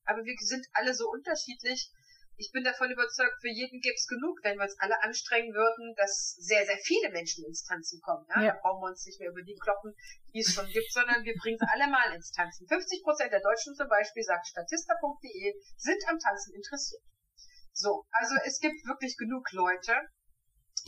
Aber 0.05 0.21
wir 0.23 0.35
sind 0.37 0.65
alle 0.73 0.93
so 0.93 1.09
unterschiedlich, 1.09 1.89
ich 2.41 2.49
bin 2.51 2.65
davon 2.65 2.89
überzeugt, 2.89 3.37
für 3.37 3.53
jeden 3.53 3.79
gäbe 3.79 3.93
es 3.93 4.09
genug, 4.09 4.41
wenn 4.41 4.57
wir 4.57 4.65
uns 4.65 4.73
alle 4.81 4.97
anstrengen 5.05 5.53
würden, 5.53 5.93
dass 5.93 6.33
sehr, 6.41 6.65
sehr 6.65 6.77
viele 6.81 7.13
Menschen 7.13 7.45
ins 7.45 7.61
Tanzen 7.63 8.01
kommen. 8.01 8.25
Ja? 8.33 8.41
ja. 8.41 8.53
Da 8.53 8.59
brauchen 8.59 8.81
wir 8.81 8.89
uns 8.89 9.05
nicht 9.05 9.21
mehr 9.21 9.29
über 9.29 9.45
die 9.45 9.53
kloppen, 9.61 9.93
die 10.33 10.41
es 10.41 10.49
schon 10.49 10.65
gibt, 10.65 10.89
sondern 10.91 11.21
wir 11.23 11.37
bringen 11.37 11.61
sie 11.61 11.69
alle 11.69 11.85
mal 11.85 12.09
ins 12.17 12.33
Tanzen. 12.33 12.65
50 12.67 13.03
Prozent 13.05 13.31
der 13.31 13.45
Deutschen 13.45 13.77
zum 13.77 13.87
Beispiel, 13.87 14.23
sagt 14.25 14.49
statista.de, 14.49 15.53
sind 15.77 16.01
am 16.09 16.17
Tanzen 16.17 16.57
interessiert. 16.57 17.05
So, 17.73 18.09
also 18.09 18.33
es 18.43 18.59
gibt 18.59 18.81
wirklich 18.89 19.15
genug 19.17 19.45
Leute. 19.53 19.93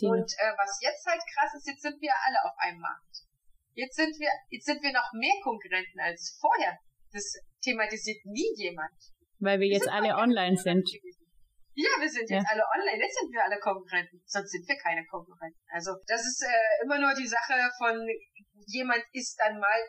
Die. 0.02 0.10
Und 0.10 0.26
äh, 0.42 0.54
was 0.58 0.82
jetzt 0.82 1.06
halt 1.06 1.22
krass 1.38 1.54
ist, 1.54 1.68
jetzt 1.70 1.86
sind 1.86 2.02
wir 2.02 2.12
alle 2.26 2.42
auf 2.50 2.58
einem 2.58 2.82
Markt. 2.82 3.30
Jetzt 3.78 3.96
sind 3.96 4.18
wir, 4.18 4.30
jetzt 4.50 4.66
sind 4.66 4.82
wir 4.82 4.92
noch 4.92 5.14
mehr 5.14 5.38
Konkurrenten 5.44 6.02
als 6.02 6.38
vorher. 6.42 6.78
Das 7.14 7.38
thematisiert 7.62 8.26
nie 8.26 8.50
jemand. 8.58 8.98
Weil 9.38 9.60
wir, 9.60 9.70
wir 9.70 9.78
jetzt 9.78 9.90
alle 9.90 10.18
online 10.18 10.58
sind. 10.58 10.90
Ja, 11.74 11.90
wir 11.98 12.10
sind 12.10 12.30
jetzt 12.30 12.46
ja. 12.46 12.54
alle 12.54 12.66
online, 12.78 13.02
jetzt 13.02 13.18
sind 13.18 13.34
wir 13.34 13.44
alle 13.44 13.58
Konkurrenten, 13.58 14.22
sonst 14.26 14.52
sind 14.52 14.68
wir 14.68 14.78
keine 14.78 15.06
Konkurrenten. 15.10 15.58
Also 15.74 15.98
das 16.06 16.22
ist 16.22 16.46
äh, 16.46 16.84
immer 16.86 17.00
nur 17.00 17.14
die 17.18 17.28
Sache 17.28 17.58
von, 17.82 17.98
jemand 18.68 19.02
ist 19.12 19.34
dann 19.40 19.58
mal 19.58 19.82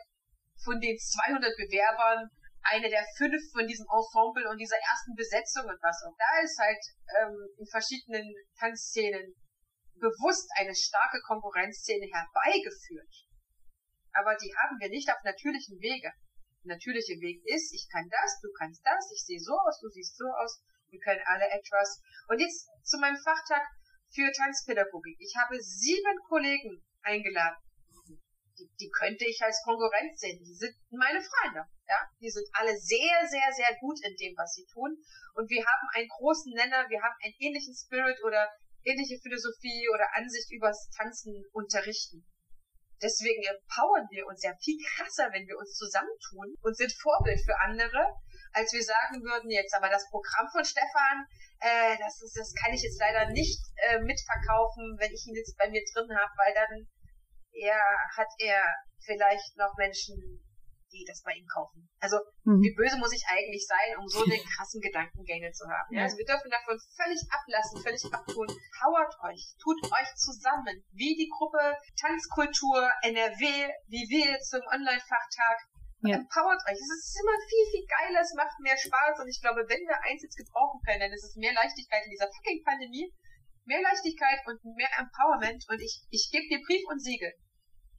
von 0.63 0.81
den 0.81 0.97
200 0.97 1.45
Bewerbern 1.55 2.29
eine 2.65 2.89
der 2.89 3.05
fünf 3.17 3.37
von 3.53 3.67
diesem 3.67 3.85
Ensemble 3.85 4.49
und 4.49 4.57
dieser 4.57 4.81
ersten 4.81 5.13
Besetzung 5.13 5.69
und 5.69 5.77
was. 5.81 6.01
Und 6.01 6.17
da 6.17 6.41
ist 6.41 6.57
halt 6.57 6.81
ähm, 7.21 7.37
in 7.61 7.67
verschiedenen 7.69 8.33
Tanzszenen 8.57 9.35
bewusst 10.01 10.49
eine 10.57 10.73
starke 10.73 11.21
Konkurrenzszene 11.21 12.09
herbeigeführt. 12.09 13.29
Aber 14.13 14.33
die 14.35 14.49
haben 14.57 14.79
wir 14.79 14.89
nicht 14.89 15.09
auf 15.11 15.21
natürlichen 15.23 15.77
Wege. 15.79 16.09
Der 16.65 16.73
natürliche 16.73 17.21
Weg 17.21 17.45
ist, 17.45 17.69
ich 17.73 17.85
kann 17.91 18.09
das, 18.09 18.41
du 18.41 18.49
kannst 18.57 18.81
das, 18.83 19.11
ich 19.13 19.21
sehe 19.21 19.39
so 19.39 19.53
aus, 19.53 19.79
du 19.79 19.89
siehst 19.89 20.17
so 20.17 20.25
aus, 20.25 20.63
wir 20.95 21.03
können 21.03 21.21
alle 21.27 21.45
etwas. 21.51 22.01
Und 22.27 22.39
jetzt 22.39 22.69
zu 22.83 22.97
meinem 22.97 23.17
Fachtag 23.17 23.61
für 24.13 24.31
Tanzpädagogik. 24.31 25.17
Ich 25.19 25.35
habe 25.35 25.59
sieben 25.61 26.17
Kollegen 26.27 26.81
eingeladen. 27.03 27.59
Die, 28.57 28.69
die 28.79 28.89
könnte 28.89 29.25
ich 29.27 29.43
als 29.43 29.61
Konkurrenz 29.65 30.21
sehen. 30.21 30.39
Die 30.39 30.55
sind 30.55 30.73
meine 30.91 31.19
Freunde. 31.19 31.67
Ja, 31.87 31.99
die 32.21 32.29
sind 32.29 32.47
alle 32.53 32.71
sehr, 32.77 33.27
sehr, 33.27 33.51
sehr 33.51 33.75
gut 33.81 33.99
in 34.01 34.15
dem, 34.15 34.33
was 34.37 34.55
sie 34.55 34.65
tun. 34.71 34.95
Und 35.35 35.49
wir 35.49 35.59
haben 35.59 35.87
einen 35.93 36.07
großen 36.07 36.53
Nenner. 36.53 36.87
Wir 36.87 37.01
haben 37.03 37.15
einen 37.21 37.35
ähnlichen 37.39 37.75
Spirit 37.75 38.23
oder 38.23 38.47
ähnliche 38.85 39.19
Philosophie 39.19 39.89
oder 39.93 40.07
Ansicht 40.15 40.49
übers 40.51 40.89
Tanzen 40.95 41.43
unterrichten. 41.51 42.25
Deswegen 43.01 43.43
empowern 43.43 44.07
wir 44.09 44.25
uns 44.27 44.43
ja 44.43 44.55
viel 44.61 44.77
krasser, 44.95 45.29
wenn 45.31 45.47
wir 45.47 45.57
uns 45.57 45.75
zusammentun 45.75 46.55
und 46.61 46.77
sind 46.77 46.91
Vorbild 46.93 47.39
für 47.43 47.59
andere 47.59 48.15
als 48.55 48.71
wir 48.71 48.83
sagen 48.83 49.21
würden, 49.21 49.51
jetzt 49.51 49.75
aber 49.75 49.89
das 49.89 50.09
Programm 50.09 50.47
von 50.47 50.63
Stefan, 50.63 51.27
äh, 51.59 51.97
das, 51.99 52.21
ist, 52.23 52.39
das 52.39 52.53
kann 52.55 52.73
ich 52.73 52.81
jetzt 52.81 52.99
leider 52.99 53.29
nicht 53.31 53.59
äh, 53.75 53.99
mitverkaufen, 53.99 54.95
wenn 54.97 55.11
ich 55.11 55.27
ihn 55.27 55.35
jetzt 55.35 55.57
bei 55.57 55.69
mir 55.69 55.83
drin 55.91 56.07
habe, 56.15 56.31
weil 56.39 56.53
dann 56.55 56.87
er, 57.51 57.83
hat 58.15 58.31
er 58.39 58.63
vielleicht 59.03 59.57
noch 59.57 59.75
Menschen, 59.77 60.39
die 60.95 61.05
das 61.05 61.21
bei 61.21 61.35
ihm 61.35 61.45
kaufen. 61.47 61.87
Also 61.99 62.17
mhm. 62.43 62.63
wie 62.63 62.73
böse 62.73 62.97
muss 62.97 63.11
ich 63.11 63.23
eigentlich 63.27 63.67
sein, 63.67 63.99
um 63.99 64.07
so 64.07 64.23
eine 64.25 64.39
krassen 64.39 64.79
Gedankengänge 64.79 65.51
zu 65.51 65.67
haben? 65.67 65.91
Ja? 65.91 66.03
Also 66.07 66.17
wir 66.17 66.25
dürfen 66.25 66.49
davon 66.49 66.79
völlig 66.95 67.21
ablassen, 67.27 67.83
völlig 67.83 68.03
abtun. 68.07 68.47
Powert 68.79 69.13
euch, 69.27 69.43
tut 69.59 69.79
euch 69.83 70.11
zusammen, 70.15 70.83
wie 70.95 71.15
die 71.15 71.29
Gruppe 71.29 71.59
Tanzkultur 71.99 72.87
NRW, 73.03 73.43
wie 73.91 74.05
wir 74.09 74.39
zum 74.39 74.63
Online-Fachtag. 74.71 75.57
Ja. 76.05 76.21
Empowert 76.21 76.61
euch. 76.69 76.77
Es 76.77 76.91
ist 76.91 77.17
immer 77.17 77.33
viel, 77.49 77.65
viel 77.71 77.85
geiler, 77.89 78.21
es 78.21 78.33
macht 78.37 78.53
mehr 78.61 78.77
Spaß 78.77 79.19
und 79.19 79.27
ich 79.27 79.41
glaube, 79.41 79.65
wenn 79.65 79.81
wir 79.89 79.97
eins 80.05 80.21
jetzt 80.21 80.37
gebrauchen 80.37 80.79
können, 80.85 81.01
dann 81.01 81.13
ist 81.13 81.25
es 81.25 81.35
mehr 81.35 81.53
Leichtigkeit 81.53 82.05
in 82.05 82.13
dieser 82.13 82.29
fucking 82.29 82.61
Pandemie, 82.63 83.09
mehr 83.65 83.81
Leichtigkeit 83.81 84.45
und 84.45 84.61
mehr 84.77 84.91
Empowerment 85.01 85.65
und 85.67 85.81
ich, 85.81 86.05
ich 86.13 86.29
gebe 86.29 86.45
dir 86.45 86.61
Brief 86.61 86.85
und 86.93 87.01
Siegel. 87.01 87.33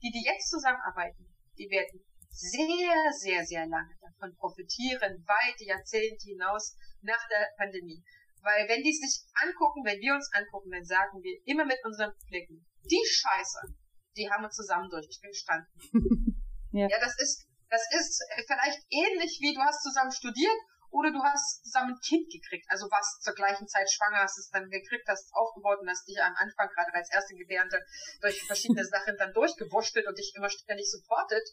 Die, 0.01 0.11
die 0.11 0.23
jetzt 0.23 0.49
zusammenarbeiten, 0.49 1.25
die 1.57 1.69
werden 1.69 2.06
sehr, 2.29 2.95
sehr, 3.17 3.45
sehr 3.45 3.65
lange 3.67 3.95
davon 4.01 4.35
profitieren, 4.35 5.23
weit 5.25 5.59
Jahrzehnte 5.59 6.25
hinaus 6.27 6.75
nach 7.01 7.27
der 7.29 7.49
Pandemie. 7.57 8.03
Weil 8.41 8.67
wenn 8.69 8.83
die 8.83 8.93
sich 8.93 9.25
angucken, 9.33 9.83
wenn 9.83 9.99
wir 9.99 10.13
uns 10.13 10.29
angucken, 10.33 10.71
dann 10.71 10.85
sagen 10.85 11.21
wir 11.21 11.35
immer 11.45 11.65
mit 11.65 11.79
unseren 11.83 12.13
Blicken, 12.27 12.65
die 12.83 13.03
Scheiße, 13.05 13.75
die 14.15 14.29
haben 14.29 14.43
wir 14.43 14.49
zusammen 14.49 14.89
durchgestanden. 14.89 15.67
ja. 16.71 16.87
ja, 16.87 16.99
das 16.99 17.19
ist, 17.19 17.47
das 17.69 17.81
ist 17.91 18.23
vielleicht 18.47 18.85
ähnlich 18.89 19.39
wie 19.41 19.53
du 19.53 19.61
hast 19.61 19.83
zusammen 19.83 20.11
studiert 20.11 20.57
oder 20.89 21.11
du 21.11 21.21
hast 21.21 21.63
zusammen 21.63 21.93
ein 21.93 21.99
Kind 21.99 22.31
gekriegt, 22.31 22.65
also 22.69 22.89
warst 22.89 23.21
zur 23.23 23.33
gleichen 23.33 23.67
Zeit 23.67 23.89
schwanger, 23.91 24.23
hast 24.23 24.37
es 24.37 24.49
dann 24.49 24.69
gekriegt, 24.69 25.07
hast 25.07 25.25
es 25.25 25.33
aufgebaut 25.33 25.79
und 25.79 25.89
hast 25.89 26.07
dich 26.07 26.17
am 26.21 26.35
Anfang 26.35 26.69
gerade 26.69 26.93
als 26.93 27.11
erste 27.11 27.35
Gebärende 27.35 27.83
durch 28.21 28.41
verschiedene 28.47 28.85
Sachen 28.87 29.17
dann 29.17 29.33
durchgewurschtelt 29.33 30.07
und 30.07 30.17
dich 30.17 30.33
immer 30.35 30.49
ständig 30.49 30.89
supportet. 30.89 31.43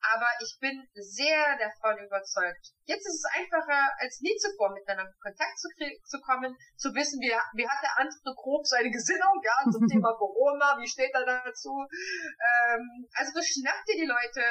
Aber 0.00 0.28
ich 0.40 0.58
bin 0.60 0.86
sehr 0.94 1.56
davon 1.58 1.98
überzeugt. 2.04 2.76
Jetzt 2.84 3.06
ist 3.06 3.24
es 3.24 3.32
einfacher, 3.32 3.90
als 3.98 4.20
nie 4.20 4.36
zuvor 4.36 4.72
miteinander 4.74 5.10
in 5.10 5.20
Kontakt 5.20 5.58
zu, 5.58 5.68
zu 6.04 6.20
kommen, 6.20 6.54
zu 6.76 6.94
wissen, 6.94 7.20
wie, 7.20 7.32
wie 7.56 7.68
hat 7.68 7.82
der 7.82 7.98
andere 7.98 8.34
grob 8.36 8.66
seine 8.66 8.90
Gesinnung, 8.90 9.40
ja, 9.42 9.70
zum 9.72 9.86
Thema 9.88 10.12
Corona, 10.14 10.76
wie 10.78 10.88
steht 10.88 11.12
er 11.14 11.24
dazu. 11.24 11.72
Ähm, 11.72 13.08
also 13.14 13.32
beschnappt 13.32 13.88
ihr 13.88 14.04
die 14.04 14.10
Leute 14.12 14.44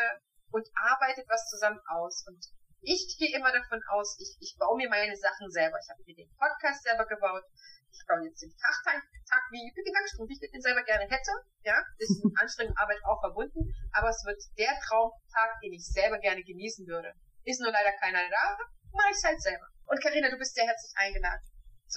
und 0.52 0.68
arbeitet 0.76 1.26
was 1.30 1.50
zusammen 1.50 1.80
aus. 1.88 2.26
Und 2.28 2.42
ich 2.84 3.16
gehe 3.18 3.36
immer 3.36 3.52
davon 3.52 3.82
aus, 3.90 4.20
ich, 4.20 4.36
ich 4.40 4.56
baue 4.60 4.78
mir 4.78 4.90
meine 4.90 5.16
Sachen 5.16 5.50
selber. 5.50 5.80
Ich 5.80 5.90
habe 5.90 6.04
mir 6.06 6.16
den 6.16 6.30
Podcast 6.36 6.84
selber 6.84 7.06
gebaut. 7.08 7.44
Ich 7.92 8.04
baue 8.08 8.26
jetzt 8.26 8.42
den 8.42 8.52
Fachtag, 8.52 9.02
Tag 9.30 9.44
wie 9.52 9.72
Gedankenstrom, 9.72 10.28
wie 10.28 10.34
ich 10.34 10.52
den 10.52 10.62
selber 10.62 10.84
gerne 10.84 11.08
hätte. 11.08 11.32
Ja, 11.64 11.80
ist 11.98 12.24
mit 12.24 12.34
anstrengender 12.42 12.80
Arbeit 12.82 13.00
auch 13.06 13.22
verbunden. 13.22 13.72
Aber 13.94 14.10
es 14.10 14.24
wird 14.26 14.42
der 14.58 14.74
Traumtag, 14.84 15.62
den 15.64 15.74
ich 15.74 15.86
selber 15.86 16.20
gerne 16.20 16.44
genießen 16.44 16.86
würde. 16.88 17.14
Ist 17.46 17.62
nur 17.62 17.72
leider 17.72 17.92
keiner 18.00 18.20
da, 18.30 18.58
mache 18.92 19.12
ich 19.12 19.18
es 19.18 19.24
halt 19.24 19.42
selber. 19.42 19.68
Und 19.86 20.02
Karina, 20.02 20.30
du 20.30 20.38
bist 20.38 20.56
sehr 20.56 20.66
herzlich 20.66 20.94
eingeladen. 20.96 21.44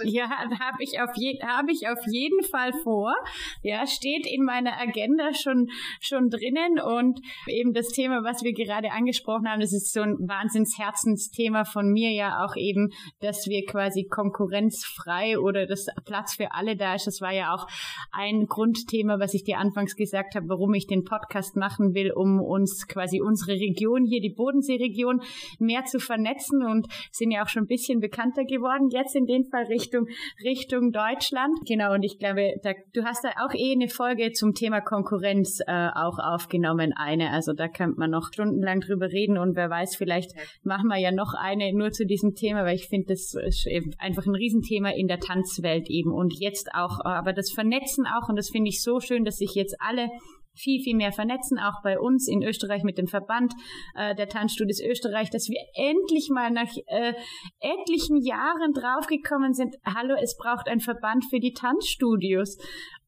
Ja, 0.16 0.28
habe 0.30 0.82
ich 0.82 1.00
auf 1.00 1.10
je, 1.16 1.38
habe 1.42 1.72
ich 1.72 1.88
auf 1.88 1.98
jeden 2.06 2.42
Fall 2.44 2.72
vor. 2.82 3.14
Ja, 3.62 3.86
steht 3.86 4.26
in 4.26 4.44
meiner 4.44 4.78
Agenda 4.80 5.34
schon 5.34 5.68
schon 6.00 6.28
drinnen 6.30 6.78
und 6.80 7.20
eben 7.48 7.72
das 7.72 7.88
Thema, 7.88 8.22
was 8.22 8.42
wir 8.42 8.52
gerade 8.52 8.92
angesprochen 8.92 9.48
haben, 9.48 9.60
das 9.60 9.72
ist 9.72 9.92
so 9.92 10.02
ein 10.02 10.16
Wahnsinnsherzensthema 10.18 11.64
von 11.64 11.90
mir 11.90 12.12
ja 12.12 12.44
auch 12.44 12.56
eben, 12.56 12.90
dass 13.20 13.46
wir 13.46 13.64
quasi 13.64 14.04
konkurrenzfrei 14.04 15.38
oder 15.38 15.66
das 15.66 15.86
Platz 16.04 16.36
für 16.36 16.52
alle 16.52 16.76
da 16.76 16.94
ist. 16.94 17.06
Das 17.06 17.20
war 17.20 17.32
ja 17.32 17.54
auch 17.54 17.66
ein 18.12 18.46
Grundthema, 18.46 19.18
was 19.18 19.34
ich 19.34 19.44
dir 19.44 19.58
anfangs 19.58 19.96
gesagt 19.96 20.34
habe, 20.34 20.48
warum 20.48 20.74
ich 20.74 20.86
den 20.86 21.04
Podcast 21.04 21.56
machen 21.56 21.94
will, 21.94 22.12
um 22.12 22.40
uns 22.40 22.86
quasi 22.86 23.20
unsere 23.20 23.52
Region 23.52 24.04
hier, 24.04 24.20
die 24.20 24.34
Bodenseeregion, 24.34 25.22
mehr 25.58 25.84
zu 25.84 25.98
vernetzen 25.98 26.62
und 26.62 26.86
sind 27.10 27.30
ja 27.30 27.42
auch 27.42 27.48
schon 27.48 27.64
ein 27.64 27.68
bisschen 27.68 28.00
bekannter 28.00 28.44
geworden. 28.44 28.88
Jetzt 28.90 29.16
in 29.16 29.26
dem 29.26 29.44
Fall 29.44 29.64
richtig 29.64 29.85
Richtung, 29.86 30.08
Richtung 30.42 30.92
Deutschland. 30.92 31.58
Genau, 31.66 31.94
und 31.94 32.02
ich 32.02 32.18
glaube, 32.18 32.54
da, 32.62 32.72
du 32.92 33.04
hast 33.04 33.24
da 33.24 33.30
auch 33.44 33.54
eh 33.54 33.72
eine 33.72 33.88
Folge 33.88 34.32
zum 34.32 34.54
Thema 34.54 34.80
Konkurrenz 34.80 35.60
äh, 35.66 35.88
auch 35.94 36.18
aufgenommen, 36.18 36.92
eine. 36.96 37.30
Also 37.30 37.52
da 37.52 37.68
könnte 37.68 37.98
man 37.98 38.10
noch 38.10 38.32
stundenlang 38.32 38.80
drüber 38.80 39.10
reden 39.10 39.38
und 39.38 39.56
wer 39.56 39.70
weiß, 39.70 39.96
vielleicht 39.96 40.32
machen 40.62 40.88
wir 40.88 40.98
ja 40.98 41.12
noch 41.12 41.34
eine 41.34 41.72
nur 41.72 41.92
zu 41.92 42.04
diesem 42.04 42.34
Thema, 42.34 42.64
weil 42.64 42.74
ich 42.74 42.88
finde, 42.88 43.06
das 43.08 43.34
ist 43.34 43.68
einfach 43.98 44.26
ein 44.26 44.34
Riesenthema 44.34 44.90
in 44.90 45.06
der 45.06 45.20
Tanzwelt 45.20 45.88
eben 45.88 46.12
und 46.12 46.34
jetzt 46.38 46.74
auch, 46.74 47.04
aber 47.04 47.32
das 47.32 47.50
Vernetzen 47.50 48.06
auch 48.06 48.28
und 48.28 48.36
das 48.36 48.50
finde 48.50 48.68
ich 48.68 48.82
so 48.82 49.00
schön, 49.00 49.24
dass 49.24 49.36
sich 49.36 49.54
jetzt 49.54 49.76
alle 49.78 50.08
viel, 50.56 50.82
viel 50.82 50.96
mehr 50.96 51.12
vernetzen, 51.12 51.58
auch 51.58 51.82
bei 51.82 51.98
uns 51.98 52.28
in 52.28 52.42
Österreich 52.42 52.82
mit 52.82 52.98
dem 52.98 53.06
Verband 53.06 53.54
äh, 53.94 54.14
der 54.14 54.28
Tanzstudios 54.28 54.80
Österreich, 54.80 55.30
dass 55.30 55.48
wir 55.48 55.60
endlich 55.74 56.28
mal 56.30 56.50
nach 56.50 56.72
äh, 56.86 57.14
etlichen 57.60 58.22
Jahren 58.22 58.72
draufgekommen 58.72 59.54
sind, 59.54 59.76
hallo, 59.84 60.14
es 60.20 60.36
braucht 60.36 60.68
ein 60.68 60.80
Verband 60.80 61.24
für 61.30 61.38
die 61.38 61.52
Tanzstudios. 61.52 62.58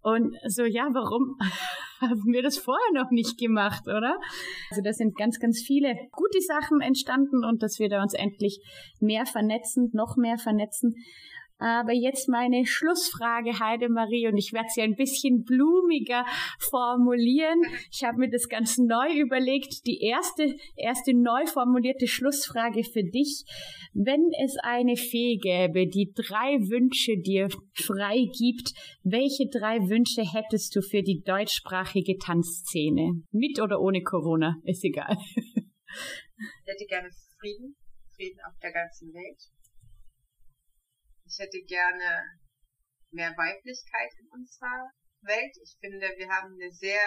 Und 0.01 0.37
so, 0.47 0.65
ja, 0.65 0.89
warum 0.93 1.37
haben 2.01 2.33
wir 2.33 2.43
das 2.43 2.59
vorher 2.59 2.93
noch 2.95 3.11
nicht 3.11 3.39
gemacht, 3.39 3.87
oder? 3.87 4.19
Also 4.71 4.83
da 4.83 4.93
sind 4.93 5.17
ganz, 5.17 5.41
ganz 5.41 5.61
viele 5.61 5.95
gute 6.13 6.41
Sachen 6.41 6.81
entstanden 6.81 7.45
und 7.45 7.63
dass 7.63 7.79
wir 7.79 7.89
da 7.89 8.03
uns 8.03 8.15
endlich 8.15 8.61
mehr 9.01 9.27
vernetzen, 9.27 9.91
noch 9.93 10.17
mehr 10.17 10.39
vernetzen. 10.39 10.95
Aber 11.59 11.93
jetzt 11.93 12.29
meine 12.29 12.65
Schlussfrage, 12.67 13.59
Heidemarie, 13.59 14.29
und 14.29 14.39
ich 14.39 14.53
werde 14.53 14.69
sie 14.73 14.81
ein 14.81 14.95
bisschen 14.95 15.43
blumiger 15.43 16.25
formulieren. 16.61 17.61
Ich 17.91 18.05
habe 18.05 18.19
mir 18.19 18.31
das 18.31 18.49
ganz 18.49 18.79
neu 18.79 19.13
überlegt. 19.19 19.87
Die 19.87 20.01
erste, 20.01 20.55
erste 20.77 21.15
neu 21.15 21.47
formulierte 21.47 22.07
Schlussfrage 22.07 22.85
für 22.85 23.03
dich. 23.03 23.45
Wenn 23.93 24.31
es 24.45 24.57
eine 24.63 24.97
Fee 24.97 25.37
gäbe, 25.37 25.89
die 25.89 26.13
drei 26.15 26.59
Wünsche 26.71 27.19
dir 27.19 27.49
frei 27.75 28.27
gibt, 28.39 28.73
welche 29.03 29.49
drei 29.51 29.81
Wünsche 29.89 30.23
hättest 30.23 30.77
du 30.77 30.81
für 30.81 31.03
die 31.03 31.23
deutschsprachige 31.25 32.19
Tanzszene? 32.19 33.23
Mit 33.33 33.61
oder 33.61 33.81
ohne 33.81 34.03
Corona? 34.03 34.57
Ist 34.65 34.85
egal. 34.85 35.17
Ich 35.27 36.67
hätte 36.67 36.87
gerne 36.87 37.09
Frieden. 37.41 37.75
Frieden 38.15 38.39
auf 38.47 38.59
der 38.63 38.73
ganzen 38.73 39.13
Welt 39.13 39.58
ich 41.39 41.45
hätte 41.45 41.63
gerne 41.67 42.39
mehr 43.13 43.31
Weiblichkeit 43.37 44.11
in 44.19 44.29
unserer 44.31 44.91
Welt. 45.23 45.57
Ich 45.63 45.77
finde, 45.81 46.13
wir 46.17 46.29
haben 46.29 46.55
eine 46.55 46.71
sehr 46.73 47.01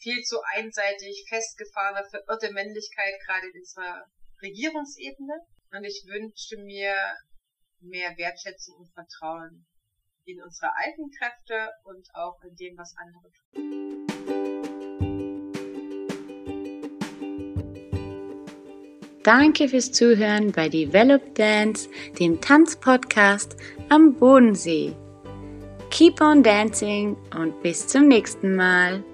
viel 0.00 0.22
zu 0.22 0.40
einseitig 0.54 1.26
festgefahrene, 1.28 2.08
verirrte 2.08 2.52
Männlichkeit 2.52 3.14
gerade 3.26 3.48
in 3.48 3.60
unserer 3.60 4.06
Regierungsebene. 4.42 5.34
Und 5.72 5.84
ich 5.84 6.02
wünsche 6.06 6.56
mir 6.62 6.96
mehr 7.80 8.16
Wertschätzung 8.16 8.76
und 8.78 8.92
Vertrauen 8.94 9.66
in 10.24 10.42
unsere 10.42 10.74
eigenen 10.74 11.10
Kräfte 11.10 11.70
und 11.84 12.08
auch 12.14 12.40
in 12.42 12.56
dem, 12.56 12.76
was 12.78 12.94
andere 12.96 13.30
tun. 13.52 14.17
Danke 19.28 19.68
fürs 19.68 19.92
Zuhören 19.92 20.52
bei 20.52 20.70
Develop 20.70 21.34
Dance, 21.34 21.90
dem 22.18 22.40
Tanzpodcast 22.40 23.56
am 23.90 24.14
Bodensee. 24.14 24.94
Keep 25.90 26.22
on 26.22 26.42
dancing 26.42 27.14
und 27.38 27.62
bis 27.62 27.86
zum 27.86 28.08
nächsten 28.08 28.56
Mal. 28.56 29.04